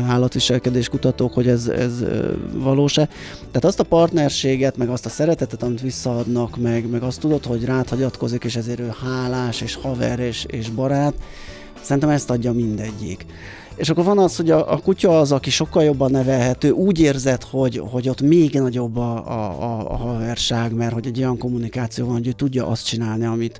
állatviselkedés 0.08 0.90
kutatók, 0.90 1.34
hogy 1.34 1.48
ez, 1.48 1.68
ez 1.68 2.04
valós-e. 2.54 3.06
Tehát 3.38 3.66
azt 3.66 3.80
a 3.80 3.84
partnerséget, 3.84 4.78
meg 4.78 4.90
azt 4.90 5.06
a 5.06 5.10
szeretetet, 5.10 5.64
amit 5.64 5.82
visszaadnak, 5.82 6.58
meg, 6.58 6.90
meg 6.90 7.04
azt 7.04 7.20
tudod, 7.20 7.46
hogy 7.46 7.66
rád 7.66 7.90
hagyatkozik, 7.90 8.44
és 8.44 8.56
ezért 8.56 8.80
ő 8.80 8.94
hálás, 9.04 9.62
és 9.62 9.76
haver, 9.76 10.20
és, 10.20 10.46
és 10.48 10.70
barát, 10.70 11.14
szerintem 11.82 12.10
ezt 12.10 12.30
adja 12.30 12.52
mindegyik. 12.52 13.26
És 13.76 13.90
akkor 13.90 14.04
van 14.04 14.20
az, 14.20 14.36
hogy 14.36 14.52
a, 14.52 14.72
a 14.72 14.78
kutya 14.78 15.20
az, 15.20 15.32
aki 15.32 15.50
sokkal 15.50 15.84
jobban 15.84 16.12
nevelhető, 16.12 16.70
úgy 16.70 17.00
érzed, 17.00 17.44
hogy, 17.44 17.82
hogy 17.90 18.10
ott 18.10 18.22
még 18.22 18.54
nagyobb 18.54 18.98
a, 18.98 19.28
a, 19.28 19.62
a, 19.62 19.92
a 19.92 19.96
haverság, 19.96 20.74
mert 20.74 20.94
hogy 20.94 21.08
egy 21.08 21.18
olyan 21.18 21.38
kommunikáció 21.38 22.06
van, 22.06 22.16
hogy 22.16 22.28
ő 22.28 22.32
tudja 22.32 22.68
azt 22.68 22.86
csinálni, 22.86 23.26
amit, 23.26 23.60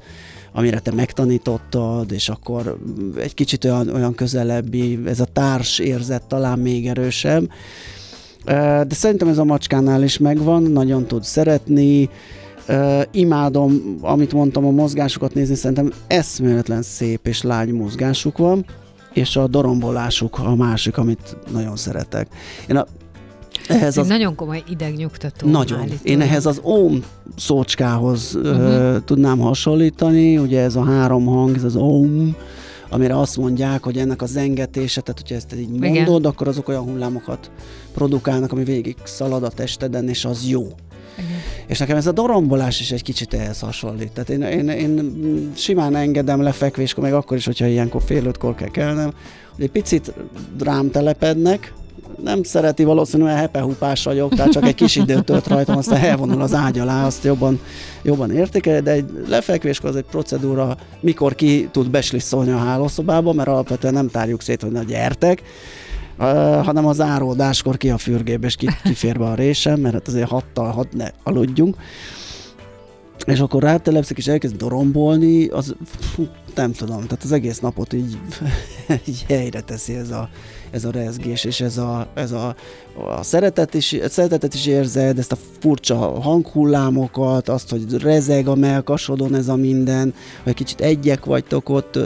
amire 0.52 0.80
te 0.80 0.92
megtanítottad, 0.92 2.12
és 2.12 2.30
akkor 2.30 2.78
egy 3.18 3.34
kicsit 3.34 3.66
olyan, 3.66 3.90
olyan 3.90 4.16
közelebbi, 4.16 5.00
ez 5.06 5.20
a 5.20 5.26
társ 5.26 5.80
érzet 5.80 6.24
talán 6.24 6.60
még 6.60 6.88
erősebb. 6.88 7.50
De 8.46 8.88
szerintem 8.90 9.28
ez 9.28 9.38
a 9.38 9.44
macskánál 9.44 10.04
is 10.04 10.18
megvan, 10.18 10.64
nagyon 10.64 11.06
tud 11.06 11.24
szeretni, 11.24 12.10
Uh, 12.72 13.02
imádom, 13.12 13.98
amit 14.02 14.34
mondtam, 14.34 14.66
a 14.66 14.72
mozgásukat 14.72 15.34
nézni, 15.34 15.56
szerintem 15.56 15.92
eszméletlen 16.08 16.82
szép 16.82 17.28
és 17.28 17.42
lágy 17.42 17.72
mozgásuk 17.72 18.38
van, 18.38 18.66
és 19.14 19.36
a 19.36 19.48
dorombolásuk 19.48 20.40
a 20.40 20.56
másik, 20.56 20.98
amit 20.98 21.38
nagyon 21.52 21.76
szeretek. 21.76 22.28
Én 22.68 22.76
a, 22.76 22.86
ehhez 23.68 23.98
az... 23.98 24.08
Nagyon 24.08 24.36
komoly 24.36 24.64
idegnyugtató. 24.70 25.50
Nagyon. 25.50 25.80
Állítólag. 25.80 26.08
Én 26.08 26.22
ehhez 26.22 26.46
az 26.46 26.60
OM 26.64 27.04
szócskához 27.36 28.36
uh-huh. 28.36 28.96
uh, 28.96 29.04
tudnám 29.06 29.40
hasonlítani, 29.40 30.38
ugye 30.38 30.62
ez 30.62 30.76
a 30.76 30.84
három 30.84 31.26
hang, 31.26 31.56
ez 31.56 31.64
az 31.64 31.76
OM, 31.76 32.36
amire 32.90 33.20
azt 33.20 33.38
mondják, 33.38 33.84
hogy 33.84 33.98
ennek 33.98 34.22
a 34.22 34.26
zengetése, 34.26 35.02
tehát 35.02 35.20
hogyha 35.20 35.36
ezt 35.36 35.56
így 35.56 35.70
mondod, 35.70 36.20
Igen. 36.20 36.24
akkor 36.24 36.48
azok 36.48 36.68
olyan 36.68 36.84
hullámokat 36.84 37.52
produkálnak, 37.94 38.52
ami 38.52 38.64
végig 38.64 38.96
szalad 39.04 39.44
a 39.44 39.50
testeden, 39.50 40.10
és 40.10 40.26
az 40.26 40.48
jó. 40.48 40.68
Igen. 41.18 41.40
És 41.68 41.78
nekem 41.78 41.98
ez 41.98 42.08
a 42.08 42.12
dorombolás 42.12 42.80
is 42.80 42.92
egy 42.92 43.04
kicsit 43.04 43.34
ehhez 43.34 43.60
hasonlít. 43.60 44.12
Tehát 44.12 44.30
én, 44.30 44.42
én, 44.42 44.70
én 44.70 45.52
simán 45.56 45.96
engedem 45.96 46.42
lefekvéskor, 46.42 47.04
meg 47.04 47.14
akkor 47.14 47.38
is, 47.38 47.46
hogyha 47.46 47.66
ilyenkor 47.66 48.02
fél 48.06 48.26
ötkor 48.26 48.56
kell 48.56 48.72
kelnem, 48.72 49.14
hogy 49.56 49.64
egy 49.64 49.72
picit 49.72 50.14
rám 50.60 50.92
telepednek, 50.92 51.74
nem 52.24 52.44
szereti 52.44 52.84
valószínűleg 52.84 53.38
hepehupás 53.38 54.04
vagyok, 54.04 54.36
tehát 54.36 54.52
csak 54.52 54.66
egy 54.66 54.76
kis 54.76 54.96
időt 54.96 55.24
tölt 55.24 55.48
rajtam, 55.48 55.78
aztán 55.78 56.02
elvonul 56.02 56.42
az 56.42 56.54
ágy 56.54 56.80
alá, 56.80 57.06
azt 57.06 57.24
jobban, 57.24 57.60
jobban 58.04 58.32
értékel, 58.32 58.82
de 58.82 58.92
egy 58.92 59.06
lefekvéskor 59.28 59.90
az 59.90 59.96
egy 59.96 60.06
procedúra, 60.12 60.78
mikor 61.00 61.36
ki 61.36 61.70
tud 61.72 61.90
beslisszolni 61.90 62.52
a 62.52 62.58
hálószobába, 62.58 63.34
mert 63.34 63.50
alapvetően 63.50 63.94
nem 63.94 64.08
tárjuk 64.08 64.42
szét, 64.42 64.62
hogy 64.62 64.72
na 64.72 64.84
gyertek, 64.84 65.42
hanem 66.64 66.86
az 66.86 67.02
áródáskor 67.02 67.78
ki 67.78 67.90
a 67.90 67.98
fürgébe, 67.98 68.48
és 68.48 68.56
ki, 68.56 68.68
kifér 68.84 69.18
be 69.18 69.26
a 69.26 69.36
résem, 69.36 69.80
mert 69.80 69.94
hát 69.94 70.08
azért 70.08 70.30
hattal 70.30 70.72
hat 70.72 70.94
ne 70.94 71.08
aludjunk. 71.24 71.76
És 73.26 73.40
akkor 73.40 73.64
rátelepszik, 73.64 74.18
és 74.18 74.28
elkezd 74.28 74.56
dorombolni, 74.56 75.48
az 75.48 75.76
fú, 75.86 76.28
nem 76.56 76.72
tudom, 76.72 77.02
tehát 77.02 77.24
az 77.24 77.32
egész 77.32 77.60
napot 77.60 77.94
így, 77.94 78.18
így 79.10 79.26
helyre 79.28 79.62
teszi 79.62 79.96
ez 79.96 80.10
a, 80.10 80.30
ez 80.72 80.86
a 80.86 80.92
rezgés, 80.92 81.44
és 81.44 81.62
ez 81.62 81.78
a, 81.78 82.08
ez 82.14 82.32
a, 82.32 82.56
a 83.18 83.24
szeretet 83.24 83.74
is, 83.74 83.94
a 83.94 84.10
szeretetet 84.10 84.54
is 84.54 84.66
érzed, 84.66 85.20
ezt 85.20 85.32
a 85.32 85.38
furcsa 85.60 85.96
hanghullámokat, 86.22 87.50
azt, 87.50 87.70
hogy 87.70 88.02
rezeg 88.02 88.48
a 88.48 88.56
melkasodon 88.56 89.36
ez 89.36 89.48
a 89.48 89.56
minden, 89.56 90.14
hogy 90.44 90.54
kicsit 90.54 90.82
egyek 90.82 91.26
vagytok 91.26 91.70
ott, 91.70 92.00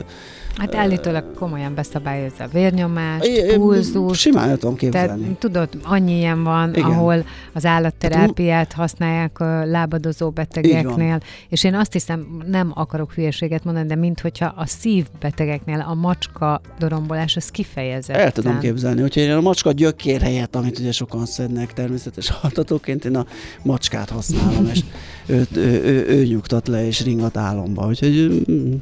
Hát 0.58 0.76
állítólag 0.76 1.34
komolyan 1.34 1.76
beszabályozza 1.76 2.44
a 2.44 2.48
vérnyomást, 2.48 3.54
pulzus. 3.56 4.20
Simán 4.20 4.50
el 4.50 4.58
tudom 4.58 4.76
képzelni. 4.76 5.22
Tehát, 5.22 5.38
tudod, 5.38 5.70
annyi 5.84 6.18
ilyen 6.18 6.44
van, 6.44 6.70
Igen. 6.70 6.84
ahol 6.84 7.26
az 7.54 7.66
állatterápiát 7.66 8.74
használják 8.74 9.40
a 9.40 9.66
lábadozó 9.66 10.30
betegeknél, 10.30 11.20
és 11.50 11.64
én 11.64 11.76
azt 11.76 11.94
hiszem, 11.94 12.42
nem 12.48 12.72
akarok 12.76 13.14
hülyeséget 13.14 13.64
mondani, 13.64 13.88
de 13.88 13.96
minthogyha 13.96 14.54
a 14.56 14.66
szívbetegeknél 14.66 15.86
a 15.88 15.94
macska 15.94 16.62
dorombolás 16.80 17.36
az 17.36 17.50
kifejezett. 17.50 18.18
El 18.18 18.32
tudom 18.32 18.60
képzelni, 18.60 19.02
hogyha 19.02 19.22
én 19.22 19.32
a 19.32 19.42
macska 19.42 19.72
gyökér 19.72 20.22
helyett, 20.22 20.56
amit 20.56 20.80
ugye 20.80 20.92
sokan 20.92 21.26
szednek 21.26 21.74
természetes 21.74 22.30
hallgatóként, 22.30 23.06
én 23.06 23.16
a 23.16 23.26
macskát 23.64 24.10
használom, 24.10 24.70
és 24.74 24.80
ő, 25.26 25.48
ő, 25.56 25.62
ő, 25.62 25.82
ő, 25.84 26.06
ő 26.08 26.26
nyugtat 26.26 26.68
le, 26.68 26.86
és 26.86 27.04
ringat 27.04 27.38
álomba, 27.38 27.88
úgyhogy 27.88 28.46
mm, 28.52 28.74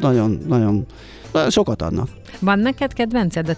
nagyon, 0.00 0.38
nagyon 0.48 0.86
sokat 1.48 1.82
adnak. 1.82 2.08
Van 2.40 2.58
neked 2.58 2.92
kedvenced 2.92 3.48
a 3.48 3.56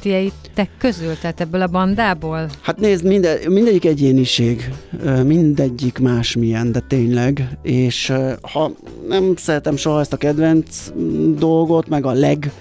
tieitek 0.00 0.70
közül, 0.78 1.18
tehát 1.20 1.40
ebből 1.40 1.62
a 1.62 1.66
bandából? 1.66 2.48
Hát 2.60 2.78
nézd, 2.78 3.04
minde, 3.04 3.38
mindegyik 3.48 3.84
egyéniség, 3.84 4.72
mindegyik 5.24 5.98
másmilyen, 5.98 6.72
de 6.72 6.80
tényleg, 6.80 7.58
és 7.62 8.12
ha 8.40 8.72
nem 9.08 9.32
szeretem 9.36 9.76
soha 9.76 10.00
ezt 10.00 10.12
a 10.12 10.16
kedvenc 10.16 10.90
dolgot, 11.38 11.88
meg 11.88 12.06
a 12.06 12.12
leg 12.12 12.52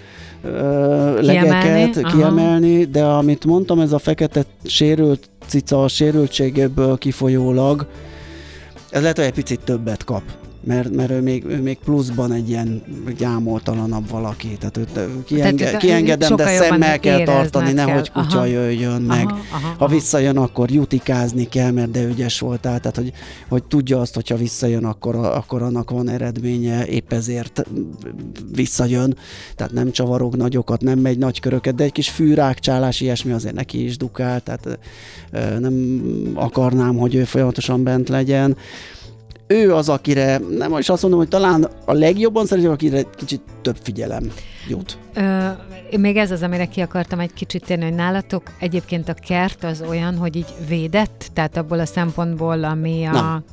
legeket 1.21 1.91
kiemelni, 1.91 2.11
kiemelni 2.11 2.85
de 2.85 3.03
amit 3.03 3.45
mondtam, 3.45 3.79
ez 3.79 3.91
a 3.91 3.99
fekete 3.99 4.43
sérült 4.63 5.29
cica 5.47 5.83
a 5.83 5.87
sérültségéből 5.87 6.97
kifolyólag, 6.97 7.87
ez 8.89 9.01
lehet, 9.01 9.17
hogy 9.17 9.25
egy 9.25 9.33
picit 9.33 9.59
többet 9.59 10.03
kap 10.03 10.21
mert, 10.65 10.95
mert 10.95 11.11
ő, 11.11 11.21
még, 11.21 11.45
ő 11.45 11.61
még 11.61 11.77
pluszban 11.77 12.31
egy 12.31 12.49
ilyen 12.49 12.83
gyámoltalanabb 13.17 14.09
valaki, 14.09 14.57
tehát 14.59 14.77
őt 14.77 15.23
kienge, 15.25 15.65
tehát 15.65 15.79
kiengedem, 15.79 16.35
de 16.35 16.57
szemmel 16.57 16.99
kell 16.99 17.23
tartani, 17.23 17.73
kell. 17.73 17.85
nehogy 17.85 18.11
kutya 18.11 18.37
aha. 18.37 18.45
jöjjön 18.45 19.01
meg. 19.01 19.25
Aha, 19.25 19.39
aha, 19.51 19.75
ha 19.77 19.87
visszajön, 19.87 20.37
akkor 20.37 20.71
jutikázni 20.71 21.47
kell, 21.47 21.71
mert 21.71 21.91
de 21.91 22.03
ügyes 22.03 22.39
voltál, 22.39 22.79
tehát 22.79 22.95
hogy, 22.95 23.11
hogy 23.49 23.63
tudja 23.63 23.99
azt, 23.99 24.15
hogyha 24.15 24.35
visszajön, 24.35 24.85
akkor, 24.85 25.15
akkor 25.15 25.61
annak 25.61 25.89
van 25.89 26.09
eredménye, 26.09 26.85
épp 26.85 27.13
ezért 27.13 27.63
visszajön, 28.55 29.17
tehát 29.55 29.73
nem 29.73 29.91
csavarog 29.91 30.35
nagyokat, 30.35 30.81
nem 30.81 30.99
megy 30.99 31.17
nagy 31.17 31.39
köröket, 31.39 31.75
de 31.75 31.83
egy 31.83 31.91
kis 31.91 32.09
fűrákcsálás, 32.09 33.01
ilyesmi 33.01 33.31
azért 33.31 33.55
neki 33.55 33.83
is 33.83 33.97
dukál, 33.97 34.41
tehát 34.41 34.79
nem 35.59 36.11
akarnám, 36.33 36.97
hogy 36.97 37.15
ő 37.15 37.23
folyamatosan 37.23 37.83
bent 37.83 38.09
legyen 38.09 38.57
ő 39.47 39.73
az, 39.73 39.89
akire 39.89 40.37
nem 40.37 40.77
is 40.77 40.89
azt 40.89 41.01
mondom, 41.01 41.19
hogy 41.19 41.29
talán 41.29 41.67
a 41.85 41.93
legjobban 41.93 42.45
szeretem, 42.45 42.71
akire 42.71 43.01
kicsit 43.15 43.41
több 43.61 43.77
figyelem 43.81 44.31
jut. 44.69 44.97
Ö, 45.13 45.47
még 45.97 46.17
ez 46.17 46.31
az, 46.31 46.41
amire 46.41 46.65
ki 46.65 46.81
akartam 46.81 47.19
egy 47.19 47.33
kicsit 47.33 47.65
térni, 47.65 47.83
hogy 47.83 47.93
nálatok 47.93 48.43
egyébként 48.59 49.09
a 49.09 49.13
kert 49.13 49.63
az 49.63 49.83
olyan, 49.89 50.15
hogy 50.15 50.35
így 50.35 50.53
védett, 50.67 51.29
tehát 51.33 51.57
abból 51.57 51.79
a 51.79 51.85
szempontból, 51.85 52.63
ami 52.63 53.05
a... 53.05 53.11
Nem. 53.11 53.43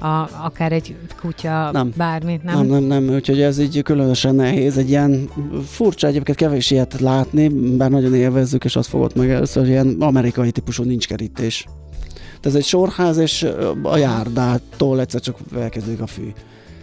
A, 0.00 0.28
akár 0.44 0.72
egy 0.72 0.96
kutya, 1.20 1.70
nem. 1.72 1.92
bármi, 1.96 2.40
nem? 2.42 2.56
Nem, 2.56 2.66
nem, 2.66 2.82
nem, 2.82 3.14
úgyhogy 3.14 3.40
ez 3.40 3.58
így 3.58 3.82
különösen 3.82 4.34
nehéz, 4.34 4.76
egy 4.76 4.88
ilyen 4.88 5.28
furcsa 5.66 6.06
egyébként 6.06 6.36
kevés 6.36 6.70
ilyet 6.70 7.00
látni, 7.00 7.48
bár 7.48 7.90
nagyon 7.90 8.14
élvezzük, 8.14 8.64
és 8.64 8.76
azt 8.76 8.88
fogott 8.88 9.14
meg 9.14 9.30
először, 9.30 9.62
hogy 9.62 9.70
ilyen 9.70 9.96
amerikai 10.00 10.50
típusú 10.50 10.82
nincs 10.82 11.06
kerítés 11.06 11.66
ez 12.46 12.54
egy 12.54 12.64
sorház, 12.64 13.16
és 13.16 13.46
a 13.82 13.96
járdától 13.96 15.00
egyszer 15.00 15.20
csak 15.20 15.36
elkezdődik 15.56 16.00
a 16.00 16.06
fű. 16.06 16.32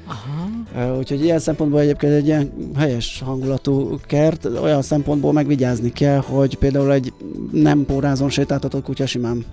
Aha. 0.07 0.97
Úgyhogy 0.97 1.24
ilyen 1.24 1.39
szempontból 1.39 1.80
egyébként 1.80 2.14
egy 2.14 2.26
ilyen 2.26 2.51
helyes 2.78 3.22
hangulatú 3.26 3.99
kert, 4.07 4.45
olyan 4.45 4.82
szempontból 4.82 5.34
megvigyázni 5.34 5.91
kell, 5.91 6.20
hogy 6.20 6.57
például 6.57 6.91
egy 6.91 7.14
nem 7.51 7.86
pórázon 7.86 8.30
sétáltatott 8.30 8.84
kutya 8.84 9.05
simán 9.05 9.45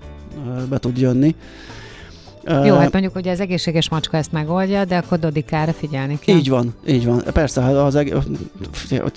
be 0.68 0.78
tud 0.78 0.98
jönni. 0.98 1.34
Jó, 2.64 2.74
hát 2.74 2.92
mondjuk, 2.92 3.12
hogy 3.12 3.28
az 3.28 3.40
egészséges 3.40 3.88
macska 3.88 4.16
ezt 4.16 4.32
megoldja, 4.32 4.84
de 4.84 4.96
akkor 4.96 5.18
Dodikára 5.18 5.72
figyelni 5.72 6.18
kell. 6.18 6.36
Így 6.36 6.48
van, 6.48 6.74
így 6.88 7.06
van. 7.06 7.22
Persze, 7.32 7.60
hát 7.60 7.74
az 7.74 7.94
eg- 7.94 8.14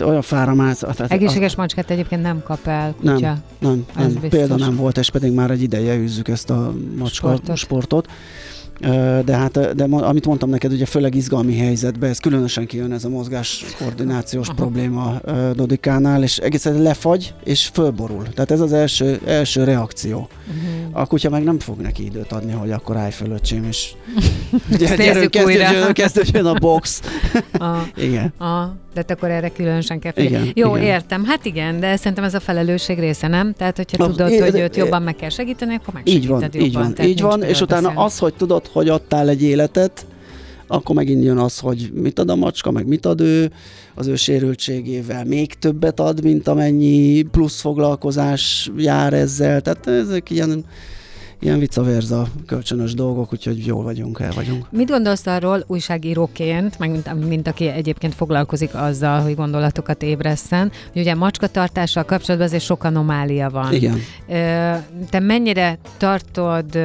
olyan 0.06 0.22
fára 0.22 0.54
mász. 0.54 0.80
Tehát 0.80 1.12
egészséges 1.12 1.56
macskát 1.56 1.90
egyébként 1.90 2.22
nem 2.22 2.44
kap 2.44 2.68
el 2.68 2.94
kutya. 3.00 3.20
Nem, 3.20 3.38
nem, 3.60 3.86
nem. 3.96 4.30
például 4.30 4.60
nem 4.60 4.76
volt, 4.76 4.98
és 4.98 5.10
pedig 5.10 5.32
már 5.34 5.52
egy 5.52 5.62
ideje 5.62 5.96
űzzük 5.98 6.28
ezt 6.28 6.50
a 6.50 6.74
macska 6.98 7.28
sportot. 7.28 7.58
sportot. 7.58 8.08
De 9.26 9.36
hát, 9.36 9.76
de 9.76 9.84
amit 9.84 10.26
mondtam 10.26 10.50
neked, 10.50 10.72
ugye 10.72 10.86
főleg 10.86 11.16
izgalmi 11.16 11.58
helyzetben, 11.58 12.10
ez 12.10 12.18
különösen 12.20 12.66
kijön 12.66 12.92
ez 12.92 13.04
a 13.04 13.10
mozgás 13.10 13.66
koordinációs 13.80 14.48
Aha. 14.48 14.56
probléma 14.58 15.20
Dodikánál, 15.54 16.24
és 16.24 16.38
egészen 16.38 16.82
lefagy, 16.82 17.34
és 17.44 17.68
fölborul. 17.74 18.24
Tehát 18.24 18.52
ez 18.52 18.60
az 18.60 18.74
első, 18.74 19.20
első 19.26 19.64
reakció. 19.64 20.18
Uh-huh. 20.48 20.79
A 20.92 21.06
kutya 21.06 21.30
meg 21.30 21.44
nem 21.44 21.60
fog 21.60 21.80
neki 21.80 22.06
időt 22.06 22.32
adni, 22.32 22.52
hogy 22.52 22.72
akkor 22.72 22.98
állj 22.98 23.12
föl, 23.12 23.32
öcsém, 23.32 23.64
és 23.64 23.92
gyerünk, 24.78 25.32
kezdődjön, 25.32 25.94
kezdődjön 25.94 26.46
a 26.46 26.54
box. 26.54 27.02
A, 27.60 27.78
igen. 28.08 28.34
A, 28.40 28.76
de 28.94 29.04
akkor 29.08 29.30
erre 29.30 29.50
különösen 29.50 30.00
kell 30.00 30.12
figyelni. 30.12 30.48
Igen, 30.48 30.68
Jó, 30.68 30.76
igen. 30.76 30.88
értem. 30.88 31.26
Hát 31.26 31.46
igen, 31.46 31.80
de 31.80 31.96
szerintem 31.96 32.24
ez 32.24 32.34
a 32.34 32.40
felelősség 32.40 33.00
része, 33.00 33.28
nem? 33.28 33.54
Tehát, 33.54 33.76
hogyha 33.76 34.08
tudod, 34.08 34.30
é, 34.32 34.38
hogy 34.38 34.60
őt 34.60 34.76
jobban 34.76 35.02
meg 35.02 35.16
kell 35.16 35.30
segíteni, 35.30 35.76
akkor 35.76 35.94
meg 35.94 36.08
Így 36.08 36.28
van, 36.28 36.42
jobban, 36.42 36.62
így 36.62 36.74
van, 36.74 36.94
így 37.02 37.22
van, 37.22 37.44
és 37.44 37.62
utána 37.62 37.90
az, 37.90 38.18
hogy 38.18 38.34
tudod, 38.34 38.68
hogy 38.68 38.90
adtál 38.90 39.30
egy 39.30 39.44
életet, 39.44 40.06
akkor 40.72 40.96
megint 40.96 41.24
jön 41.24 41.38
az, 41.38 41.60
hogy 41.60 41.92
mit 41.94 42.20
ad 42.20 42.30
a 42.30 42.36
macska, 42.36 42.72
meg 42.72 42.88
mit 42.88 43.06
ad 43.06 43.22
ő, 43.22 43.52
az 43.96 44.08
ő 44.08 44.16
sérültségével 44.16 45.26
még 45.26 45.54
többet 45.54 46.00
ad, 46.00 46.24
mint 46.24 46.48
amennyi 46.48 47.22
plusz 47.22 47.62
foglalkozás 47.62 48.72
jár 48.78 49.14
ezzel. 49.14 49.62
Tehát 49.62 49.88
ezek 49.88 50.30
ilyen 50.30 50.66
ilyen 51.42 51.60
vice 51.60 51.82
versa 51.82 52.28
kölcsönös 52.46 52.94
dolgok, 52.94 53.34
úgyhogy 53.34 53.66
jól 53.66 53.84
vagyunk, 53.84 54.20
el 54.20 54.32
vagyunk. 54.36 54.66
Mit 54.72 54.90
gondolsz 54.90 55.26
arról 55.26 55.64
újságíróként, 55.68 56.80
meg 56.80 56.92
mint, 56.92 57.28
mint 57.28 57.48
aki 57.48 57.68
egyébként 57.68 58.16
foglalkozik 58.16 58.74
azzal, 58.74 59.22
hogy 59.22 59.36
gondolatokat 59.36 60.04
ébreszten, 60.04 60.72
hogy 60.92 61.02
ugye 61.02 61.16
macskatartással 61.16 62.04
kapcsolatban 62.04 62.48
azért 62.48 62.64
sok 62.64 62.84
anomália 62.84 63.50
van. 63.50 63.74
Igen. 63.74 64.00
Te 65.10 65.20
mennyire 65.20 65.78
tartod 65.98 66.80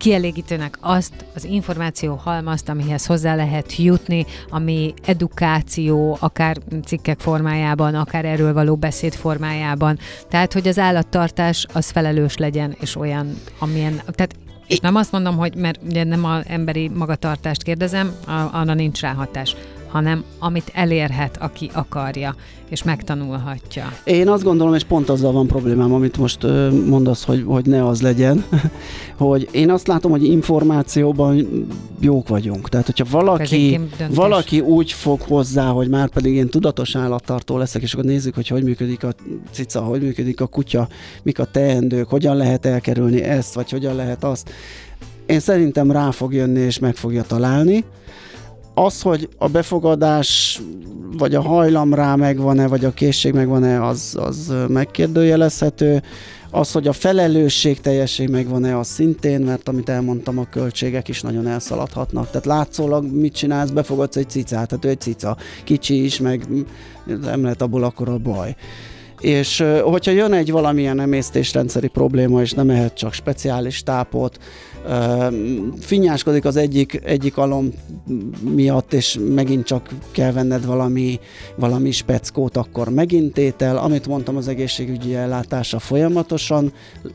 kielégítőnek 0.00 0.78
azt 0.80 1.12
az 1.34 1.44
információ 1.44 2.14
halmazt, 2.14 2.68
amihez 2.68 3.06
hozzá 3.06 3.34
lehet 3.34 3.76
jutni, 3.76 4.26
ami 4.50 4.94
edukáció, 5.04 6.16
akár 6.20 6.56
cikkek 6.84 7.18
formájában, 7.18 7.94
akár 7.94 8.24
erről 8.24 8.52
való 8.52 8.76
beszéd 8.76 9.14
formájában. 9.14 9.98
Tehát, 10.28 10.52
hogy 10.52 10.68
az 10.68 10.78
állattartás 10.78 11.66
az 11.72 11.90
felelős 11.90 12.36
legyen, 12.36 12.76
és 12.80 12.96
olyan, 12.96 13.34
amilyen, 13.58 13.94
tehát 13.94 14.34
és 14.66 14.78
nem 14.78 14.94
azt 14.94 15.12
mondom, 15.12 15.36
hogy 15.36 15.54
mert 15.54 15.80
ugye 15.88 16.04
nem 16.04 16.24
az 16.24 16.42
emberi 16.46 16.88
magatartást 16.88 17.62
kérdezem, 17.62 18.14
arra 18.52 18.74
nincs 18.74 19.00
ráhatás 19.00 19.56
hanem 19.90 20.24
amit 20.38 20.70
elérhet, 20.74 21.36
aki 21.40 21.70
akarja, 21.74 22.34
és 22.68 22.82
megtanulhatja. 22.82 23.92
Én 24.04 24.28
azt 24.28 24.42
gondolom, 24.42 24.74
és 24.74 24.84
pont 24.84 25.08
azzal 25.08 25.32
van 25.32 25.46
problémám, 25.46 25.92
amit 25.92 26.16
most 26.16 26.46
mondasz, 26.86 27.24
hogy, 27.24 27.44
hogy 27.46 27.66
ne 27.66 27.86
az 27.86 28.02
legyen, 28.02 28.44
hogy 29.16 29.48
én 29.52 29.70
azt 29.70 29.86
látom, 29.86 30.10
hogy 30.10 30.24
információban 30.24 31.48
jók 32.00 32.28
vagyunk. 32.28 32.68
Tehát, 32.68 32.86
hogyha 32.86 33.04
valaki, 33.10 33.80
valaki 34.10 34.60
úgy 34.60 34.92
fog 34.92 35.20
hozzá, 35.20 35.66
hogy 35.68 35.88
már 35.88 36.08
pedig 36.08 36.34
én 36.34 36.48
tudatos 36.48 36.96
állattartó 36.96 37.56
leszek, 37.56 37.82
és 37.82 37.92
akkor 37.92 38.04
nézzük, 38.04 38.34
hogy 38.34 38.48
hogy 38.48 38.62
működik 38.62 39.04
a 39.04 39.12
cica, 39.50 39.80
hogy 39.80 40.02
működik 40.02 40.40
a 40.40 40.46
kutya, 40.46 40.88
mik 41.22 41.38
a 41.38 41.44
teendők, 41.44 42.08
hogyan 42.08 42.36
lehet 42.36 42.66
elkerülni 42.66 43.22
ezt, 43.22 43.54
vagy 43.54 43.70
hogyan 43.70 43.94
lehet 43.94 44.24
azt. 44.24 44.50
Én 45.26 45.40
szerintem 45.40 45.90
rá 45.90 46.10
fog 46.10 46.34
jönni, 46.34 46.60
és 46.60 46.78
meg 46.78 46.96
fogja 46.96 47.22
találni 47.22 47.84
az, 48.74 49.02
hogy 49.02 49.28
a 49.38 49.48
befogadás 49.48 50.60
vagy 51.18 51.34
a 51.34 51.40
hajlam 51.40 51.94
rá 51.94 52.14
megvan-e, 52.14 52.66
vagy 52.66 52.84
a 52.84 52.92
készség 52.92 53.32
megvan-e, 53.32 53.86
az, 53.86 54.16
az 54.20 54.54
megkérdőjelezhető. 54.68 56.02
Az, 56.50 56.72
hogy 56.72 56.88
a 56.88 56.92
felelősség 56.92 57.80
teljesség 57.80 58.28
megvan-e, 58.28 58.78
az 58.78 58.86
szintén, 58.86 59.40
mert 59.40 59.68
amit 59.68 59.88
elmondtam, 59.88 60.38
a 60.38 60.48
költségek 60.50 61.08
is 61.08 61.20
nagyon 61.20 61.46
elszaladhatnak. 61.46 62.30
Tehát 62.30 62.46
látszólag 62.46 63.12
mit 63.12 63.34
csinálsz, 63.34 63.70
befogadsz 63.70 64.16
egy 64.16 64.30
cicát, 64.30 64.68
tehát 64.68 64.84
ő 64.84 64.88
egy 64.88 65.00
cica, 65.00 65.36
kicsi 65.64 66.04
is, 66.04 66.20
meg 66.20 66.46
nem 67.22 67.42
lehet 67.42 67.62
abból 67.62 67.84
akkor 67.84 68.08
a 68.08 68.18
baj. 68.18 68.56
És 69.20 69.64
hogyha 69.82 70.10
jön 70.10 70.32
egy 70.32 70.50
valamilyen 70.50 71.00
emésztésrendszeri 71.00 71.88
probléma, 71.88 72.40
és 72.40 72.52
nem 72.52 72.70
ehet 72.70 72.94
csak 72.94 73.12
speciális 73.12 73.82
tápot, 73.82 74.38
finnyáskodik 75.80 76.44
az 76.44 76.56
egyik, 76.56 77.00
egyik 77.04 77.36
alom 77.36 77.70
miatt, 78.40 78.92
és 78.92 79.18
megint 79.34 79.64
csak 79.64 79.88
kell 80.10 80.32
venned 80.32 80.66
valami, 80.66 81.18
valami 81.56 81.90
speckót, 81.90 82.56
akkor 82.56 82.88
megint 82.88 83.38
étel. 83.38 83.76
Amit 83.76 84.06
mondtam, 84.06 84.36
az 84.36 84.48
egészségügyi 84.48 85.14
ellátása 85.14 85.78
folyamatosan 85.78 86.72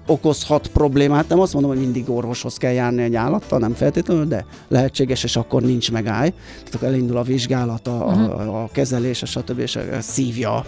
okozhat 0.07 0.67
problémát. 0.67 1.27
Nem 1.27 1.39
azt 1.39 1.53
mondom, 1.53 1.71
hogy 1.71 1.79
mindig 1.79 2.09
orvoshoz 2.09 2.57
kell 2.57 2.71
járni 2.71 3.01
egy 3.01 3.15
állattal, 3.15 3.59
nem 3.59 3.73
feltétlenül, 3.73 4.25
de 4.25 4.45
lehetséges, 4.67 5.23
és 5.23 5.35
akkor 5.35 5.61
nincs 5.61 5.91
megáll. 5.91 6.29
Tehát 6.29 6.75
akkor 6.75 6.87
elindul 6.87 7.17
a 7.17 7.23
vizsgálat, 7.23 7.87
a, 7.87 8.07
a, 8.07 8.15
mhm. 8.15 8.49
a 8.49 8.69
kezelés, 8.71 9.21
a 9.21 9.25
stb. 9.25 9.59
és 9.59 9.79
szívja 9.99 10.65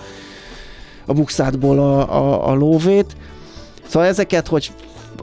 a 1.05 1.13
bukszádból 1.13 1.79
a, 1.79 2.15
a, 2.15 2.49
a 2.49 2.53
lóvét. 2.53 3.15
Szóval 3.87 4.07
ezeket, 4.07 4.47
hogy 4.47 4.71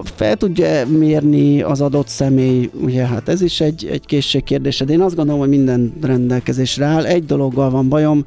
fel 0.03 0.37
tudja 0.37 0.87
mérni 0.87 1.63
az 1.63 1.81
adott 1.81 2.09
személy, 2.09 2.71
ugye 2.81 3.07
hát 3.07 3.29
ez 3.29 3.41
is 3.41 3.61
egy, 3.61 3.89
egy 3.91 4.07
készség 4.07 4.45
kérdése, 4.45 4.85
de 4.85 4.93
én 4.93 5.01
azt 5.01 5.15
gondolom, 5.15 5.41
hogy 5.41 5.49
minden 5.49 5.93
rendelkezésre 6.03 6.85
áll. 6.85 7.05
Egy 7.05 7.25
dologgal 7.25 7.71
van 7.71 7.89
bajom, 7.89 8.27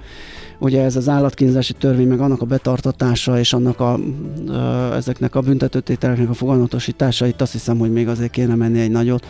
ugye 0.59 0.83
ez 0.83 0.95
az 0.95 1.09
állatkínzási 1.09 1.73
törvény, 1.73 2.07
meg 2.07 2.19
annak 2.19 2.41
a 2.41 2.45
betartatása 2.45 3.39
és 3.39 3.53
annak 3.53 3.79
a, 3.79 3.99
ezeknek 4.95 5.35
a 5.35 5.41
büntetőtételeknek 5.41 6.29
a 6.29 6.33
foganatosítása, 6.33 7.27
itt 7.27 7.41
azt 7.41 7.51
hiszem, 7.51 7.77
hogy 7.77 7.91
még 7.91 8.07
azért 8.07 8.31
kéne 8.31 8.55
menni 8.55 8.79
egy 8.79 8.91
nagyot. 8.91 9.25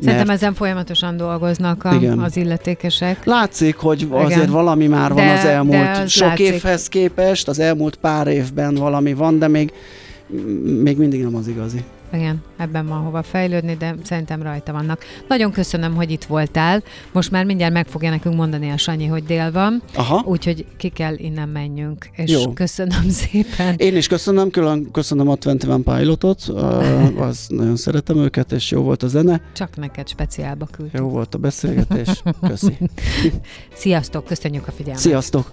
Szerintem 0.00 0.26
mert... 0.26 0.42
ezen 0.42 0.54
folyamatosan 0.54 1.16
dolgoznak 1.16 1.84
a, 1.84 1.94
igen. 1.94 2.18
az 2.18 2.36
illetékesek. 2.36 3.24
Látszik, 3.24 3.76
hogy 3.76 4.00
igen. 4.00 4.24
azért 4.24 4.48
valami 4.48 4.86
már 4.86 5.12
van 5.12 5.24
de, 5.24 5.32
az 5.32 5.44
elmúlt 5.44 5.96
az 5.96 6.10
sok 6.10 6.28
látszik. 6.28 6.46
évhez 6.46 6.88
képest, 6.88 7.48
az 7.48 7.58
elmúlt 7.58 7.96
pár 7.96 8.26
évben 8.26 8.74
valami 8.74 9.14
van, 9.14 9.38
de 9.38 9.48
még 9.48 9.72
még 10.82 10.96
mindig 10.96 11.22
nem 11.22 11.34
az 11.34 11.48
igazi. 11.48 11.84
Igen, 12.12 12.42
ebben 12.56 12.86
van 12.86 12.98
hova 12.98 13.22
fejlődni, 13.22 13.76
de 13.76 13.94
szerintem 14.02 14.42
rajta 14.42 14.72
vannak. 14.72 15.04
Nagyon 15.28 15.52
köszönöm, 15.52 15.94
hogy 15.94 16.10
itt 16.10 16.24
voltál. 16.24 16.82
Most 17.12 17.30
már 17.30 17.44
mindjárt 17.44 17.72
meg 17.72 17.86
fogja 17.86 18.10
nekünk 18.10 18.36
mondani 18.36 18.70
a 18.70 18.76
Sanyi, 18.76 19.06
hogy 19.06 19.24
dél 19.24 19.52
van, 19.52 19.82
Aha. 19.94 20.22
úgyhogy 20.26 20.66
ki 20.76 20.88
kell 20.88 21.14
innen 21.16 21.48
menjünk. 21.48 22.10
És 22.16 22.30
Jó. 22.30 22.52
köszönöm 22.52 23.08
szépen. 23.30 23.74
Én 23.76 23.96
is 23.96 24.06
köszönöm, 24.06 24.50
külön 24.50 24.90
köszönöm 24.90 25.28
a 25.28 25.34
21 25.34 25.82
Pilotot, 25.82 26.42
uh, 26.48 27.20
az 27.28 27.46
nagyon 27.48 27.76
szeretem 27.76 28.16
őket, 28.16 28.52
és 28.52 28.70
jó 28.70 28.82
volt 28.82 29.02
a 29.02 29.08
zene. 29.08 29.40
Csak 29.52 29.76
neked 29.76 30.08
speciálba 30.08 30.66
küldtük. 30.72 31.00
Jó 31.00 31.08
volt 31.08 31.34
a 31.34 31.38
beszélgetés, 31.38 32.22
köszi. 32.46 32.78
Sziasztok, 33.74 34.24
köszönjük 34.24 34.66
a 34.66 34.70
figyelmet. 34.70 35.02
Sziasztok. 35.02 35.52